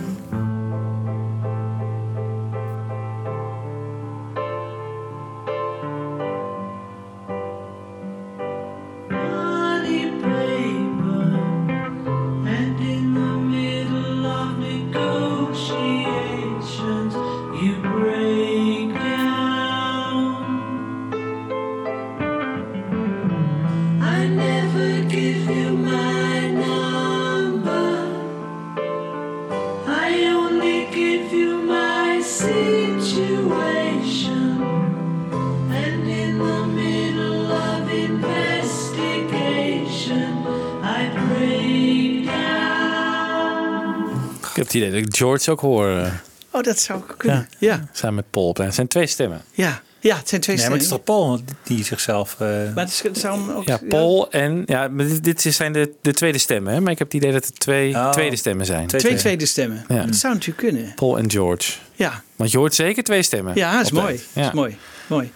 George 45.21 45.51
ook 45.51 45.61
hoor. 45.61 45.89
eh, 45.97 46.12
Oh, 46.53 46.62
dat 46.62 46.79
zou 46.81 46.99
ook 46.99 47.14
kunnen. 47.18 47.49
Ja, 47.59 47.89
Samen 47.93 48.14
met 48.14 48.31
Paul. 48.31 48.55
Het 48.59 48.75
zijn 48.75 48.89
twee 48.89 49.07
stemmen. 49.07 49.43
ja. 49.53 49.83
ja 50.01 50.16
het 50.16 50.29
zijn 50.29 50.41
twee 50.41 50.57
Nee, 50.57 50.64
maar 50.64 50.75
het 50.75 50.83
is 50.83 50.87
stemmen. 50.89 51.07
toch 51.07 51.16
Paul 51.16 51.41
die 51.62 51.85
zichzelf... 51.85 52.33
eh, 52.39 52.47
Maar 52.49 52.85
het, 52.85 52.89
is, 52.89 53.03
het 53.03 53.18
zou 53.18 53.41
hem 53.41 53.51
ook... 53.57 53.68
Ja, 53.68 53.81
Paul 53.89 54.31
en... 54.31 54.62
Ja, 54.66 54.89
maar 54.89 55.07
dit, 55.07 55.25
dit 55.25 55.55
zijn 55.55 55.73
de, 55.73 55.93
de 56.03 56.12
tweede 56.14 56.39
stemmen. 56.39 56.73
Hè? 56.73 56.81
Maar 56.81 56.93
ik 56.93 56.99
heb 56.99 57.07
het 57.12 57.16
idee 57.16 57.33
dat 57.33 57.45
het 57.47 57.61
twee 57.61 57.95
Oh. 57.95 58.11
tweede 58.11 58.37
stemmen 58.37 58.66
zijn. 58.66 58.87
Twee 58.87 59.14
tweede 59.14 59.47
stemmen. 59.47 59.85
Ja. 59.89 60.05
Dat 60.05 60.14
zou 60.16 60.35
natuurlijk 60.35 60.68
kunnen. 60.68 60.93
Paul 60.95 61.18
en 61.18 61.31
George. 61.31 61.73
Ja, 61.95 62.23
Want 62.37 62.51
je 62.51 62.59
hoort 62.59 62.75
zeker 62.75 63.03
twee 63.03 63.23
stemmen. 63.23 63.55
ja 63.55 63.73
dat 63.77 63.85
is 63.85 63.91
mooi. 63.91 64.14
Dat 64.14 64.25
Ja. 64.33 64.47
is 64.49 64.53
mooi. 64.55 64.77
mooi. 65.07 65.33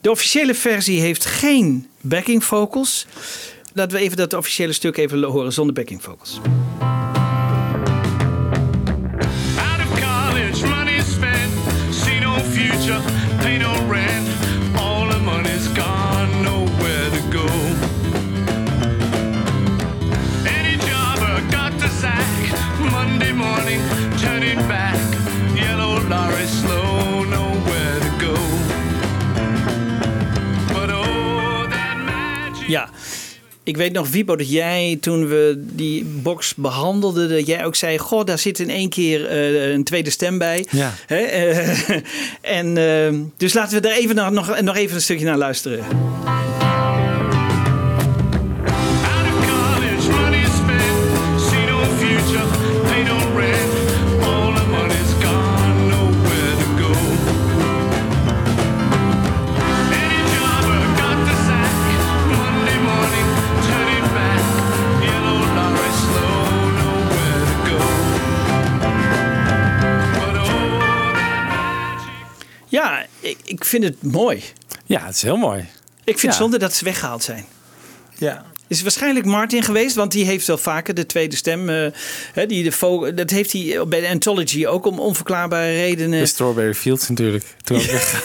De 0.00 0.10
officiële 0.10 0.54
versie 0.54 1.00
heeft 1.00 1.24
geen 1.24 1.88
backing 2.00 2.44
vocals. 2.44 3.06
Laten 3.72 3.96
we 3.96 4.02
even 4.02 4.16
dat 4.16 4.32
officiële 4.34 4.72
stuk 4.72 4.96
even 4.96 5.22
horen 5.22 5.52
zonder 5.52 5.74
backing 5.74 6.02
vocals. 6.02 6.40
Ja. 32.68 32.90
Ik 33.62 33.76
weet 33.76 33.92
nog, 33.92 34.10
Wiebo, 34.10 34.36
dat 34.36 34.50
jij 34.50 34.98
toen 35.00 35.28
we 35.28 35.64
die 35.72 36.04
box 36.04 36.54
behandelden, 36.54 37.28
dat 37.28 37.46
jij 37.46 37.64
ook 37.64 37.74
zei: 37.74 37.98
Goh, 37.98 38.24
daar 38.24 38.38
zit 38.38 38.58
in 38.58 38.70
één 38.70 38.88
keer 38.88 39.26
eh, 39.26 39.72
een 39.72 39.84
tweede 39.84 40.10
stem 40.10 40.38
bij. 40.38 40.66
Ja. 40.70 40.94
Hè? 41.06 41.16
eh, 41.16 41.88
en, 42.58 42.76
eh, 42.76 43.20
dus 43.36 43.52
laten 43.52 43.74
we 43.74 43.80
daar 43.80 43.96
even 43.96 44.14
nog, 44.14 44.60
nog 44.60 44.76
even 44.76 44.94
een 44.94 45.02
stukje 45.02 45.24
naar 45.24 45.38
luisteren. 45.38 45.84
Vind 73.82 73.94
het 74.02 74.12
mooi. 74.12 74.42
Ja, 74.86 75.04
het 75.06 75.14
is 75.14 75.22
heel 75.22 75.36
mooi. 75.36 75.58
Ik 75.60 75.68
vind 76.04 76.20
Ja. 76.20 76.28
het 76.28 76.36
zonde 76.38 76.58
dat 76.58 76.74
ze 76.74 76.84
weggehaald 76.84 77.22
zijn. 77.22 77.44
Ja. 78.16 78.44
Is 78.66 78.82
waarschijnlijk 78.82 79.26
Martin 79.26 79.62
geweest, 79.62 79.94
want 79.94 80.12
die 80.12 80.24
heeft 80.24 80.46
wel 80.46 80.58
vaker 80.58 80.94
de 80.94 81.06
tweede 81.06 81.36
stem. 81.36 81.68
eh, 81.68 81.86
die 82.48 82.62
de 82.70 83.12
dat 83.14 83.30
heeft 83.30 83.52
hij 83.52 83.86
bij 83.88 84.00
de 84.00 84.08
Anthology 84.08 84.66
ook 84.66 84.86
om 84.86 84.98
onverklaarbare 84.98 85.72
redenen. 85.74 86.20
De 86.20 86.26
Strawberry 86.26 86.74
Fields 86.74 87.08
natuurlijk. 87.08 87.44
Toen 87.64 87.76
ook 87.76 87.82
weg. 87.98 88.22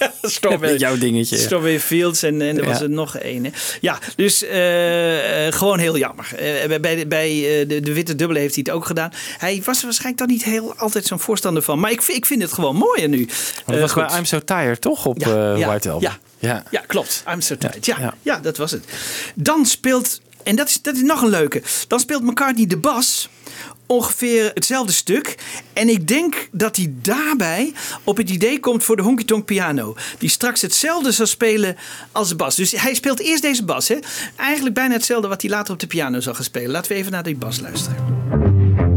Strawberry, 0.22 0.78
Jouw 0.78 0.98
dingetje. 0.98 1.36
ja. 1.36 1.42
Strawberry 1.42 1.80
Fields 1.80 2.22
en, 2.22 2.40
en 2.42 2.58
er 2.58 2.64
was 2.64 2.76
Ja. 2.78 2.82
er 2.84 2.90
nog 2.90 3.16
één. 3.16 3.44
hè. 3.44 3.50
Ja, 3.80 3.98
dus 4.16 4.42
eh, 4.44 5.46
eh, 5.46 5.52
gewoon 5.52 5.78
heel 5.78 5.96
jammer. 5.98 6.28
Eh, 6.36 6.78
bij 6.80 6.94
de, 6.96 7.06
bij 7.06 7.60
eh, 7.60 7.68
de, 7.68 7.80
de 7.80 7.92
Witte 7.92 8.14
Dubbele 8.16 8.38
heeft 8.38 8.54
hij 8.54 8.64
het 8.66 8.74
ook 8.74 8.86
gedaan. 8.86 9.12
Hij 9.38 9.62
was 9.64 9.78
er 9.78 9.84
waarschijnlijk 9.84 10.18
dan 10.18 10.28
niet 10.28 10.44
heel 10.44 10.74
altijd 10.76 11.04
zo'n 11.06 11.20
voorstander 11.20 11.62
van. 11.62 11.78
Maar 11.78 11.90
ik, 11.90 12.02
vind- 12.02 12.18
ik 12.18 12.26
vind 12.26 12.42
het 12.42 12.52
gewoon 12.52 12.76
mooier 12.76 13.08
nu. 13.08 13.28
Dat 13.66 13.78
was 13.80 13.92
bij. 13.94 14.08
I'm 14.18 14.24
So 14.24 14.38
Tired 14.44 14.80
toch 14.80 15.06
op 15.06 15.18
Ja, 15.20 15.26
eh, 15.52 15.58
ja, 15.58 15.66
White 15.68 15.90
Album? 15.90 16.08
ja. 16.10 16.18
ja. 16.48 16.62
Ja, 16.70 16.82
klopt. 16.86 17.24
I'm 17.32 17.40
so 17.40 17.56
tired. 17.56 17.86
Ja, 17.86 17.96
ja. 18.00 18.14
ja. 18.22 18.38
dat 18.38 18.56
was 18.56 18.70
het. 18.70 18.84
Dan 19.34 19.66
speelt, 19.66 20.20
en 20.42 20.56
dat 20.56 20.68
is, 20.68 20.82
dat 20.82 20.94
is 20.94 21.02
nog 21.02 21.22
een 21.22 21.28
leuke. 21.30 21.62
Dan 21.88 22.00
speelt 22.00 22.22
McCartney 22.22 22.66
de 22.66 22.76
bas. 22.76 23.28
Ongeveer 23.90 24.50
hetzelfde 24.54 24.92
stuk. 24.92 25.34
En 25.72 25.88
ik 25.88 26.08
denk 26.08 26.48
dat 26.52 26.76
hij 26.76 26.92
daarbij 27.02 27.72
op 28.04 28.16
het 28.16 28.30
idee 28.30 28.60
komt 28.60 28.84
voor 28.84 28.96
de 28.96 29.02
honky 29.02 29.24
tonk 29.24 29.44
piano. 29.44 29.96
Die 30.18 30.28
straks 30.28 30.62
hetzelfde 30.62 31.12
zal 31.12 31.26
spelen 31.26 31.76
als 32.12 32.28
de 32.28 32.36
bas. 32.36 32.56
Dus 32.56 32.72
hij 32.72 32.94
speelt 32.94 33.20
eerst 33.20 33.42
deze 33.42 33.64
bas. 33.64 33.88
Hè? 33.88 33.98
Eigenlijk 34.36 34.74
bijna 34.74 34.94
hetzelfde 34.94 35.28
wat 35.28 35.42
hij 35.42 35.50
later 35.50 35.72
op 35.72 35.80
de 35.80 35.86
piano 35.86 36.20
zal 36.20 36.34
gaan 36.34 36.44
spelen. 36.44 36.70
Laten 36.70 36.92
we 36.92 36.98
even 36.98 37.12
naar 37.12 37.22
die 37.22 37.36
bas 37.36 37.60
luisteren. 37.60 38.89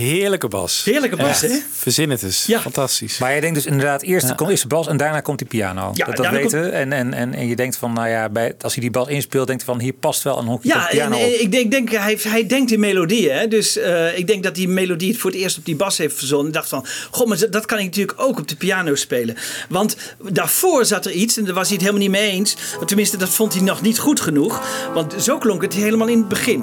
Heerlijke 0.00 0.48
bas. 0.48 0.82
Heerlijke 0.84 1.16
bas, 1.16 1.28
Echt. 1.42 1.52
hè? 1.52 1.58
Verzin 1.72 2.10
het 2.10 2.22
eens. 2.22 2.44
Ja. 2.46 2.60
Fantastisch. 2.60 3.18
Maar 3.18 3.34
je 3.34 3.40
denkt 3.40 3.54
dus 3.56 3.66
inderdaad 3.66 4.02
eerst, 4.02 4.28
Ja. 4.28 4.34
komt 4.34 4.50
eerst 4.50 4.62
de 4.62 4.68
bas 4.68 4.86
en 4.86 4.96
daarna 4.96 5.20
komt 5.20 5.38
die 5.38 5.46
piano. 5.46 5.90
Ja, 5.94 6.06
dat 6.06 6.16
dat 6.16 6.28
weten 6.30 6.62
we. 6.62 6.68
En, 6.68 6.92
en, 6.92 7.14
en, 7.14 7.34
en 7.34 7.46
je 7.46 7.56
denkt 7.56 7.76
van, 7.76 7.92
nou 7.92 8.08
ja, 8.08 8.28
bij, 8.28 8.54
als 8.60 8.72
hij 8.72 8.82
die 8.82 8.90
bas 8.90 9.08
inspeelt, 9.08 9.46
denkt 9.46 9.64
hij 9.64 9.74
van, 9.74 9.82
hier 9.84 9.92
past 9.92 10.22
wel 10.22 10.38
een 10.38 10.46
hokje 10.46 10.68
Ja, 10.68 10.86
piano 10.90 11.16
en, 11.18 11.24
op. 11.24 11.30
eh, 11.32 11.40
ik 11.40 11.50
denk, 11.52 11.64
ik 11.64 11.70
denk 11.70 11.90
hij, 11.90 12.00
heeft- 12.08 12.24
hij 12.24 12.46
denkt 12.46 12.70
in 12.72 12.80
melodieën. 12.80 13.32
Hè? 13.36 13.48
Dus 13.48 13.76
eh, 13.76 14.18
ik 14.18 14.26
denk 14.26 14.42
dat 14.42 14.54
die 14.54 14.68
melodie 14.68 15.08
het 15.10 15.20
voor 15.20 15.30
het 15.30 15.40
eerst 15.40 15.58
op 15.58 15.64
die 15.64 15.76
bas 15.76 15.98
heeft 15.98 16.16
verzonnen. 16.16 16.46
Ik 16.46 16.52
dacht 16.52 16.68
van, 16.68 16.86
god, 17.10 17.26
maar 17.26 17.50
dat 17.50 17.66
kan 17.66 17.78
ik 17.78 17.84
natuurlijk 17.84 18.20
ook 18.20 18.38
op 18.38 18.48
de 18.48 18.56
piano 18.56 18.94
spelen. 18.94 19.36
Want 19.68 19.96
daarvoor 20.30 20.84
zat 20.84 21.04
er 21.06 21.12
iets 21.12 21.36
en 21.36 21.44
daar 21.44 21.54
was 21.54 21.66
hij 21.68 21.76
het 21.76 21.86
helemaal 21.86 22.02
niet 22.08 22.20
mee 22.20 22.30
eens. 22.30 22.56
Tenminste, 22.86 23.16
dat 23.16 23.28
vond 23.28 23.54
hij 23.54 23.62
nog 23.62 23.82
niet 23.82 23.98
goed 23.98 24.20
genoeg. 24.20 24.62
Want 24.94 25.14
zo 25.22 25.38
klonk 25.38 25.62
het 25.62 25.74
helemaal 25.74 26.08
in 26.08 26.18
het 26.18 26.28
begin. 26.28 26.62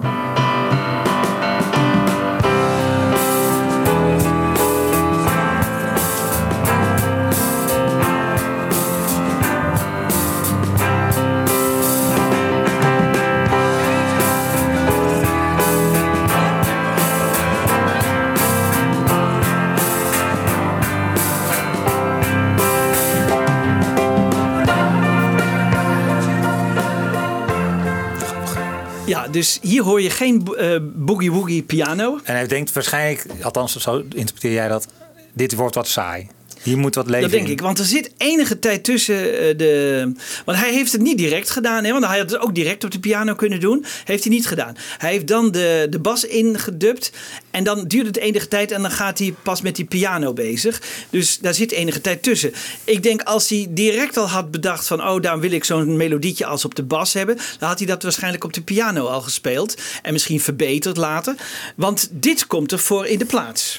Dus 29.31 29.59
hier 29.61 29.83
hoor 29.83 30.01
je 30.01 30.09
geen 30.09 30.55
eh, 30.55 30.77
boogie 30.81 31.31
woogie 31.31 31.63
piano. 31.63 32.19
En 32.23 32.35
hij 32.35 32.47
denkt 32.47 32.73
waarschijnlijk, 32.73 33.25
althans 33.41 33.75
zo 33.75 34.03
interpreteer 34.09 34.53
jij 34.53 34.67
dat, 34.67 34.87
dit 35.33 35.55
wordt 35.55 35.75
wat 35.75 35.87
saai. 35.87 36.27
Hier 36.67 36.77
moet 36.77 36.95
wat 36.95 37.05
leven 37.05 37.21
Dat 37.21 37.31
denk 37.31 37.45
in. 37.45 37.51
ik, 37.51 37.61
want 37.61 37.79
er 37.79 37.85
zit 37.85 38.11
enige 38.17 38.59
tijd 38.59 38.83
tussen 38.83 39.39
eh, 39.39 39.57
de. 39.57 40.11
Want 40.45 40.57
hij 40.57 40.73
heeft 40.73 40.91
het 40.91 41.01
niet 41.01 41.17
direct 41.17 41.49
gedaan, 41.49 41.83
hè? 41.83 41.91
want 41.91 42.05
hij 42.05 42.17
had 42.19 42.31
het 42.31 42.39
ook 42.39 42.55
direct 42.55 42.83
op 42.83 42.91
de 42.91 42.99
piano 42.99 43.35
kunnen 43.35 43.59
doen. 43.59 43.85
Heeft 44.03 44.23
hij 44.23 44.33
niet 44.33 44.47
gedaan. 44.47 44.75
Hij 44.97 45.11
heeft 45.11 45.27
dan 45.27 45.51
de, 45.51 45.87
de 45.89 45.99
bas 45.99 46.25
ingedubt 46.25 47.11
en 47.51 47.63
dan 47.63 47.87
duurt 47.87 48.05
het 48.05 48.17
enige 48.17 48.47
tijd 48.47 48.71
en 48.71 48.81
dan 48.81 48.91
gaat 48.91 49.19
hij 49.19 49.33
pas 49.43 49.61
met 49.61 49.75
die 49.75 49.85
piano 49.85 50.33
bezig. 50.33 50.81
Dus 51.09 51.37
daar 51.39 51.53
zit 51.53 51.71
enige 51.71 52.01
tijd 52.01 52.23
tussen. 52.23 52.53
Ik 52.83 53.03
denk 53.03 53.21
als 53.21 53.49
hij 53.49 53.67
direct 53.69 54.17
al 54.17 54.29
had 54.29 54.51
bedacht 54.51 54.87
van, 54.87 55.07
oh, 55.07 55.21
daar 55.21 55.39
wil 55.39 55.51
ik 55.51 55.63
zo'n 55.63 55.97
melodietje 55.97 56.45
als 56.45 56.65
op 56.65 56.75
de 56.75 56.83
bas 56.83 57.13
hebben, 57.13 57.37
dan 57.59 57.69
had 57.69 57.77
hij 57.77 57.87
dat 57.87 58.03
waarschijnlijk 58.03 58.43
op 58.43 58.53
de 58.53 58.61
piano 58.61 59.05
al 59.05 59.21
gespeeld 59.21 59.77
en 60.01 60.13
misschien 60.13 60.41
verbeterd 60.41 60.97
later. 60.97 61.35
Want 61.75 62.09
dit 62.11 62.47
komt 62.47 62.71
ervoor 62.71 63.05
in 63.05 63.19
de 63.19 63.25
plaats. 63.25 63.77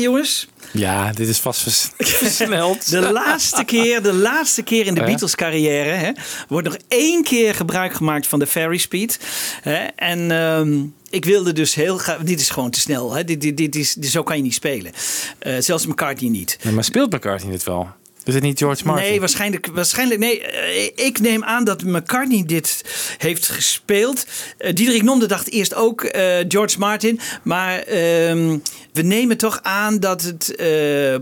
Jongens, 0.00 0.46
Ja, 0.72 1.12
dit 1.12 1.28
is 1.28 1.38
vast 1.38 1.60
vers- 1.62 1.90
versneld. 2.18 2.90
de 2.90 3.12
laatste 3.12 3.64
keer, 3.64 4.02
de 4.02 4.12
laatste 4.12 4.62
keer 4.62 4.86
in 4.86 4.94
de 4.94 5.00
Ja. 5.00 5.06
Beatles 5.06 5.34
carrière 5.34 5.90
hè, 5.90 6.10
wordt 6.48 6.66
nog 6.68 6.76
één 6.88 7.22
keer 7.22 7.54
gebruik 7.54 7.92
gemaakt 7.94 8.26
van 8.26 8.38
de 8.38 8.46
Ferry 8.46 8.78
Speed. 8.78 9.18
Hè, 9.62 9.76
en 9.96 10.30
ehm, 10.30 10.78
ik 11.10 11.24
wilde 11.24 11.52
dus 11.52 11.74
heel 11.74 11.98
graag, 11.98 12.18
dit 12.18 12.40
is 12.40 12.50
gewoon 12.50 12.70
te 12.70 12.80
snel. 12.80 13.12
Hè, 13.12 13.24
dit, 13.24 13.40
dit, 13.40 13.56
dit 13.56 13.74
is, 13.76 13.94
dit, 13.94 14.10
zo 14.10 14.22
kan 14.22 14.36
je 14.36 14.42
niet 14.42 14.54
spelen. 14.54 14.92
Eh, 15.38 15.54
zelfs 15.58 15.86
McCartney 15.86 16.30
niet. 16.30 16.58
Nee, 16.62 16.72
maar 16.72 16.84
speelt 16.84 17.12
McCartney 17.12 17.50
dit 17.52 17.64
wel? 17.64 17.88
Is 18.26 18.34
het 18.34 18.42
niet 18.42 18.58
George 18.58 18.84
Martin? 18.84 19.08
Nee, 19.08 19.20
waarschijnlijk, 19.20 19.68
waarschijnlijk 19.72 20.20
nee. 20.20 20.40
eh, 20.40 21.06
Ik 21.06 21.20
neem 21.20 21.44
aan 21.44 21.64
dat 21.64 21.82
McCartney 21.82 22.42
dit 22.46 22.84
heeft 23.18 23.48
gespeeld. 23.48 24.26
Uh, 24.58 24.72
Diederik 24.72 25.02
Nomde 25.02 25.26
dacht 25.26 25.50
eerst 25.50 25.74
ook 25.74 26.04
eh, 26.04 26.44
George 26.48 26.78
Martin. 26.78 27.20
Maar 27.42 27.78
ehm, 27.78 28.58
we 28.92 29.02
nemen 29.02 29.36
toch 29.36 29.58
aan 29.62 30.00
dat 30.00 30.22
het 30.22 30.54
eh, 30.54 30.66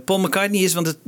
Paul 0.04 0.18
McCartney 0.18 0.60
is. 0.60 0.74
Want 0.74 0.86
het 0.86 0.98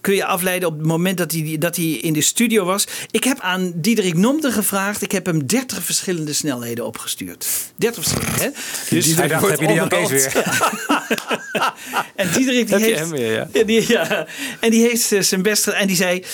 kun 0.00 0.14
je 0.14 0.24
afleiden 0.24 0.68
op 0.68 0.78
het 0.78 0.86
moment 0.86 1.18
dat 1.18 1.32
hij, 1.32 1.56
dat 1.58 1.76
hij 1.76 1.84
in 1.84 2.12
de 2.12 2.20
studio 2.20 2.64
was. 2.64 2.86
Ik 3.10 3.24
heb 3.24 3.40
aan 3.40 3.72
Diederik 3.74 4.14
Nomde 4.14 4.52
gevraagd. 4.52 5.02
Ik 5.02 5.12
heb 5.12 5.26
hem 5.26 5.46
30 5.46 5.82
verschillende 5.82 6.32
snelheden 6.32 6.86
opgestuurd. 6.86 7.46
30 7.76 8.04
verschillende, 8.04 8.42
hè? 8.42 8.48
Dus 8.90 9.14
hij 9.14 9.28
dacht, 9.28 9.48
heb 9.48 9.60
je 9.60 9.66
die 9.66 9.86
Kees 9.88 10.08
weer? 10.08 10.32
en 12.14 12.30
Diederik 12.32 12.66
die 12.66 12.76
heeft... 12.76 12.98
hem 12.98 13.10
weer, 13.10 13.32
ja. 13.32 13.64
Die, 13.64 13.84
ja. 13.88 14.26
En 14.60 14.70
die 14.70 14.82
heeft 14.82 15.12
eh, 15.12 15.20
zijn 15.20 15.42
best 15.42 15.64
gedaan. 15.64 15.80
En 15.80 15.86
die 15.86 15.96
zei... 15.96 16.24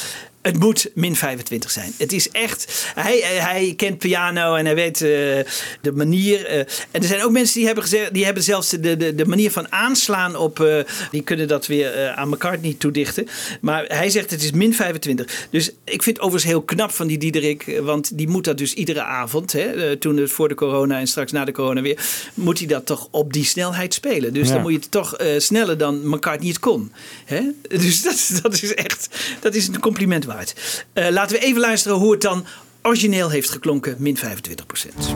Het 0.45 0.59
moet 0.59 0.91
min 0.95 1.17
25 1.17 1.71
zijn. 1.71 1.93
Het 1.97 2.13
is 2.13 2.31
echt. 2.31 2.87
Hij, 2.95 3.19
hij 3.25 3.75
kent 3.77 3.99
piano 3.99 4.55
en 4.55 4.65
hij 4.65 4.75
weet 4.75 5.01
uh, 5.01 5.09
de 5.81 5.93
manier. 5.95 6.51
Uh, 6.51 6.59
en 6.59 6.69
er 6.91 7.05
zijn 7.05 7.23
ook 7.23 7.31
mensen 7.31 7.55
die 7.55 7.65
hebben 7.67 7.85
gezegd. 7.85 8.15
Die 8.15 8.25
hebben 8.25 8.43
zelfs 8.43 8.69
de, 8.71 8.97
de, 8.97 9.15
de 9.15 9.27
manier 9.27 9.51
van 9.51 9.73
aanslaan 9.73 10.37
op. 10.37 10.59
Uh, 10.59 10.79
die 11.11 11.23
kunnen 11.23 11.49
dat 11.49 11.67
weer 11.67 12.09
aan 12.11 12.29
McCartney 12.29 12.75
toedichten. 12.79 13.29
Maar 13.61 13.85
hij 13.85 14.11
zegt 14.11 14.31
het 14.31 14.43
is 14.43 14.51
min 14.53 14.75
25. 14.75 15.47
Dus 15.51 15.71
ik 15.85 16.03
vind 16.03 16.17
het 16.17 16.21
overigens 16.21 16.53
heel 16.53 16.63
knap 16.63 16.91
van 16.91 17.07
die 17.07 17.19
Diederik. 17.19 17.81
Want 17.83 18.19
die 18.19 18.29
moet 18.29 18.45
dat 18.45 18.59
dus 18.59 18.75
iedere 18.75 19.03
avond. 19.03 19.53
Hè, 19.53 19.97
toen 19.97 20.17
het 20.17 20.31
voor 20.31 20.49
de 20.49 20.55
corona 20.55 20.99
en 20.99 21.07
straks 21.07 21.33
na 21.33 21.45
de 21.45 21.53
corona 21.53 21.81
weer. 21.83 21.99
Moet 22.35 22.59
hij 22.59 22.67
dat 22.67 22.87
toch 22.87 23.09
op 23.11 23.33
die 23.33 23.45
snelheid 23.45 23.95
spelen. 23.95 24.33
Dus 24.33 24.47
Ja. 24.49 24.53
dan 24.53 24.63
moet 24.63 24.73
je 24.73 24.79
het 24.79 24.91
toch 24.91 25.17
sneller 25.39 25.79
dan 25.79 26.09
McCartney 26.09 26.49
het 26.49 26.59
kon. 26.59 26.93
Hè? 27.25 27.41
Dus 27.85 28.03
dat, 28.03 28.41
dat 28.43 28.63
is 28.63 28.75
echt. 28.75 29.09
Dat 29.41 29.55
is 29.55 29.67
een 29.69 29.81
compliment 29.81 30.25
waard. 30.25 30.33
Uh, 30.95 31.09
laten 31.11 31.37
we 31.37 31.43
even 31.43 31.61
luisteren 31.61 31.97
hoe 31.97 32.13
het 32.13 32.21
dan 32.21 32.47
origineel 32.83 33.31
heeft 33.31 33.51
geklonken, 33.51 33.97
min 33.99 34.17
25 34.17 34.67
procent. 34.67 35.15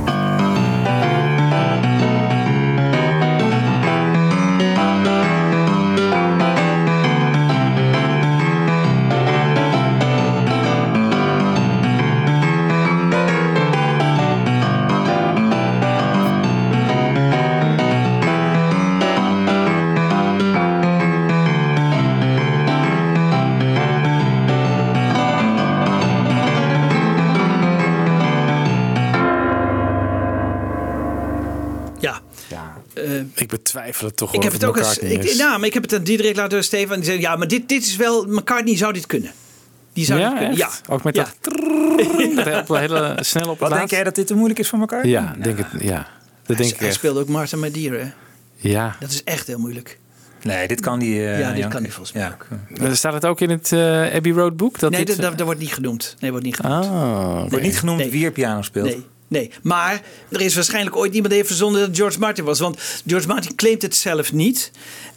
Ik 33.52 33.56
betwijfel 33.58 34.06
het 34.06 34.16
toch 34.16 34.34
Ik 34.34 34.42
heb 34.42 34.52
het 34.52 34.64
ook 34.64 34.76
eens. 34.76 34.86
McCartney 34.98 35.12
Ik, 35.12 35.36
nou, 35.36 35.58
maar 35.58 35.66
ik 35.66 35.74
heb 35.74 35.82
het 35.82 35.94
aan 35.94 36.02
Diederik 36.02 36.34
laten 36.36 36.50
horen, 36.50 36.64
Stefan. 36.64 36.96
Die 36.96 37.04
zei: 37.04 37.20
Ja, 37.20 37.36
maar 37.36 37.48
dit, 37.48 37.68
dit 37.68 37.82
is 37.86 37.96
wel. 37.96 38.24
McCartney 38.26 38.76
zou 38.76 38.92
dit 38.92 39.06
kunnen. 39.06 39.32
Die 39.92 40.04
zou 40.04 40.20
Ja, 40.20 40.28
dit 40.28 40.38
kunnen. 40.38 40.56
Ja. 40.56 40.70
Ook 40.88 41.02
met 41.02 41.14
ja. 41.16 41.26
dat 42.44 42.66
dat 42.66 42.78
hele 42.78 43.16
snel 43.20 43.48
op 43.50 43.58
Wat 43.58 43.70
denk 43.72 43.90
jij 43.90 44.04
dat 44.04 44.14
dit 44.14 44.26
te 44.26 44.34
moeilijk 44.34 44.58
is 44.60 44.68
voor 44.68 44.78
elkaar? 44.78 45.06
Ja, 45.06 45.36
denk 45.42 45.58
het, 45.58 45.66
ja. 45.80 46.08
Dat 46.46 46.56
denk 46.56 46.70
ik 46.70 46.78
Hij 46.78 46.88
echt. 46.88 46.96
speelde 46.96 47.20
ook 47.20 47.28
Martha 47.28 47.56
Madeira. 47.56 48.12
Ja. 48.56 48.96
Dat 49.00 49.10
is 49.10 49.24
echt 49.24 49.46
heel 49.46 49.58
moeilijk. 49.58 49.98
Nee, 50.42 50.68
dit 50.68 50.80
kan 50.80 50.98
die. 50.98 51.14
Uh, 51.14 51.38
ja, 51.40 51.48
dit 51.48 51.58
Jan 51.58 51.68
kan 51.70 51.82
die 51.82 51.92
Kees. 51.92 51.94
volgens 51.94 52.12
mij 52.12 52.22
Ja. 52.22 52.86
ook. 52.88 52.94
Staat 52.94 53.12
het 53.12 53.26
ook 53.26 53.40
in 53.40 53.50
het 53.50 53.70
uh, 53.72 54.14
Abbey 54.14 54.32
Road 54.32 54.56
boek? 54.56 54.78
Dat 54.78 54.90
nee, 54.90 55.04
dit, 55.04 55.16
dat, 55.20 55.38
dat, 55.38 55.46
wordt 55.46 55.60
niet 55.60 55.72
genoemd. 55.72 56.16
Nee, 56.20 56.30
wordt 56.30 56.46
niet 56.46 56.56
genoemd. 56.56 56.84
Oh, 56.84 57.38
Wordt 57.48 57.60
niet 57.64 57.78
genoemd 57.78 57.98
Nee. 57.98 58.10
wie 58.10 58.24
er 58.24 58.32
piano 58.32 58.62
speelt. 58.62 58.86
Nee. 58.86 59.04
Nee, 59.28 59.50
maar 59.62 60.02
er 60.30 60.40
is 60.40 60.54
waarschijnlijk 60.54 60.96
ooit 60.96 61.10
iemand 61.12 61.28
die 61.28 61.36
heeft 61.36 61.48
verzonnen 61.48 61.80
dat 61.80 61.96
George 61.96 62.18
Martin 62.18 62.44
was. 62.44 62.58
Want 62.58 62.78
George 63.06 63.26
Martin 63.26 63.54
claimt 63.54 63.82
het 63.82 63.94
zelf 63.96 64.32
niet. 64.32 64.70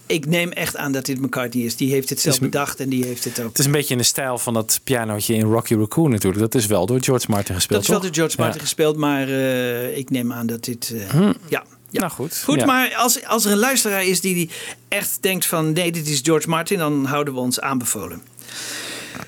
Ik 0.05 0.25
neem 0.25 0.51
echt 0.51 0.75
aan 0.77 0.91
dat 0.91 1.05
dit 1.05 1.21
McCartney 1.21 1.63
is. 1.63 1.75
Die 1.75 1.91
heeft 1.91 2.09
het 2.09 2.19
zelf 2.19 2.35
is- 2.35 2.41
bedacht 2.41 2.79
en 2.79 2.89
die 2.89 3.05
heeft 3.05 3.23
het 3.23 3.39
ook. 3.39 3.47
Het 3.49 3.59
is 3.59 3.65
een 3.65 3.71
beetje 3.71 3.91
in 3.93 3.97
de 3.97 4.03
stijl 4.05 4.37
van 4.37 4.53
dat 4.53 4.79
pianootje 4.83 5.33
in 5.33 5.41
Rocky 5.45 5.75
Raccoon 5.75 6.09
natuurlijk. 6.09 6.41
Dat 6.51 6.55
is 6.61 6.65
wel 6.67 6.85
door 6.85 7.03
George 7.03 7.25
Martin 7.29 7.55
gespeeld, 7.55 7.69
Dat 7.69 7.81
is 7.81 7.87
wel 7.87 7.97
toch? 7.97 8.07
door 8.07 8.15
George 8.15 8.35
Martin 8.37 8.57
Ja. 8.57 8.61
gespeeld, 8.63 8.97
maar 8.97 9.27
eh, 9.27 9.97
ik 9.97 10.09
neem 10.09 10.33
aan 10.33 10.47
dat 10.47 10.63
dit. 10.63 10.93
eh, 10.95 11.09
Hm. 11.09 11.33
Ja. 11.49 11.63
Ja. 11.89 11.99
Nou 11.99 12.11
goed. 12.11 12.41
Goed, 12.43 12.59
Ja. 12.59 12.65
maar 12.65 12.95
als, 12.95 13.25
als 13.25 13.45
er 13.45 13.51
een 13.51 13.57
luisteraar 13.57 14.05
is 14.05 14.21
die, 14.21 14.33
die 14.33 14.49
echt 14.87 15.17
denkt 15.21 15.45
van 15.45 15.73
nee, 15.73 15.91
dit 15.91 16.07
is 16.07 16.19
George 16.23 16.49
Martin, 16.49 16.77
dan 16.77 17.05
houden 17.05 17.33
we 17.33 17.39
ons 17.39 17.59
aanbevolen. 17.61 18.21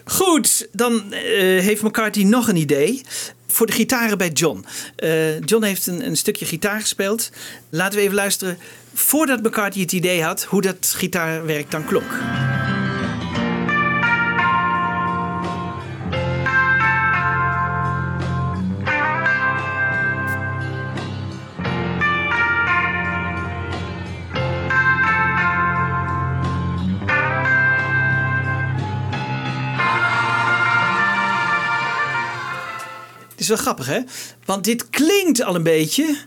Goed, 0.05 0.67
dan 0.71 1.13
eh, 1.13 1.21
heeft 1.61 1.81
McCarthy 1.81 2.23
nog 2.23 2.47
een 2.47 2.55
idee. 2.55 3.01
Voor 3.53 3.65
de 3.65 3.71
gitaren 3.71 4.17
bij 4.17 4.29
John. 4.29 4.65
Eh, 4.95 5.39
John 5.39 5.63
heeft 5.63 5.87
een, 5.87 6.05
een 6.05 6.17
stukje 6.17 6.45
gitaar 6.45 6.79
gespeeld. 6.79 7.29
Laten 7.69 7.97
we 7.97 8.03
even 8.03 8.15
luisteren, 8.15 8.57
voordat 8.93 9.43
McCarthy 9.43 9.79
het 9.79 9.91
idee 9.91 10.23
had, 10.23 10.43
hoe 10.43 10.61
dat 10.61 10.93
gitaarwerk 10.95 11.71
dan 11.71 11.85
klonk. 11.85 12.11
Is 33.43 33.49
wel 33.49 33.57
grappig, 33.57 33.85
hè? 33.85 33.99
Want 34.45 34.63
dit 34.63 34.89
klinkt 34.89 35.43
al 35.43 35.55
een 35.55 35.63
beetje 35.63 36.17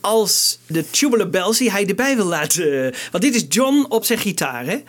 als 0.00 0.58
de 0.66 0.90
tubular 0.90 1.30
bells 1.30 1.58
die 1.58 1.70
hij 1.70 1.86
erbij 1.86 2.16
wil 2.16 2.24
laten. 2.24 2.94
Want 3.10 3.24
dit 3.24 3.34
is 3.34 3.44
John 3.48 3.86
op 3.88 4.04
zijn 4.04 4.18
gitaar, 4.18 4.66
hè? 4.66 4.82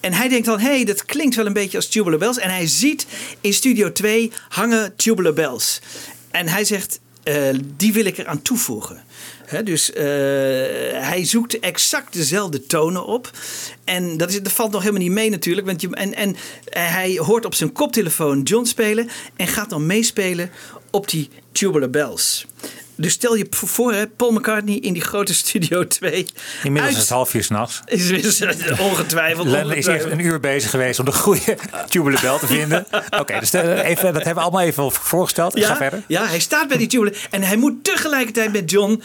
En 0.00 0.12
hij 0.12 0.28
denkt 0.28 0.46
dan, 0.46 0.58
hé, 0.58 0.68
hey, 0.74 0.84
dat 0.84 1.04
klinkt 1.04 1.34
wel 1.34 1.46
een 1.46 1.52
beetje 1.52 1.76
als 1.76 1.88
tubular 1.88 2.18
bells. 2.18 2.38
En 2.38 2.50
hij 2.50 2.66
ziet 2.66 3.06
in 3.40 3.54
Studio 3.54 3.92
2 3.92 4.32
hangen 4.48 4.96
tubular 4.96 5.32
bells. 5.32 5.80
En 6.30 6.48
hij 6.48 6.64
zegt, 6.64 7.00
eh, 7.22 7.48
die 7.76 7.92
wil 7.92 8.04
ik 8.04 8.18
eraan 8.18 8.42
toevoegen. 8.42 9.04
Dus 9.60 9.92
eh, 9.92 10.04
hij 11.08 11.24
zoekt 11.24 11.58
exact 11.58 12.12
dezelfde 12.12 12.66
tonen 12.66 13.06
op. 13.06 13.30
En 13.84 14.16
dat, 14.16 14.30
is, 14.30 14.42
dat 14.42 14.52
valt 14.52 14.72
nog 14.72 14.80
helemaal 14.80 15.02
niet 15.02 15.12
mee 15.12 15.30
natuurlijk. 15.30 15.66
Want 15.66 15.80
je, 15.80 15.88
en, 15.90 16.14
en 16.14 16.36
hij 16.70 17.16
hoort 17.16 17.44
op 17.44 17.54
zijn 17.54 17.72
koptelefoon 17.72 18.42
John 18.42 18.64
spelen. 18.64 19.08
En 19.36 19.46
gaat 19.46 19.70
dan 19.70 19.86
meespelen 19.86 20.50
op 20.90 21.08
die 21.08 21.28
tubular 21.52 21.90
bells. 21.90 22.46
Dus 22.94 23.12
stel 23.12 23.34
je 23.34 23.46
voor, 23.50 23.92
hè, 23.92 24.06
Paul 24.06 24.30
McCartney 24.32 24.76
in 24.76 24.92
die 24.92 25.02
grote 25.02 25.34
Studio 25.34 25.86
2. 25.98 26.26
Inmiddels 26.62 26.94
is 26.94 27.00
het 27.00 27.08
half 27.08 27.34
uur 27.34 27.44
s'nachts. 27.44 27.80
Is, 27.84 28.10
is, 28.10 28.42
ongetwijfeld. 28.78 29.46
Lennon 29.46 29.72
is 29.72 29.86
eerst 29.86 30.06
een 30.06 30.20
uur 30.20 30.40
bezig 30.40 30.70
geweest 30.70 30.98
om 30.98 31.04
de 31.04 31.12
goede 31.12 31.56
tubular 31.88 32.20
bell 32.20 32.38
te 32.38 32.46
vinden. 32.46 32.86
Oké, 33.20 33.40
dus 33.40 33.52
eh, 33.52 33.88
even, 33.88 34.12
dat 34.12 34.24
hebben 34.24 34.34
we 34.34 34.40
allemaal 34.40 34.60
even 34.60 34.92
voorgesteld. 34.92 35.58
Ja, 35.58 35.66
Ga 35.66 35.76
verder. 35.76 36.02
ja, 36.06 36.26
hij 36.26 36.40
staat 36.40 36.68
bij 36.68 36.76
die 36.76 36.86
tubular. 36.86 37.14
En 37.30 37.42
hij 37.42 37.56
moet 37.56 37.84
tegelijkertijd 37.84 38.52
met 38.52 38.70
John 38.70 39.02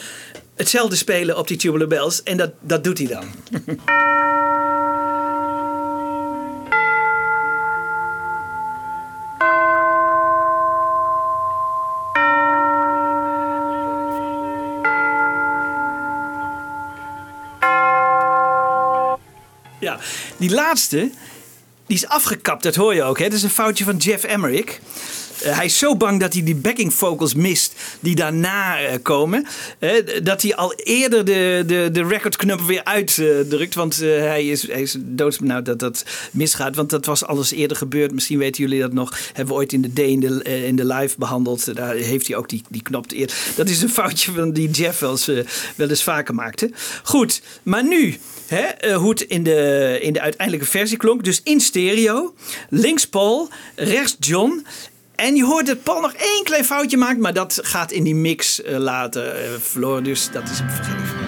hetzelfde 0.56 0.96
spelen 0.96 1.38
op 1.38 1.48
die 1.48 1.58
tubular 1.58 1.88
bells. 1.88 2.24
En 2.24 2.38
dat, 2.38 2.52
dat 2.62 2.84
doet 2.84 2.98
hij 2.98 3.08
dan. 3.08 3.24
Die 20.38 20.50
laatste, 20.50 21.10
die 21.86 21.98
is 21.98 22.08
afgekapt, 22.08 22.64
dat 22.64 22.76
hoor 22.76 22.96
je 22.96 23.04
ook. 23.04 23.20
Hè? 23.20 23.24
Dat 23.24 23.34
is 23.34 23.44
een 23.44 23.50
foutje 23.50 23.84
van 23.84 23.98
Jeff 23.98 24.24
Emmerich. 24.24 24.80
Eh, 25.42 25.56
hij 25.56 25.66
is 25.66 25.78
zo 25.78 25.96
bang 25.96 26.20
dat 26.20 26.34
hij 26.34 26.44
die 26.44 26.56
backing 26.56 26.94
vocals 26.94 27.34
mist 27.34 27.74
die 28.00 28.16
daarna 28.16 28.80
eh, 28.80 28.96
komen. 29.02 29.46
eh, 29.80 29.92
dat 30.24 30.42
hij 30.42 30.56
al 30.56 30.74
eerder 30.74 31.26
de, 31.26 31.64
de, 31.68 31.90
de 31.92 32.04
recordknop 32.04 32.62
weer 32.62 32.84
uitdrukt. 32.84 33.76
want 33.76 33.96
hij, 33.98 34.48
is, 34.48 34.68
hij 34.68 34.82
is 34.82 34.96
doodsbenauwd 35.00 35.66
dat 35.66 35.80
dat 35.80 36.06
misgaat. 36.32 36.76
Want 36.76 36.90
dat 36.90 37.06
was 37.06 37.26
alles 37.26 37.52
eerder 37.52 37.78
gebeurd. 37.78 38.12
Misschien 38.12 38.38
weten 38.38 38.64
jullie 38.64 38.80
dat 38.82 38.94
nog. 38.94 39.18
Hebben 39.34 39.54
we 39.54 39.60
ooit 39.60 39.74
in 39.74 39.82
de 39.82 39.94
D 39.94 40.00
in 40.00 40.20
de, 40.20 40.44
in 40.44 40.76
de 40.76 40.86
live 40.86 41.16
behandeld. 41.18 41.76
Daar 41.76 41.96
heeft 41.96 42.28
hij 42.28 42.36
ook 42.36 42.50
die, 42.50 42.62
die 42.70 42.82
knop 42.82 43.12
eerder. 43.12 43.36
Dat 43.56 43.70
is 43.70 43.82
een 43.82 43.90
foutje 43.90 44.32
van 44.32 44.52
die 44.52 44.70
Jeff 44.70 45.00
wel 45.00 45.12
eens, 45.12 45.26
wel 45.76 45.90
eens 45.90 46.04
vaker 46.04 46.36
maakte. 46.36 46.72
Goed, 47.04 47.42
maar 47.64 47.84
nu... 47.84 48.18
Hè, 48.48 48.62
eh, 48.62 48.96
hoe 48.96 49.10
het 49.10 49.22
in 49.22 49.44
de, 49.44 49.98
in 50.02 50.14
de 50.14 50.22
uiteindelijke 50.22 50.70
versie 50.70 50.98
klonk. 50.98 51.24
Dus 51.24 51.42
in 51.44 51.60
stereo. 51.60 52.34
Links 52.70 53.08
Paul, 53.08 53.50
rechts 53.76 54.16
John. 54.20 54.66
En 55.16 55.36
je 55.36 55.46
hoort 55.46 55.66
dat 55.66 55.84
Paul 55.84 56.02
nog 56.02 56.14
één 56.14 56.44
klein 56.44 56.66
foutje 56.66 56.98
maakt. 56.98 57.20
Maar 57.20 57.34
dat 57.34 57.60
gaat 57.64 57.92
in 57.92 58.04
die 58.04 58.16
mix 58.16 58.62
eh, 58.62 58.78
later 58.78 59.36
verloren. 59.62 60.04
Dus 60.04 60.30
dat 60.32 60.50
is 60.50 60.60
hem 60.60 60.70
vergeven. 60.70 61.27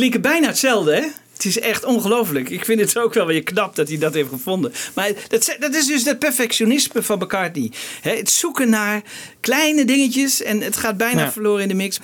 Klinken 0.00 0.20
bijna 0.20 0.46
hetzelfde, 0.46 0.94
hè? 0.94 1.06
Het 1.32 1.44
is 1.44 1.58
echt 1.58 1.84
ongelooflijk. 1.84 2.50
Ik 2.50 2.64
vind 2.64 2.80
het 2.80 2.98
ook 2.98 3.14
wel 3.14 3.26
weer 3.26 3.42
knap 3.42 3.76
dat 3.76 3.88
hij 3.88 3.98
dat 3.98 4.14
heeft 4.14 4.28
gevonden. 4.28 4.72
Maar 4.94 5.12
dat, 5.28 5.56
dat 5.58 5.74
is 5.74 5.86
dus 5.86 6.04
het 6.04 6.18
perfectionisme 6.18 7.02
van 7.02 7.18
McCartney. 7.18 7.72
Hè, 8.00 8.16
het 8.16 8.30
zoeken 8.30 8.70
naar 8.70 9.02
kleine 9.40 9.84
dingetjes 9.84 10.42
en 10.42 10.60
het 10.60 10.76
gaat 10.76 10.96
bijna 10.96 11.20
Ja. 11.20 11.32
verloren 11.32 11.62
in 11.62 11.68
de 11.68 11.74
mix. 11.74 11.98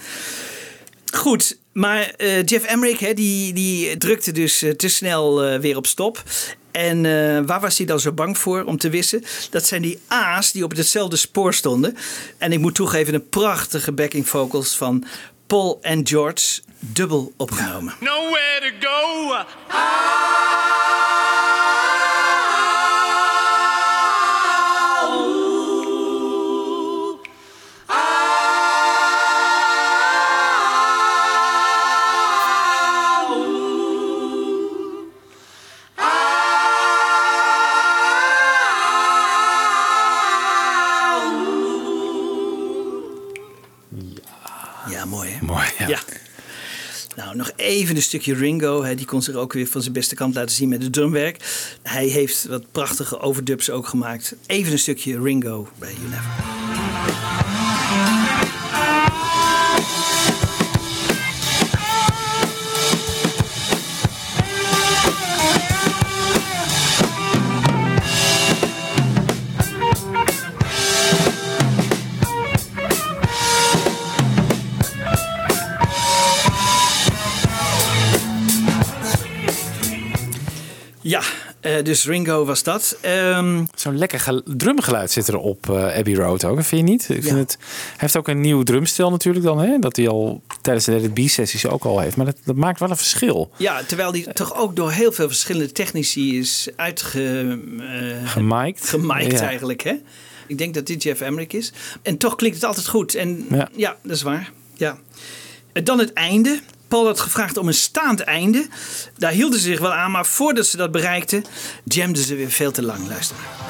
Goed, 1.12 1.58
maar 1.72 2.10
eh, 2.16 2.44
Jeff 2.44 2.64
Emmerich 2.66 2.98
hè, 3.00 3.14
die, 3.14 3.52
die 3.52 3.96
drukte 3.96 4.32
dus 4.32 4.62
eh, 4.62 4.70
te 4.70 4.88
snel 4.88 5.44
eh, 5.44 5.58
weer 5.60 5.76
op 5.76 5.86
stop. 5.86 6.22
En 6.70 7.02
waar 7.46 7.60
was 7.60 7.76
hij 7.76 7.86
dan 7.86 8.00
zo 8.00 8.12
bang 8.12 8.38
voor 8.38 8.64
om 8.64 8.78
te 8.78 8.90
wissen? 8.90 9.24
Dat 9.50 9.66
zijn 9.66 9.82
die 9.82 9.98
A's 10.08 10.52
die 10.52 10.64
op 10.64 10.76
hetzelfde 10.76 11.16
spoor 11.16 11.54
stonden. 11.54 11.96
En 12.38 12.52
ik 12.52 12.58
moet 12.58 12.74
toegeven, 12.74 13.14
een 13.14 13.28
prachtige 13.28 13.92
backing 13.92 14.28
vocals 14.28 14.76
van 14.76 15.04
Paul 15.46 15.78
en 15.82 16.06
George, 16.06 16.60
dubbel 16.78 17.32
opgenomen. 17.36 17.94
Nowhere 18.00 18.60
to 18.60 18.70
go. 18.80 19.32
Ja, 19.32 19.46
even 47.56 47.96
een 47.96 48.02
stukje 48.02 48.34
Ringo. 48.34 48.82
Hè. 48.82 48.94
Die 48.94 49.06
kon 49.06 49.22
zich 49.22 49.34
ook 49.34 49.52
weer 49.52 49.66
van 49.66 49.80
zijn 49.80 49.92
beste 49.92 50.14
kant 50.14 50.34
laten 50.34 50.54
zien 50.54 50.68
met 50.68 50.82
het 50.82 50.92
drumwerk. 50.92 51.36
Hij 51.82 52.06
heeft 52.06 52.46
wat 52.46 52.64
prachtige 52.72 53.20
overdubs 53.20 53.70
ook 53.70 53.86
gemaakt. 53.86 54.34
Even 54.46 54.72
een 54.72 54.78
stukje 54.78 55.20
Ringo 55.20 55.68
bij 55.78 55.92
You 55.92 56.08
Never. 56.08 57.75
Ja, 81.08 81.20
eh, 81.60 81.84
dus 81.84 82.04
Ringo 82.06 82.44
was 82.44 82.62
dat. 82.62 82.96
Ehm, 83.00 83.64
Zo'n 83.74 83.98
lekker 83.98 84.20
gel- 84.20 84.42
drumgeluid 84.44 85.10
zit 85.10 85.28
er 85.28 85.36
op 85.38 85.70
eh, 85.70 85.96
Abbey 85.96 86.14
Road 86.14 86.44
ook, 86.44 86.62
vind 86.64 86.86
je 86.86 86.92
niet? 86.92 87.02
Ik 87.02 87.22
vind 87.22 87.24
Ja. 87.24 87.34
het, 87.36 87.56
hij 87.60 87.96
heeft 87.96 88.16
ook 88.16 88.28
een 88.28 88.40
nieuw 88.40 88.62
drumstel 88.62 89.10
natuurlijk 89.10 89.44
dan, 89.44 89.58
hè? 89.58 89.78
dat 89.78 89.96
hij 89.96 90.08
al 90.08 90.42
tijdens 90.62 90.84
de 90.84 91.10
B-sessies 91.14 91.66
ook 91.66 91.84
al 91.84 92.00
heeft. 92.00 92.16
Maar 92.16 92.26
dat, 92.26 92.36
dat 92.44 92.56
maakt 92.56 92.80
wel 92.80 92.90
een 92.90 92.96
verschil. 92.96 93.50
ja, 93.56 93.82
terwijl 93.82 94.12
die 94.12 94.32
toch 94.32 94.54
ook 94.56 94.76
door 94.76 94.90
heel 94.90 95.12
veel 95.12 95.26
verschillende 95.28 95.72
technici 95.72 96.38
is 96.38 96.68
uitge... 96.76 97.58
eh, 97.80 98.30
Gemiked. 98.30 98.88
gemiked 98.88 99.32
Ja. 99.32 99.46
eigenlijk, 99.46 99.82
hè? 99.82 99.94
Ik 100.46 100.58
denk 100.58 100.74
dat 100.74 100.86
dit 100.86 101.02
Jeff 101.02 101.20
Emmerich 101.20 101.52
is. 101.52 101.72
En 102.02 102.16
toch 102.16 102.34
klinkt 102.36 102.56
het 102.56 102.66
altijd 102.66 102.88
goed. 102.88 103.14
En 103.14 103.46
Ja. 103.50 103.68
ja, 103.76 103.96
dat 104.02 104.16
is 104.16 104.22
waar. 104.22 104.52
Ja. 104.74 104.98
En 105.72 105.84
dan 105.84 105.98
het 105.98 106.12
einde. 106.12 106.60
Paul 106.88 107.06
had 107.06 107.20
gevraagd 107.20 107.56
om 107.56 107.66
een 107.66 107.74
staand 107.74 108.20
einde. 108.20 108.66
Daar 109.16 109.32
hielden 109.32 109.60
ze 109.60 109.66
zich 109.66 109.80
wel 109.80 109.92
aan, 109.92 110.10
maar 110.10 110.26
voordat 110.26 110.66
ze 110.66 110.76
dat 110.76 110.90
bereikten, 110.90 111.44
jamden 111.84 112.22
ze 112.22 112.34
weer 112.34 112.50
veel 112.50 112.70
te 112.70 112.82
lang. 112.82 113.08
Luister 113.08 113.36
maar. 113.36 113.65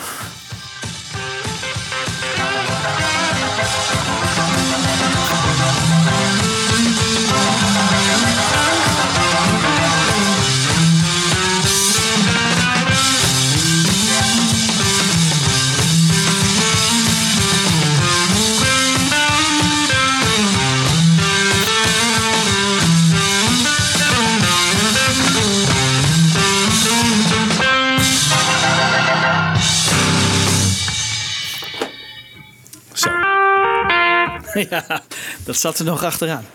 ja, 34.70 35.02
dat 35.44 35.56
zat 35.56 35.78
er 35.78 35.84
nog 35.84 36.04
achteraan. 36.04 36.46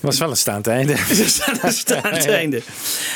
Was 0.00 0.18
wel 0.18 0.30
een 0.30 0.36
staand 0.36 0.66
einde. 0.66 0.92
Een 1.62 1.72
staand 1.72 2.26
einde. 2.40 2.62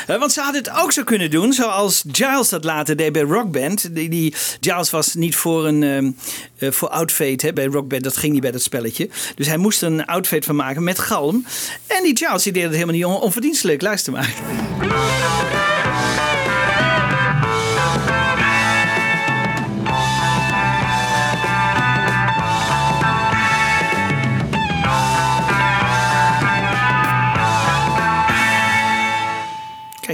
Eh, 0.07 0.19
want 0.19 0.31
ze 0.31 0.41
hadden 0.41 0.63
het 0.63 0.71
ook 0.81 0.91
zo 0.91 1.03
kunnen 1.03 1.31
doen, 1.31 1.53
zoals 1.53 2.03
Giles 2.11 2.49
dat 2.49 2.63
later 2.63 2.95
deed 2.95 3.11
bij 3.11 3.21
Rockband. 3.21 3.95
Die, 3.95 4.09
die, 4.09 4.33
Giles 4.59 4.89
was 4.89 5.13
niet 5.13 5.35
voor 5.35 5.67
een 5.67 5.83
ehm, 5.83 6.11
eh, 6.57 6.71
voor 6.71 6.89
Outfade 6.89 7.37
hè, 7.45 7.53
bij 7.53 7.65
Rockband, 7.65 8.03
dat 8.03 8.17
ging 8.17 8.31
niet 8.33 8.41
bij 8.41 8.51
dat 8.51 8.61
spelletje. 8.61 9.09
Dus 9.35 9.47
hij 9.47 9.57
moest 9.57 9.81
er 9.81 9.87
een 9.87 10.05
Outfade 10.05 10.43
van 10.45 10.55
maken 10.55 10.83
met 10.83 10.99
galm. 10.99 11.45
En 11.87 12.03
die 12.03 12.17
Giles 12.17 12.43
die 12.43 12.53
deed 12.53 12.63
het 12.63 12.73
helemaal 12.73 12.95
niet 12.95 13.05
on- 13.05 13.19
onverdienstelijk. 13.21 13.81
Luister 13.81 14.11
maar. 14.13 14.33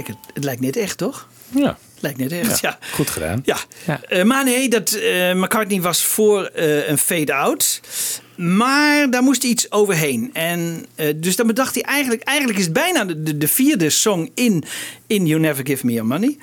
Kijk, 0.04 0.10
het, 0.10 0.34
het 0.34 0.44
lijkt 0.44 0.60
net 0.60 0.76
echt, 0.76 0.98
toch? 0.98 1.28
Ja. 1.48 1.78
Het 1.94 2.02
lijkt 2.02 2.18
net 2.18 2.32
echt, 2.32 2.60
ja. 2.60 2.78
Goed 2.92 3.10
gedaan. 3.10 3.42
Ja. 3.44 3.56
Eh, 4.08 4.24
maar 4.24 4.44
nee, 4.44 4.68
dat, 4.68 4.92
eh, 4.92 5.34
McCartney 5.34 5.80
was 5.80 6.04
voor 6.04 6.44
eh, 6.44 6.88
een 6.88 6.98
fade-out. 6.98 7.80
Maar 8.36 9.10
daar 9.10 9.22
moest 9.22 9.44
iets 9.44 9.72
overheen. 9.72 10.30
En 10.32 10.86
eh, 10.94 11.14
dus 11.16 11.36
dan 11.36 11.46
bedacht 11.46 11.74
hij 11.74 11.82
eigenlijk... 11.82 12.22
Eigenlijk 12.22 12.58
is 12.58 12.64
het 12.64 12.74
bijna 12.74 13.04
de, 13.04 13.22
de, 13.22 13.38
de 13.38 13.48
vierde 13.48 13.90
song 13.90 14.30
in, 14.34 14.64
in 15.06 15.26
You 15.26 15.40
Never 15.40 15.66
Give 15.66 15.86
Me 15.86 15.92
Your 15.92 16.08
Money. 16.08 16.38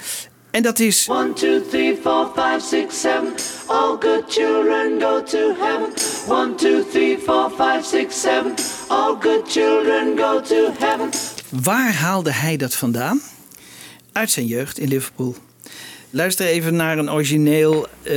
En 0.51 0.61
dat 0.61 0.79
is... 0.79 1.07
One, 1.09 1.33
two, 1.33 1.61
three, 1.69 1.97
four, 2.03 2.31
five, 2.35 2.59
six, 2.59 2.99
seven. 3.01 3.33
All 3.67 3.97
good 3.99 4.23
children 4.27 5.01
go 5.01 5.23
to 5.23 5.55
heaven. 5.59 5.87
One, 6.27 6.55
two, 6.55 6.85
three, 6.91 7.17
four, 7.25 7.49
five, 7.57 7.83
six, 7.83 8.21
seven. 8.21 8.53
All 8.87 9.15
good 9.19 9.51
children 9.51 10.17
go 10.17 10.41
to 10.41 10.71
heaven. 10.79 11.09
Waar 11.63 11.93
haalde 11.93 12.31
hij 12.31 12.57
dat 12.57 12.75
vandaan? 12.75 13.21
Uit 14.15 14.29
zijn 14.31 14.45
jeugd 14.45 14.77
in 14.79 14.87
Liverpool. 14.87 15.35
Luister 16.09 16.45
even 16.45 16.75
naar 16.75 16.97
een 16.97 17.11
origineel. 17.11 17.87
eh, 18.03 18.13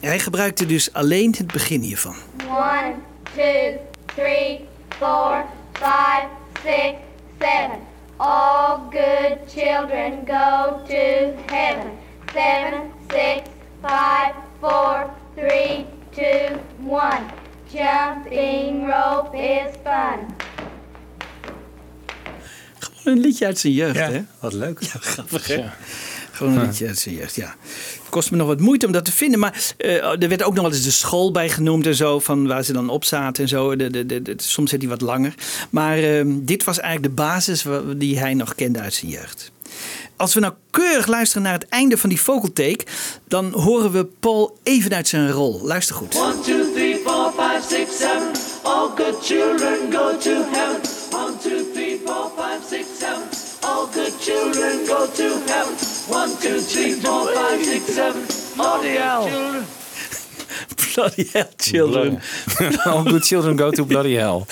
hij 0.00 0.18
gebruikte 0.18 0.66
dus 0.66 0.92
alleen 0.92 1.34
het 1.38 1.46
begin 1.52 1.80
hiervan. 1.80 2.14
One, 2.48 2.94
two, 3.36 3.76
three, 4.14 4.60
four, 4.98 5.44
five, 5.72 6.26
six, 6.64 6.92
seven. 7.40 7.78
All 8.16 8.78
good 8.90 9.38
children 9.54 10.12
go 10.26 10.80
to 10.88 11.32
heaven. 11.46 11.90
Seven, 12.34 12.80
six, 13.08 13.40
five, 13.82 14.32
four, 14.60 15.10
three, 15.36 15.84
two, 16.10 16.56
one. 16.88 17.22
Jumping 17.72 18.86
rope 18.86 19.36
is 19.36 19.70
fun. 19.84 20.31
Een 23.04 23.20
liedje 23.20 23.46
uit 23.46 23.58
zijn 23.58 23.72
jeugd, 23.72 23.96
Ja, 23.96 24.10
hè? 24.10 24.22
wat 24.40 24.52
leuk. 24.52 24.80
Ja, 24.82 24.90
grappig, 25.00 25.46
hè? 25.46 25.64
Gewoon 26.32 26.56
een 26.58 26.66
liedje 26.66 26.86
uit 26.86 26.98
zijn 26.98 27.14
jeugd, 27.14 27.34
ja. 27.34 27.54
Het 28.00 28.08
kost 28.10 28.30
me 28.30 28.36
nog 28.36 28.46
wat 28.46 28.60
moeite 28.60 28.86
om 28.86 28.92
dat 28.92 29.04
te 29.04 29.12
vinden. 29.12 29.38
Maar 29.38 29.74
eh, 29.78 30.22
er 30.22 30.28
werd 30.28 30.42
ook 30.42 30.54
nog 30.54 30.62
wel 30.64 30.72
eens 30.72 30.82
de 30.84 30.90
school 30.90 31.30
bij 31.32 31.48
genoemd 31.48 31.86
en 31.86 31.94
zo. 31.94 32.18
Van 32.20 32.46
waar 32.46 32.62
ze 32.62 32.72
dan 32.72 32.88
op 32.88 33.04
zaten 33.04 33.42
en 33.42 33.48
zo. 33.48 33.76
De, 33.76 33.90
de, 33.90 34.06
de, 34.06 34.22
de- 34.22 34.34
soms 34.36 34.70
zit 34.70 34.80
hij 34.80 34.90
wat 34.90 35.00
langer. 35.00 35.34
Maar 35.70 35.98
ehm, 35.98 36.28
dit 36.40 36.64
was 36.64 36.78
eigenlijk 36.80 37.16
de 37.16 37.22
basis 37.22 37.64
die 37.96 38.18
hij 38.18 38.34
nog 38.34 38.54
kende 38.54 38.80
uit 38.80 38.94
zijn 38.94 39.10
jeugd. 39.10 39.50
Als 40.16 40.34
we 40.34 40.40
nou 40.40 40.52
keurig 40.70 41.06
luisteren 41.06 41.42
naar 41.42 41.52
het 41.52 41.68
einde 41.68 41.98
van 41.98 42.08
die 42.08 42.20
vocal 42.20 42.52
take... 42.52 42.84
dan 43.28 43.52
horen 43.52 43.92
we 43.92 44.04
Paul 44.04 44.58
even 44.62 44.94
uit 44.94 45.08
zijn 45.08 45.30
rol. 45.30 45.60
Luister 45.64 45.94
goed. 45.94 46.14
One, 46.16 46.40
two, 46.40 46.72
three, 46.72 46.96
four, 47.04 47.32
five, 47.32 47.60
six, 47.68 47.96
seven. 47.98 48.30
All 48.62 48.88
good 48.96 49.24
children 49.24 49.92
go 49.92 50.18
to 50.18 50.30
heaven. 50.52 50.80
One, 51.12 51.32
two, 51.42 51.72
three, 51.72 52.00
four, 52.06 52.30
five, 52.36 52.58
six, 52.60 52.70
seven. 52.70 52.71
Good 53.92 54.18
children 54.18 54.86
go 54.86 55.06
to 55.06 55.38
heaven. 55.52 55.74
One, 56.08 56.30
two, 56.40 56.60
three, 56.60 56.94
four, 56.94 57.30
five, 57.34 57.62
six, 57.62 57.84
seven. 57.84 58.22
All 58.58 58.80
good 58.80 59.28
children. 59.28 59.81
Bloody 60.94 61.28
hell, 61.32 61.48
children. 61.56 62.20
All 62.84 63.02
good 63.04 63.26
children 63.30 63.58
go 63.58 63.70
to 63.70 63.84
bloody 63.84 64.14
hell. 64.14 64.44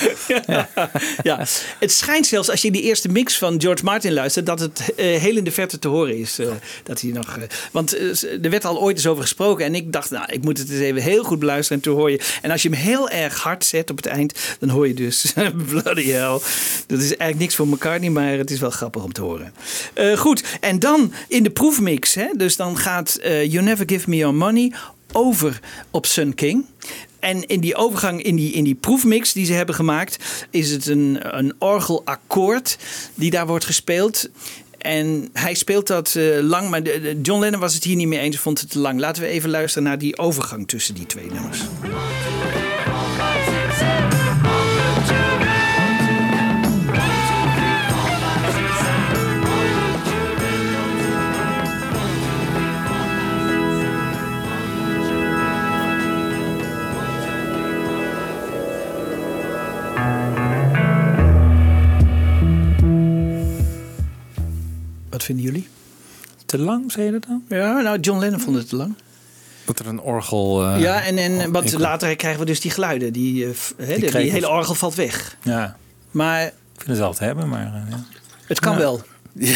ja, 1.22 1.46
het 1.78 1.92
schijnt 1.92 2.26
zelfs 2.26 2.50
als 2.50 2.62
je 2.62 2.70
die 2.70 2.82
eerste 2.82 3.08
mix 3.08 3.38
van 3.38 3.60
George 3.60 3.84
Martin 3.84 4.12
luistert, 4.12 4.46
dat 4.46 4.60
het 4.60 4.94
eh, 4.96 5.20
heel 5.20 5.36
in 5.36 5.44
de 5.44 5.50
verte 5.52 5.78
te 5.78 5.88
horen 5.88 6.18
is. 6.18 6.38
eh, 6.38 6.48
dat 6.82 7.00
hij 7.00 7.10
nog, 7.10 7.36
eh, 7.36 7.42
want 7.72 7.96
er 8.42 8.50
werd 8.50 8.64
al 8.64 8.80
ooit 8.80 8.96
eens 8.96 9.06
over 9.06 9.22
gesproken 9.22 9.64
en 9.64 9.74
ik 9.74 9.92
dacht, 9.92 10.10
nou, 10.10 10.24
ik 10.32 10.42
moet 10.44 10.58
het 10.58 10.70
eens 10.70 10.80
even 10.80 11.02
heel 11.02 11.24
goed 11.24 11.38
beluisteren. 11.38 11.82
En 11.82 11.88
toen 11.88 11.96
hoor 11.98 12.10
je, 12.10 12.20
en 12.42 12.50
als 12.50 12.62
je 12.62 12.68
hem 12.68 12.78
heel 12.78 13.08
erg 13.08 13.42
hard 13.42 13.64
zet 13.64 13.90
op 13.90 13.96
het 13.96 14.06
eind, 14.06 14.34
dan 14.58 14.68
hoor 14.68 14.88
je 14.88 14.94
dus 14.94 15.32
bloody 15.68 16.10
hell. 16.10 16.38
Dat 16.86 16.98
is 16.98 17.04
eigenlijk 17.16 17.38
niks 17.38 17.54
voor 17.54 17.68
McCartney, 17.68 18.10
maar 18.10 18.32
het 18.32 18.50
is 18.50 18.60
wel 18.60 18.70
grappig 18.70 19.02
om 19.02 19.12
te 19.12 19.22
horen. 19.22 19.52
Goed, 20.16 20.44
en 20.60 20.78
dan 20.78 21.12
in 21.28 21.42
de 21.42 21.50
proefmix, 21.50 22.14
hè, 22.14 22.26
dus 22.36 22.56
dan 22.56 22.78
gaat 22.78 23.18
You 23.22 23.62
Never 23.62 23.84
Give 23.88 24.10
Me 24.10 24.16
Your 24.16 24.34
Money 24.34 24.72
over 25.12 25.60
op 25.90 26.06
Sun 26.06 26.34
King. 26.34 26.64
En 27.18 27.46
in 27.46 27.60
die 27.60 27.76
overgang, 27.76 28.22
in 28.22 28.36
die, 28.36 28.52
in 28.52 28.64
die 28.64 28.74
proefmix 28.74 29.32
die 29.32 29.46
ze 29.46 29.52
hebben 29.52 29.74
gemaakt, 29.74 30.46
is 30.50 30.70
het 30.70 30.86
een, 30.86 31.18
een 31.38 31.54
orgelakkoord 31.58 32.78
die 33.14 33.30
daar 33.30 33.46
wordt 33.46 33.64
gespeeld. 33.64 34.28
En 34.78 35.28
hij 35.32 35.54
speelt 35.54 35.86
dat 35.86 36.14
eh, 36.14 36.38
lang, 36.40 36.70
maar 36.70 36.82
John 37.22 37.40
Lennon 37.40 37.60
was 37.60 37.74
het 37.74 37.84
hier 37.84 37.96
niet 37.96 38.08
mee 38.08 38.18
eens, 38.18 38.38
vond 38.38 38.60
het 38.60 38.70
te 38.70 38.78
lang. 38.78 39.00
Laten 39.00 39.22
we 39.22 39.28
even 39.28 39.50
luisteren 39.50 39.88
naar 39.88 39.98
die 39.98 40.18
overgang 40.18 40.68
tussen 40.68 40.94
die 40.94 41.06
twee 41.06 41.26
nummers. 41.30 41.60
Wat 65.20 65.28
vinden 65.28 65.44
jullie? 65.44 65.68
Te 66.46 66.58
lang, 66.58 66.92
zei 66.92 67.06
je 67.06 67.12
dat 67.12 67.24
dan? 67.28 67.42
Ja, 67.48 67.80
nou, 67.80 68.00
John 68.00 68.18
Lennon 68.20 68.40
vond 68.40 68.56
het 68.56 68.68
te 68.68 68.76
lang. 68.76 68.94
Dat 69.64 69.78
er 69.78 69.86
een 69.86 70.00
orgel... 70.00 70.64
eh, 70.66 70.80
ja, 70.80 71.02
en, 71.04 71.18
en 71.18 71.52
wat 71.52 71.72
later 71.72 72.16
krijgen 72.16 72.40
we 72.40 72.46
dus 72.46 72.60
die 72.60 72.70
geluiden. 72.70 73.12
Die, 73.12 73.46
eh, 73.76 74.10
die, 74.12 74.30
hele 74.30 74.48
orgel 74.48 74.74
valt 74.74 74.94
weg. 74.94 75.36
Ja. 75.42 75.76
Maar 76.10 76.42
Ik 76.46 76.52
vind 76.76 76.88
het 76.88 76.98
wel 76.98 77.14
te 77.14 77.24
hebben, 77.24 77.48
maar... 77.48 77.66
eh, 77.66 77.90
ja. 77.90 78.04
het 78.46 78.60
kan 78.60 78.72
Ja. 78.72 78.78
wel. 78.78 79.00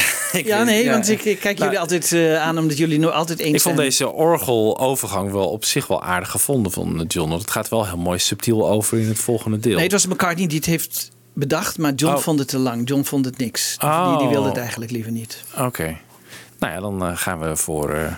Ja, 0.45 0.63
nee, 0.63 0.91
want 0.91 1.09
ik, 1.09 1.25
ik 1.25 1.39
kijk 1.41 1.59
jullie 1.59 1.79
altijd 1.79 2.13
eh, 2.13 2.43
aan 2.43 2.59
omdat 2.59 2.77
jullie 2.79 2.99
nog 2.99 3.13
altijd 3.13 3.39
eens 3.39 3.55
Ik 3.55 3.61
vond 3.61 3.75
zijn. 3.77 3.89
deze 3.89 4.11
orgelovergang 4.13 5.31
wel 5.33 5.49
op 5.51 5.65
zich 5.65 5.87
wel 5.87 6.03
aardig 6.03 6.31
gevonden 6.31 6.73
van 6.73 7.05
John. 7.09 7.29
Want 7.29 7.41
het 7.41 7.51
gaat 7.51 7.69
wel 7.69 7.87
heel 7.87 7.97
mooi 7.97 8.19
subtiel 8.19 8.69
over 8.69 8.99
in 8.99 9.09
het 9.09 9.19
volgende 9.19 9.59
deel. 9.59 9.75
Nee, 9.75 9.83
het 9.83 9.93
was 9.93 10.07
McCartney 10.07 10.47
die 10.47 10.57
het 10.57 10.67
heeft 10.67 11.11
bedacht, 11.35 11.79
maar 11.79 11.93
John 11.95 12.15
Oh. 12.15 12.21
vond 12.21 12.39
het 12.39 12.49
te 12.49 12.59
lang. 12.59 12.89
John 12.89 13.03
vond 13.03 13.25
het 13.25 13.39
niks. 13.39 13.77
Die, 13.79 13.89
Oh. 13.89 14.19
die 14.19 14.29
wilde 14.29 14.49
het 14.49 14.59
eigenlijk 14.59 14.91
liever 14.91 15.13
niet. 15.13 15.43
Oké. 15.59 15.97
Nou 16.59 16.73
ja, 16.73 16.81
dan 16.81 17.03
eh, 17.05 17.17
gaan 17.17 17.39
we 17.41 17.57
voor, 17.57 17.91
eh, 17.95 18.13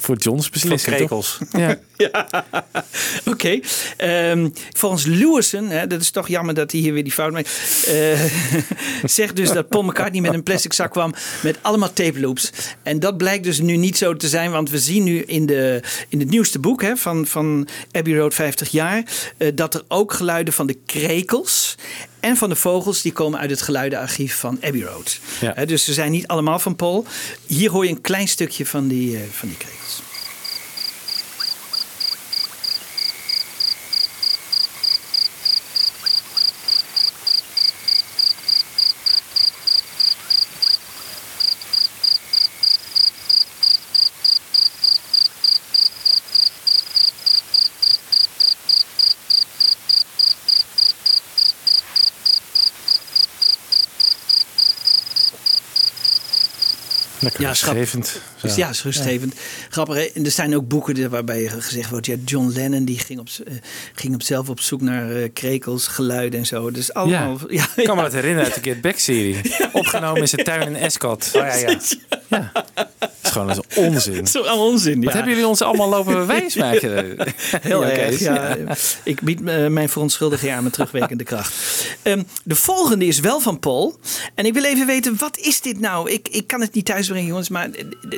voor 0.00 0.16
John's 0.16 0.50
beslissing. 0.50 0.96
Voor 0.98 1.08
toch? 1.08 1.36
krekels. 1.48 1.78
Ja. 1.96 2.26
Oké. 3.32 3.60
Ehm, 3.96 4.48
volgens 4.76 5.04
Lewison, 5.06 5.68
hè, 5.68 5.86
dat 5.86 6.00
is 6.00 6.10
toch 6.10 6.28
jammer 6.28 6.54
dat 6.54 6.72
hij 6.72 6.80
hier 6.80 6.92
weer 6.92 7.02
die 7.04 7.12
fout 7.12 7.32
maakt. 7.32 7.48
eh, 7.86 8.20
zegt 9.04 9.36
dus 9.36 9.52
dat 9.52 9.68
Paul 9.68 9.82
McCartney 9.82 10.20
met 10.20 10.34
een 10.34 10.42
plastic 10.42 10.72
zak 10.72 10.90
kwam 10.90 11.14
met 11.42 11.58
allemaal 11.62 11.92
tape 11.92 12.20
loops. 12.20 12.50
En 12.82 12.98
dat 13.00 13.16
blijkt 13.16 13.44
dus 13.44 13.60
nu 13.60 13.76
niet 13.76 13.98
zo 13.98 14.16
te 14.16 14.28
zijn, 14.28 14.50
want 14.50 14.70
we 14.70 14.78
zien 14.78 15.04
nu 15.04 15.22
in, 15.22 15.46
de, 15.46 15.82
in 16.08 16.20
het 16.20 16.30
nieuwste 16.30 16.58
boek 16.58 16.82
hè, 16.82 16.96
van, 16.96 17.26
van 17.26 17.68
Abbey 17.92 18.16
Road 18.16 18.34
50 18.34 18.68
jaar. 18.70 19.02
eh, 19.36 19.48
dat 19.54 19.74
er 19.74 19.82
ook 19.88 20.12
geluiden 20.12 20.54
van 20.54 20.66
de 20.66 20.78
krekels 20.86 21.74
en 22.24 22.36
van 22.36 22.48
de 22.48 22.56
vogels 22.56 23.02
die 23.02 23.12
komen 23.12 23.38
uit 23.38 23.50
het 23.50 23.62
geluidenarchief 23.62 24.38
van 24.38 24.58
Abbey 24.62 24.82
Road. 24.82 25.20
Ja. 25.40 25.64
Dus 25.64 25.84
ze 25.84 25.92
zijn 25.92 26.10
niet 26.10 26.26
allemaal 26.26 26.58
van 26.58 26.76
Paul. 26.76 27.06
Hier 27.46 27.70
hoor 27.70 27.84
je 27.84 27.90
een 27.90 28.00
klein 28.00 28.28
stukje 28.28 28.66
van 28.66 28.88
die, 28.88 29.16
eh, 29.16 29.22
van 29.30 29.48
die 29.48 29.56
krekels. 29.56 30.02
Ja, 57.44 57.50
rustgevend. 57.50 58.20
Ja, 58.56 58.68
is 58.68 58.82
rustgevend. 58.82 59.34
Grappig, 59.68 59.96
hè? 59.96 60.02
En 60.14 60.24
er 60.24 60.30
zijn 60.30 60.56
ook 60.56 60.68
boeken 60.68 61.10
waarbij 61.10 61.48
gezegd 61.58 61.90
wordt... 61.90 62.06
Ja, 62.06 62.14
John 62.24 62.52
Lennon 62.54 62.84
die 62.84 62.98
ging, 62.98 63.20
op, 63.20 63.28
eh, 63.44 63.54
ging 63.94 64.14
op 64.14 64.22
zelf 64.22 64.48
op 64.48 64.60
zoek 64.60 64.80
naar 64.80 65.16
eh, 65.16 65.28
krekels, 65.32 65.86
geluiden 65.86 66.38
en 66.38 66.46
zo. 66.46 66.70
Dus 66.70 66.94
allemaal... 66.94 67.38
Ja, 67.48 67.66
Ik 67.76 67.84
kan 67.84 67.96
me 67.96 68.02
dat 68.02 68.12
herinneren 68.12 68.44
uit 68.52 68.54
de 68.62 68.70
Get 68.70 68.80
Back-serie. 68.80 69.40
Opgenomen 69.72 70.20
in 70.20 70.28
zijn 70.28 70.44
tuin 70.44 70.66
in 70.66 70.76
Escot. 70.76 71.30
Oh 71.32 71.42
ja, 71.42 71.78
ja. 72.28 72.52
Gewoon 73.34 73.46
dat 73.48 73.66
is 73.68 73.76
onzin. 73.76 74.14
Dat 74.24 74.26
is 74.26 74.36
allemaal 74.36 74.66
onzin, 74.66 74.98
ja. 74.98 75.04
Wat 75.04 75.12
hebben 75.14 75.32
jullie 75.32 75.46
ons 75.48 75.62
allemaal 75.62 75.88
lopen 75.88 76.26
wijsmaken? 76.36 77.16
Heel 77.60 77.82
Ja, 77.84 77.90
erg, 77.90 78.18
ja. 78.18 78.56
Ik 79.02 79.20
bied 79.20 79.42
eh, 79.44 79.66
mijn 79.66 79.88
verontschuldiging 79.88 80.52
aan 80.52 80.62
met 80.64 80.72
terugwerkende 80.72 81.24
kracht. 81.24 81.54
Ehm, 82.02 82.22
de 82.44 82.54
volgende 82.54 83.04
is 83.06 83.20
wel 83.20 83.40
van 83.40 83.58
Paul. 83.58 83.98
En 84.34 84.46
ik 84.46 84.52
wil 84.54 84.64
even 84.64 84.86
weten, 84.86 85.16
wat 85.18 85.38
is 85.38 85.60
dit 85.60 85.80
nou? 85.80 86.10
Ik, 86.10 86.28
ik 86.28 86.46
kan 86.46 86.60
het 86.60 86.74
niet 86.74 86.84
thuisbrengen, 86.84 87.28
jongens, 87.28 87.48
maar 87.48 87.70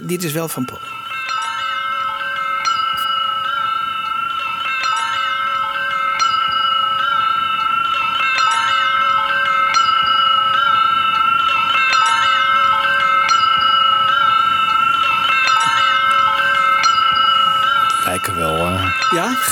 dit 0.06 0.24
is 0.24 0.32
wel 0.32 0.48
van 0.48 0.64
Paul. 0.64 0.78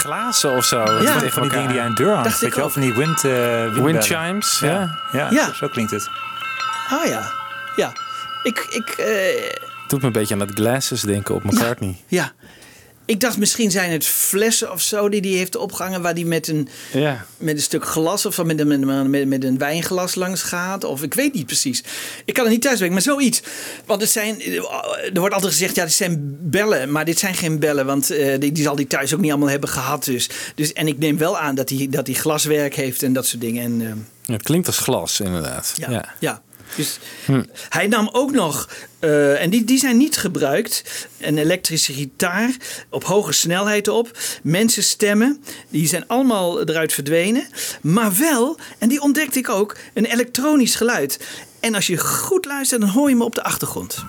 Glazen 0.04 0.56
of 0.56 0.64
zo. 0.64 0.78
Ja, 0.78 1.12
van 1.12 1.20
die 1.20 1.30
elkaar. 1.30 1.48
dingen 1.50 1.68
die 1.68 1.80
aan 1.80 1.86
een 1.86 1.94
deur 1.94 2.12
hangt. 2.12 2.24
Dacht 2.28 2.42
ik 2.42 2.54
je 2.54 2.60
wel, 2.60 2.70
van 2.70 2.80
die 2.82 2.94
wind, 2.94 3.24
eh. 3.24 3.72
Wind 3.74 4.04
chimes, 4.04 4.58
ja. 4.58 4.98
Ja, 5.12 5.30
Ja. 5.30 5.46
Zo, 5.46 5.52
zo 5.52 5.68
klinkt 5.68 5.90
het. 5.90 6.08
Ah 6.90 7.04
ja, 7.06 7.30
ja. 7.76 7.92
Ik, 8.42 8.66
ik, 8.70 8.88
eh, 8.88 9.52
Doet 9.88 10.00
me 10.00 10.06
een 10.06 10.12
beetje 10.12 10.34
aan 10.34 10.40
dat 10.40 10.50
glasses 10.54 11.00
denken 11.00 11.34
op 11.34 11.44
McCartney. 11.44 11.96
ja. 12.08 12.32
Ik 13.06 13.20
dacht 13.20 13.36
misschien 13.38 13.70
zijn 13.70 13.90
het 13.90 14.06
flessen 14.06 14.72
of 14.72 14.80
zo 14.82 15.08
die 15.08 15.20
hij 15.20 15.30
heeft 15.30 15.56
opgehangen... 15.56 16.02
waar 16.02 16.12
hij 16.14 16.24
met 16.24 16.48
een, 16.48 16.68
Ja. 16.92 17.26
met 17.36 17.56
een 17.56 17.62
stuk 17.62 17.84
glas 17.84 18.26
of 18.26 18.42
met 18.44 18.60
een, 18.60 18.66
met, 18.68 18.82
een- 18.82 19.10
met, 19.10 19.28
met 19.28 19.44
een 19.44 19.58
wijnglas 19.58 20.14
langs 20.14 20.42
gaat. 20.42 20.84
Of 20.84 21.02
ik 21.02 21.14
weet 21.14 21.34
niet 21.34 21.46
precies. 21.46 21.82
Ik 22.24 22.34
kan 22.34 22.44
het 22.44 22.52
niet 22.52 22.62
thuisbrengen, 22.62 22.94
maar 22.94 23.02
zoiets. 23.02 23.42
Want 23.86 24.00
het 24.00 24.10
zijn, 24.10 24.42
er 25.14 25.20
wordt 25.20 25.34
altijd 25.34 25.52
gezegd, 25.52 25.74
ja, 25.76 25.84
dit 25.84 25.92
zijn 25.92 26.36
bellen. 26.40 26.92
Maar 26.92 27.04
dit 27.04 27.18
zijn 27.18 27.34
geen 27.34 27.58
bellen, 27.58 27.86
want 27.86 28.10
eh, 28.10 28.40
die, 28.40 28.52
die 28.52 28.62
zal 28.64 28.74
hij 28.76 28.84
thuis 28.84 29.14
ook 29.14 29.20
niet 29.20 29.30
allemaal 29.30 29.48
hebben 29.50 29.68
gehad. 29.68 30.04
Dus. 30.04 30.28
Dus, 30.54 30.72
en 30.72 30.86
ik 30.86 30.98
neem 30.98 31.18
wel 31.18 31.38
aan 31.38 31.54
dat 31.54 31.68
hij, 31.70 31.86
dat 31.90 32.08
glaswerk 32.12 32.74
heeft 32.74 33.02
en 33.02 33.12
dat 33.12 33.26
soort 33.26 33.40
dingen. 33.40 33.62
En, 33.64 34.06
Ja, 34.22 34.32
Het 34.32 34.42
klinkt 34.42 34.66
als 34.66 34.78
glas, 34.78 35.20
inderdaad. 35.20 35.72
ja, 35.76 35.90
Ja. 35.90 36.14
ja. 36.20 36.42
Dus 36.76 36.98
hij 37.68 37.86
nam 37.86 38.08
ook 38.12 38.32
nog, 38.32 38.68
eh, 38.98 39.42
en 39.42 39.50
die, 39.50 39.64
die 39.64 39.78
zijn 39.78 39.96
niet 39.96 40.16
gebruikt, 40.16 41.06
een 41.18 41.38
elektrische 41.38 41.92
gitaar 41.92 42.56
op 42.90 43.04
hoge 43.04 43.32
snelheid 43.32 43.88
op. 43.88 44.18
Mensenstemmen, 44.42 45.44
die 45.68 45.88
zijn 45.88 46.06
allemaal 46.06 46.60
eruit 46.62 46.92
verdwenen. 46.92 47.46
Maar 47.82 48.16
wel, 48.16 48.58
en 48.78 48.88
die 48.88 49.00
ontdekte 49.00 49.38
ik 49.38 49.48
ook, 49.48 49.76
een 49.94 50.04
elektronisch 50.04 50.74
geluid. 50.74 51.20
En 51.60 51.74
als 51.74 51.86
je 51.86 51.98
goed 51.98 52.44
luistert, 52.44 52.80
dan 52.80 52.90
hoor 52.90 53.08
je 53.08 53.16
me 53.16 53.24
op 53.24 53.34
de 53.34 53.42
achtergrond. 53.42 54.04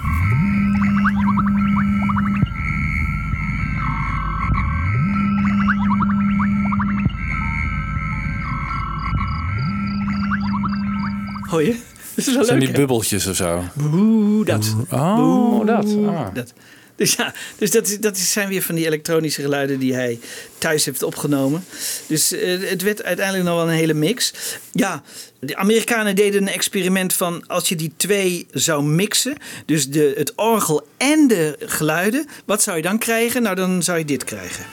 Hoor 11.50 11.64
je? 11.64 11.95
Is 12.26 12.26
wel 12.26 12.46
Zijn 12.46 12.48
leuk, 12.48 12.60
die 12.60 12.68
hè? 12.68 12.74
bubbeltjes 12.80 13.28
of 13.28 13.36
zo? 13.36 13.64
Boe, 13.74 14.46
dat. 14.46 14.76
Oh, 14.90 15.16
Boe, 15.16 15.66
dat. 15.66 15.86
Ah. 16.08 16.34
dat. 16.34 16.54
Dus 16.96 17.14
ja, 17.14 17.34
dus 17.58 17.72
dat, 17.72 17.88
is- 17.88 18.00
dat 18.00 18.18
zijn 18.18 18.48
weer 18.50 18.62
van 18.62 18.76
die 18.76 18.86
elektronische 18.86 19.42
geluiden 19.42 19.80
die 19.80 19.94
hij 19.94 20.20
thuis 20.58 20.86
heeft 20.86 21.04
opgenomen. 21.04 21.66
Dus 22.08 22.32
eh, 22.32 22.60
het 22.70 22.82
werd 22.82 23.04
uiteindelijk 23.04 23.46
nog 23.48 23.56
wel 23.56 23.68
een 23.68 23.74
hele 23.78 23.94
mix. 23.94 24.34
Ja, 24.72 25.04
de 25.40 25.56
Amerikanen 25.56 26.16
deden 26.16 26.42
een 26.42 26.48
experiment 26.54 27.14
van 27.14 27.48
als 27.48 27.70
je 27.70 27.76
die 27.76 27.94
twee 27.98 28.48
zou 28.52 28.84
mixen, 28.84 29.38
dus 29.66 29.90
de, 29.90 30.14
het 30.18 30.34
orgel 30.36 30.88
en 30.98 31.28
de 31.28 31.56
geluiden, 31.60 32.28
wat 32.46 32.62
zou 32.64 32.78
je 32.78 32.84
dan 32.84 32.98
krijgen? 32.98 33.42
Nou, 33.42 33.56
dan 33.56 33.84
zou 33.84 33.98
je 33.98 34.06
dit 34.06 34.24
krijgen. 34.24 34.66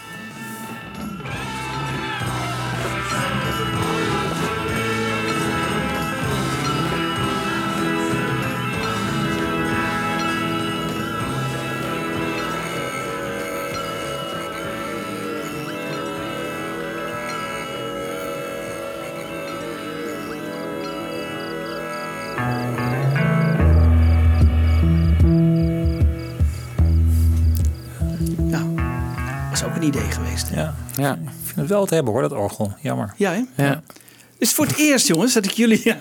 Geweest. 30.39 30.55
Ja. 30.55 30.75
Ja. 30.97 31.13
Ik 31.13 31.19
vind 31.45 31.57
het 31.57 31.69
wel 31.69 31.87
te 31.87 31.95
hebben 31.95 32.13
hoor, 32.13 32.23
dat 32.23 32.33
orgel. 32.33 32.75
Jammer. 32.81 33.15
Ja, 33.17 33.31
hè? 33.33 33.65
Ja. 33.65 33.71
Het 33.71 34.51
is 34.51 34.53
voor 34.53 34.67
het 34.67 34.77
eerst, 34.77 35.07
jongens, 35.07 35.33
dat 35.35 35.45
ik 35.45 35.51
jullie, 35.51 35.83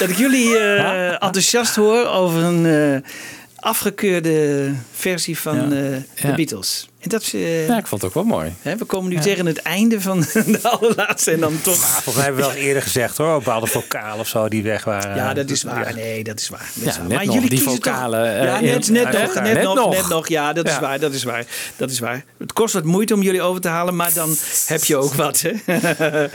dat 0.00 0.08
ik 0.08 0.16
jullie 0.16 0.58
eh, 0.58 1.10
enthousiast 1.12 1.76
hoor 1.76 2.06
over 2.06 2.42
een 2.42 2.66
eh, 2.66 3.10
afgekeurde 3.56 4.72
versie 4.92 5.38
van 5.38 5.56
Ja. 5.56 5.62
eh, 5.62 5.68
de 5.70 6.02
Ja. 6.28 6.34
Beatles. 6.34 6.88
En 7.00 7.08
dat 7.12 7.22
is, 7.22 7.34
eh, 7.34 7.66
ja, 7.66 7.78
ik 7.78 7.86
vond 7.86 8.02
het 8.02 8.10
ook 8.10 8.14
wel 8.26 8.36
mooi. 8.36 8.54
hè, 8.62 8.76
we 8.76 8.84
komen 8.84 9.10
nu 9.10 9.18
tegen 9.18 9.46
het 9.46 9.58
einde 9.62 10.00
van 10.00 10.20
de 10.46 10.58
allerlaatste 10.62 11.30
en 11.30 11.40
dan 11.40 11.60
toch. 11.62 11.74
Volgens 11.76 12.14
mij 12.14 12.24
hebben 12.24 12.42
we 12.44 12.48
wel 12.52 12.56
eerder 12.58 12.82
gezegd 12.82 13.16
hoor, 13.16 13.38
bepaalde 13.38 13.66
vocalen 13.66 14.18
of 14.18 14.28
zo 14.28 14.48
die 14.48 14.62
weg 14.62 14.84
waren. 14.84 15.16
Ja, 15.16 15.34
dat 15.34 15.50
is 15.50 15.62
waar. 15.62 15.94
Nee, 15.94 16.24
dat 16.24 16.40
is 16.40 16.48
waar. 16.48 16.70
Dat 16.74 16.84
Ja, 16.84 16.90
is 16.90 16.96
waar. 16.96 17.06
net 17.06 17.16
maar 17.16 17.24
nog, 17.26 17.34
jullie 17.34 17.50
die 17.50 17.62
toch- 17.62 17.74
vocalen, 17.74 18.36
eh, 18.38 18.44
ja, 18.44 18.60
net, 18.60 18.72
nog, 18.88 18.88
net, 18.88 19.34
Net 19.42 19.62
nog, 19.62 19.74
nog. 19.74 19.94
net 19.94 20.08
nog. 20.08 20.28
Ja, 20.28 20.52
dat 20.52 20.68
is 20.68 20.78
waar. 20.78 20.98
Dat 21.00 21.12
is 21.12 21.22
waar. 21.24 21.44
Dat 21.76 21.90
is 21.90 21.98
waar. 21.98 22.24
Het 22.38 22.52
kost 22.52 22.74
wat 22.74 22.84
moeite 22.84 23.14
om 23.14 23.22
jullie 23.22 23.42
over 23.42 23.60
te 23.60 23.68
halen, 23.68 23.96
maar 23.96 24.12
dan 24.14 24.36
heb 24.66 24.84
je 24.84 24.96
ook 24.96 25.14
wat. 25.14 25.40
Hè? 25.46 25.52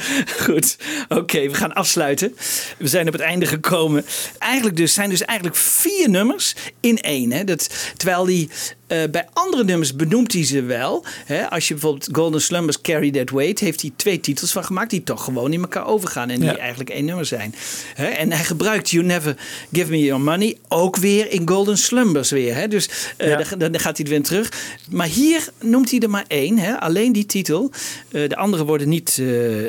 Goed. 0.43 0.78
Oké, 1.09 1.47
we 1.49 1.53
gaan 1.53 1.74
afsluiten. 1.74 2.36
We 2.78 2.88
zijn 2.88 3.07
op 3.07 3.14
het 3.14 3.22
einde 3.22 3.45
gekomen. 3.45 4.05
Eigenlijk 4.39 4.78
dus 4.78 4.93
zijn 4.93 5.09
dus 5.09 5.22
eigenlijk 5.26 5.57
vier 5.59 6.09
nummers 6.09 6.55
in 6.80 6.97
één. 6.97 7.32
Hè? 7.32 7.43
Dat, 7.43 7.70
terwijl 7.97 8.26
die 8.26 8.49
eh, 8.91 9.09
bij 9.11 9.27
andere 9.33 9.63
nummers 9.63 9.95
benoemt 9.95 10.33
hij 10.33 10.45
ze 10.45 10.61
wel. 10.61 11.05
Hè? 11.25 11.49
Als 11.49 11.67
je 11.67 11.73
bijvoorbeeld 11.73 12.09
Golden 12.11 12.41
Slumbers 12.41 12.81
Carry 12.81 13.11
That 13.11 13.29
Weight 13.29 13.59
heeft 13.59 13.81
hij 13.81 13.91
twee 13.95 14.19
titels 14.19 14.51
van 14.51 14.63
gemaakt 14.63 14.89
die 14.89 15.03
toch 15.03 15.23
gewoon 15.23 15.53
in 15.53 15.61
elkaar 15.61 15.85
overgaan 15.85 16.29
en 16.29 16.39
die 16.39 16.49
Ja. 16.49 16.57
eigenlijk 16.57 16.89
één 16.89 17.05
nummer 17.05 17.25
zijn. 17.25 17.55
Hè? 17.93 18.05
En 18.07 18.31
hij 18.31 18.43
gebruikt 18.43 18.89
You 18.89 19.05
Never 19.05 19.35
Give 19.71 19.91
Me 19.91 19.99
Your 19.99 20.21
Money 20.23 20.57
ook 20.67 20.95
weer 20.97 21.31
in 21.31 21.47
Golden 21.47 21.77
Slumbers 21.77 22.29
weer. 22.31 22.55
Hè? 22.55 22.67
Dus 22.67 22.89
eh, 23.17 23.29
Ja. 23.29 23.43
dan, 23.57 23.71
dan 23.71 23.79
gaat 23.81 23.97
hij 23.97 24.05
er 24.05 24.11
weer 24.11 24.23
terug. 24.23 24.51
Maar 24.89 25.07
hier 25.07 25.47
noemt 25.61 25.91
hij 25.91 25.99
er 25.99 26.09
maar 26.09 26.25
één. 26.27 26.57
Hè? 26.57 26.79
Alleen 26.79 27.11
die 27.11 27.25
titel. 27.25 27.71
Eh, 28.11 28.29
de 28.29 28.35
andere 28.35 28.65
worden 28.65 28.89
niet, 28.89 29.21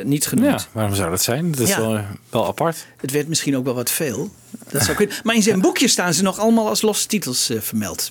niet 0.05 0.27
genoemd. 0.27 0.61
Ja, 0.61 0.67
waarom 0.73 0.95
zou 0.95 1.11
dat 1.11 1.23
zijn? 1.23 1.51
Dat 1.51 1.69
is 1.69 1.77
wel, 1.77 2.01
wel 2.31 2.47
apart. 2.47 2.87
Het 2.97 3.11
werd 3.11 3.29
misschien 3.29 3.57
ook 3.57 3.65
wel 3.65 3.75
wat 3.75 3.91
veel. 3.91 4.31
Dat 4.71 4.83
zou 4.83 4.97
kunnen. 4.97 5.17
Maar 5.23 5.35
in 5.35 5.43
zijn 5.43 5.61
boekje 5.61 5.89
staan 5.89 6.15
ze 6.15 6.23
nog 6.23 6.39
allemaal 6.39 6.69
als 6.69 6.83
losse 6.83 7.07
titels 7.07 7.51
vermeld. 7.61 8.11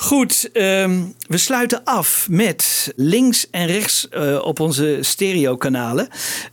Goed, 0.00 0.50
ehm, 0.52 1.00
we 1.26 1.36
sluiten 1.36 1.84
af 1.84 2.26
met 2.30 2.92
links 2.96 3.46
en 3.50 3.66
rechts 3.66 4.08
eh, 4.08 4.40
op 4.42 4.60
onze 4.60 4.98
stereokanalen. 5.00 6.08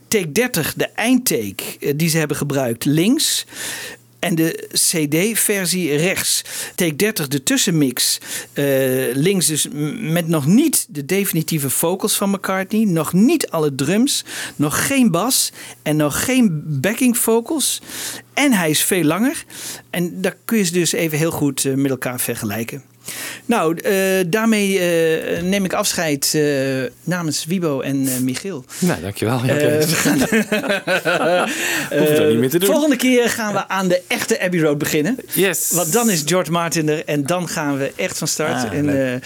Take 0.08 0.32
30, 0.32 0.74
de 0.74 0.88
eindtake 0.88 1.62
eh, 1.80 1.92
die 1.96 2.08
ze 2.08 2.18
hebben 2.18 2.36
gebruikt, 2.36 2.84
links. 2.84 3.44
En 4.18 4.34
de 4.34 4.68
CD-versie 4.72 5.96
rechts. 5.96 6.44
Take 6.74 6.96
30, 6.96 7.28
de 7.28 7.42
tussenmix. 7.42 8.18
eh, 8.52 8.64
links 9.12 9.46
dus 9.46 9.68
met 10.00 10.28
nog 10.28 10.46
niet 10.46 10.86
de 10.88 11.04
definitieve 11.04 11.70
vocals 11.70 12.16
van 12.16 12.30
McCartney. 12.30 12.84
Nog 12.84 13.12
niet 13.12 13.50
alle 13.50 13.74
drums. 13.74 14.24
Nog 14.56 14.86
geen 14.86 15.10
bas. 15.10 15.52
En 15.82 15.96
nog 15.96 16.24
geen 16.24 16.62
backing 16.66 17.18
vocals. 17.18 17.80
En 18.34 18.52
hij 18.52 18.70
is 18.70 18.82
veel 18.82 19.04
langer. 19.04 19.44
En 19.90 20.20
daar 20.20 20.36
kun 20.44 20.58
je 20.58 20.64
ze 20.64 20.72
dus 20.72 20.92
even 20.92 21.18
heel 21.18 21.30
goed 21.30 21.64
met 21.76 21.90
elkaar 21.90 22.20
vergelijken. 22.20 22.94
Nou, 23.46 23.78
eh, 23.78 23.94
daarmee 24.26 24.78
eh, 24.78 25.42
neem 25.42 25.64
ik 25.64 25.72
afscheid 25.72 26.32
eh, 26.34 26.42
namens 27.04 27.44
Wibo 27.44 27.80
en 27.80 28.24
Michiel. 28.24 28.64
Nou, 28.78 29.00
dankjewel. 29.00 29.36
Oké. 29.36 29.78
we 29.78 29.86
gaan, 29.86 30.18
niet 32.28 32.38
meer 32.38 32.50
te 32.50 32.58
doen. 32.58 32.70
Volgende 32.70 32.96
keer 32.96 33.30
gaan 33.30 33.52
we 33.52 33.68
aan 33.68 33.88
de 33.88 34.02
echte 34.06 34.40
Abbey 34.40 34.60
Road 34.60 34.78
beginnen. 34.78 35.16
Yes. 35.32 35.70
Want 35.70 35.92
dan 35.92 36.10
is 36.10 36.22
George 36.24 36.50
Martin 36.50 36.88
er 36.88 37.04
en 37.04 37.22
dan 37.22 37.48
gaan 37.48 37.78
we 37.78 37.92
echt 37.96 38.18
van 38.18 38.28
start. 38.28 38.64
Ah, 38.64 38.72
en 38.72 39.22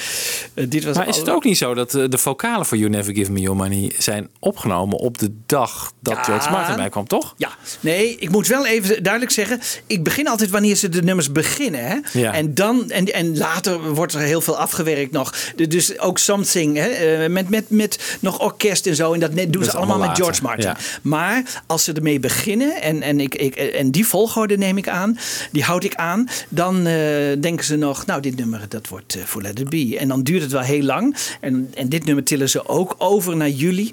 dit 0.69 0.85
was 0.85 0.97
Maar 0.97 1.09
is 1.09 1.17
het 1.17 1.31
ook 1.31 1.45
niet 1.45 1.59
zo 1.59 1.75
dat 1.75 1.91
de 1.91 2.19
vocalen 2.19 2.67
voor 2.67 2.79
You 2.79 2.91
Never 2.91 3.15
Give 3.15 3.33
Me 3.33 3.41
Your 3.41 3.57
Money 3.57 3.93
zijn 3.99 4.29
opgenomen 4.39 4.99
op 4.99 5.19
de 5.19 5.31
dag 5.47 5.93
dat 6.01 6.17
Ja. 6.17 6.23
George 6.23 6.51
Martin 6.51 6.77
bijkwam, 6.77 7.07
toch? 7.07 7.35
Ja, 7.37 7.51
nee, 7.81 8.17
ik 8.19 8.31
moet 8.31 8.47
wel 8.47 8.67
even 8.67 9.03
duidelijk 9.03 9.33
zeggen. 9.33 9.61
Ik 9.87 10.03
begin 10.03 10.29
altijd 10.29 10.51
wanneer 10.51 10.75
ze 10.75 10.89
de 10.89 11.03
nummers 11.03 11.33
beginnen. 11.33 11.87
Hè? 11.87 11.97
Ja. 12.13 12.35
En, 12.35 12.55
dan, 12.55 12.91
en, 12.91 13.13
en 13.13 13.39
later 13.39 13.70
wordt 13.79 14.15
er 14.15 14.21
heel 14.21 14.41
veel 14.41 14.57
afgewerkt 14.57 15.13
nog. 15.13 15.35
Dus 15.69 15.99
ook 15.99 16.19
Something 16.19 16.77
hè? 16.77 16.89
eh, 16.89 17.31
met, 17.31 17.49
met, 17.49 17.71
met 17.71 18.17
nog 18.21 18.39
orkest 18.39 18.87
en 18.87 18.95
zo. 18.97 19.13
En 19.13 19.21
dat 19.21 19.31
doen 19.35 19.65
ze 19.65 19.71
allemaal, 19.71 19.95
allemaal 19.95 20.09
met 20.09 20.17
George 20.17 20.43
Martin. 20.43 20.65
ja. 20.65 20.77
Maar 21.03 21.63
als 21.67 21.85
ze 21.85 21.93
ermee 21.93 22.21
beginnen, 22.21 22.83
en, 22.83 23.03
en, 23.03 23.21
ik, 23.21 23.35
ik, 23.35 23.55
en 23.55 23.91
die 23.91 24.07
volgorde 24.07 24.57
neem 24.57 24.79
ik 24.79 24.89
aan, 24.89 25.19
die 25.53 25.63
houd 25.63 25.85
ik 25.85 25.95
aan, 25.95 26.29
dan 26.49 26.87
eh, 26.87 26.95
denken 27.41 27.65
ze 27.65 27.77
nog, 27.77 28.07
nou, 28.07 28.21
dit 28.21 28.37
nummer 28.37 28.65
dat 28.69 28.89
wordt 28.89 29.15
eh, 29.15 29.23
voor 29.25 29.43
Let 29.43 29.61
It 29.61 29.71
Be. 29.71 29.97
En 29.99 30.09
dan 30.09 30.23
duurt 30.23 30.43
het 30.43 30.53
wel 30.53 30.61
heel 30.61 30.83
lang. 30.83 31.17
En, 31.41 31.71
en 31.75 31.89
dit 31.89 32.05
nummer 32.05 32.25
tillen 32.25 32.49
ze 32.51 32.69
ook 32.69 32.95
over 32.99 33.37
naar 33.37 33.49
juli 33.49 33.91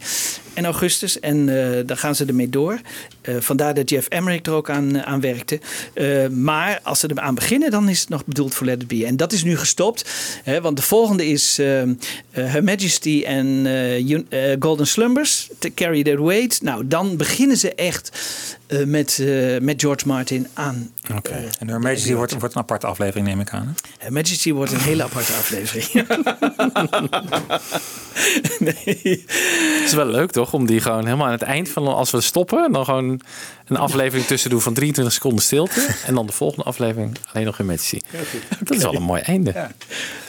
en 0.58 0.66
augustus. 0.66 1.20
En 1.20 1.50
eh 1.50 1.86
dan 1.86 1.98
gaan 1.98 2.16
ze 2.16 2.26
ermee 2.26 2.50
door. 2.50 2.80
Eh, 3.22 3.36
vandaar 3.40 3.74
dat 3.74 3.90
Jeff 3.90 4.08
Emmerich 4.08 4.46
er 4.46 4.52
ook 4.52 4.70
aan, 4.70 5.04
aan 5.04 5.22
werkte. 5.22 5.60
Eh, 5.94 6.28
maar 6.28 6.80
als 6.84 7.00
ze 7.00 7.08
er 7.08 7.20
aan 7.20 7.36
beginnen, 7.36 7.72
dan 7.72 7.90
is 7.90 8.00
het 8.00 8.10
nog 8.10 8.26
bedoeld 8.26 8.54
voor 8.54 8.66
Let 8.66 8.82
It 8.82 8.88
Be. 8.88 9.06
En 9.06 9.18
dat 9.18 9.32
is 9.32 9.44
nu 9.44 9.58
gestopt. 9.58 10.10
Hè, 10.44 10.62
want 10.62 10.78
de 10.78 10.84
volgende 10.84 11.26
is 11.28 11.60
eh, 11.60 11.82
eh, 11.82 11.88
Her 12.32 12.64
Majesty 12.64 13.24
en 13.26 13.66
eh, 13.66 14.14
eh, 14.14 14.58
Golden 14.60 14.88
Slumbers. 14.88 15.50
To 15.60 15.70
Carry 15.76 16.04
That 16.04 16.20
Weight. 16.20 16.62
Nou, 16.62 16.88
dan 16.88 17.18
beginnen 17.18 17.58
ze 17.58 17.74
echt 17.76 18.12
eh, 18.68 18.84
met, 18.84 19.20
eh, 19.20 19.60
met 19.60 19.82
George 19.82 20.08
Martin 20.08 20.48
aan. 20.54 20.92
Oké. 21.16 21.50
En 21.60 21.68
Her 21.68 21.80
Majesty 21.80 22.14
wordt, 22.14 22.40
wordt 22.40 22.56
een 22.56 22.62
aparte 22.62 22.88
aflevering, 22.88 23.28
neem 23.28 23.40
ik 23.40 23.50
aan. 23.50 23.68
hè? 23.68 23.74
Her 24.04 24.12
Majesty 24.12 24.52
wordt 24.54 24.72
een 24.72 24.80
hele 24.80 25.04
aparte 25.04 25.34
aflevering. 25.34 25.92
nee. 28.60 29.26
Het 29.28 29.84
is 29.86 29.94
wel 29.94 30.06
leuk 30.06 30.32
toch? 30.32 30.54
Om 30.54 30.66
die 30.66 30.82
gewoon 30.82 31.06
helemaal 31.06 31.26
aan 31.26 31.32
het 31.32 31.42
eind 31.42 31.70
van 31.70 31.88
als 31.88 32.12
we 32.12 32.22
stoppen, 32.22 32.72
dan 32.72 32.86
gewoon 32.86 33.22
een 33.66 33.78
aflevering 33.78 34.28
tussen 34.28 34.50
doen 34.50 34.62
van 34.62 34.74
23 34.74 35.14
seconden 35.14 35.44
stilte. 35.44 35.88
En 36.06 36.16
dan 36.16 36.26
de 36.26 36.32
volgende 36.32 36.64
aflevering 36.64 37.18
alleen 37.34 37.46
nog 37.46 37.60
in 37.60 37.66
Majesty. 37.66 38.00
Dat 38.60 38.78
is 38.78 38.84
wel 38.84 38.96
een 38.96 39.02
mooi 39.02 39.22
einde. 39.22 39.68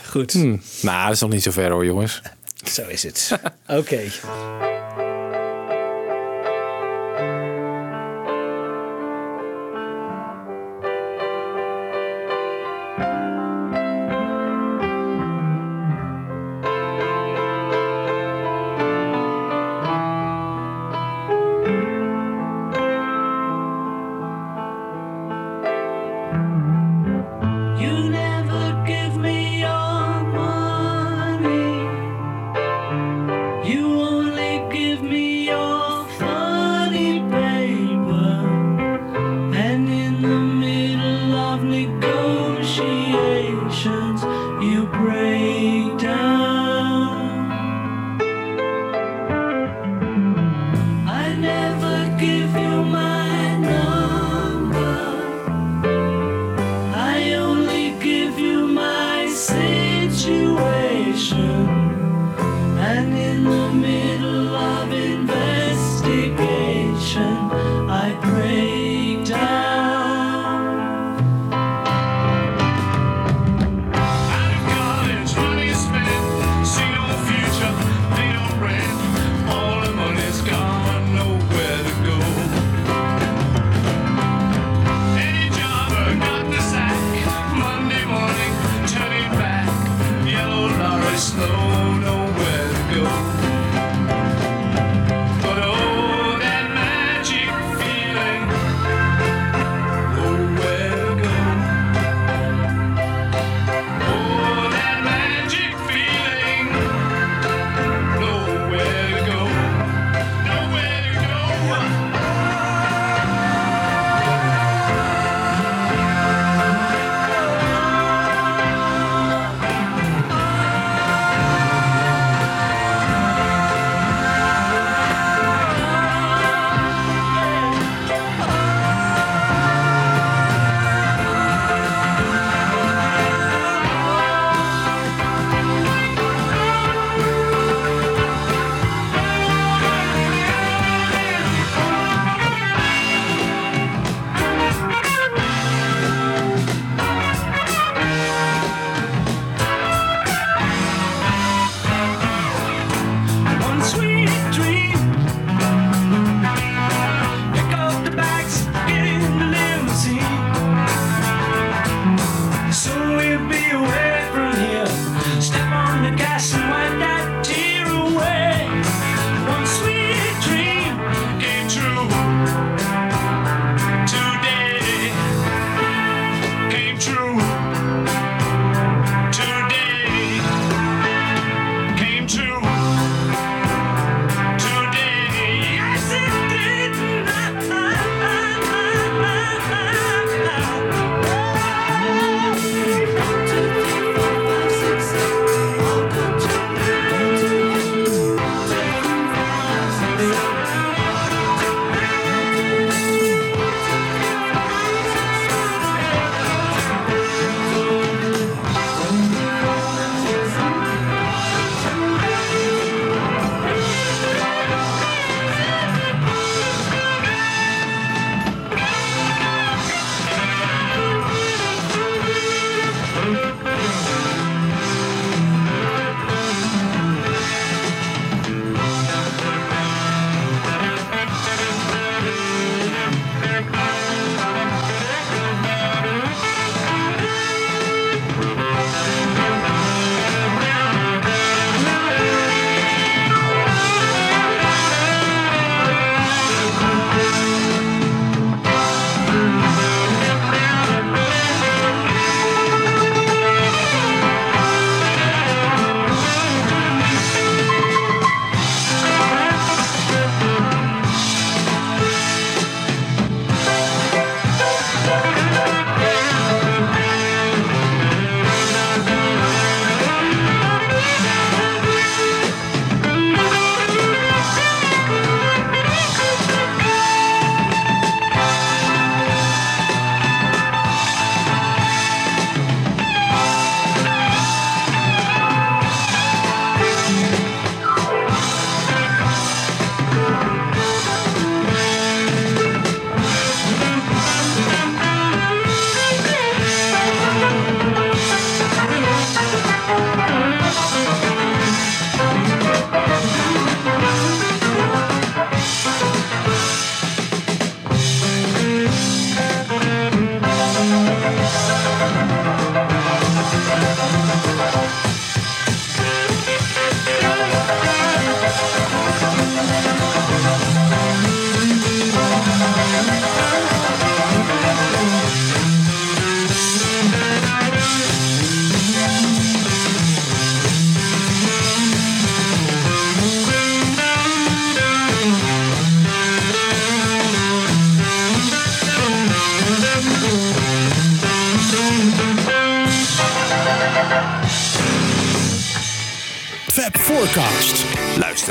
Goed. 0.09 0.33
Hmm. 0.33 0.63
Nou, 0.83 1.05
dat 1.05 1.15
is 1.15 1.21
nog 1.21 1.31
niet 1.31 1.43
zo 1.43 1.51
ver 1.51 1.71
hoor, 1.71 1.85
jongens. 1.85 2.23
Zo 2.65 2.83
is 2.87 3.03
het. 3.03 3.39
Oké. 3.67 4.01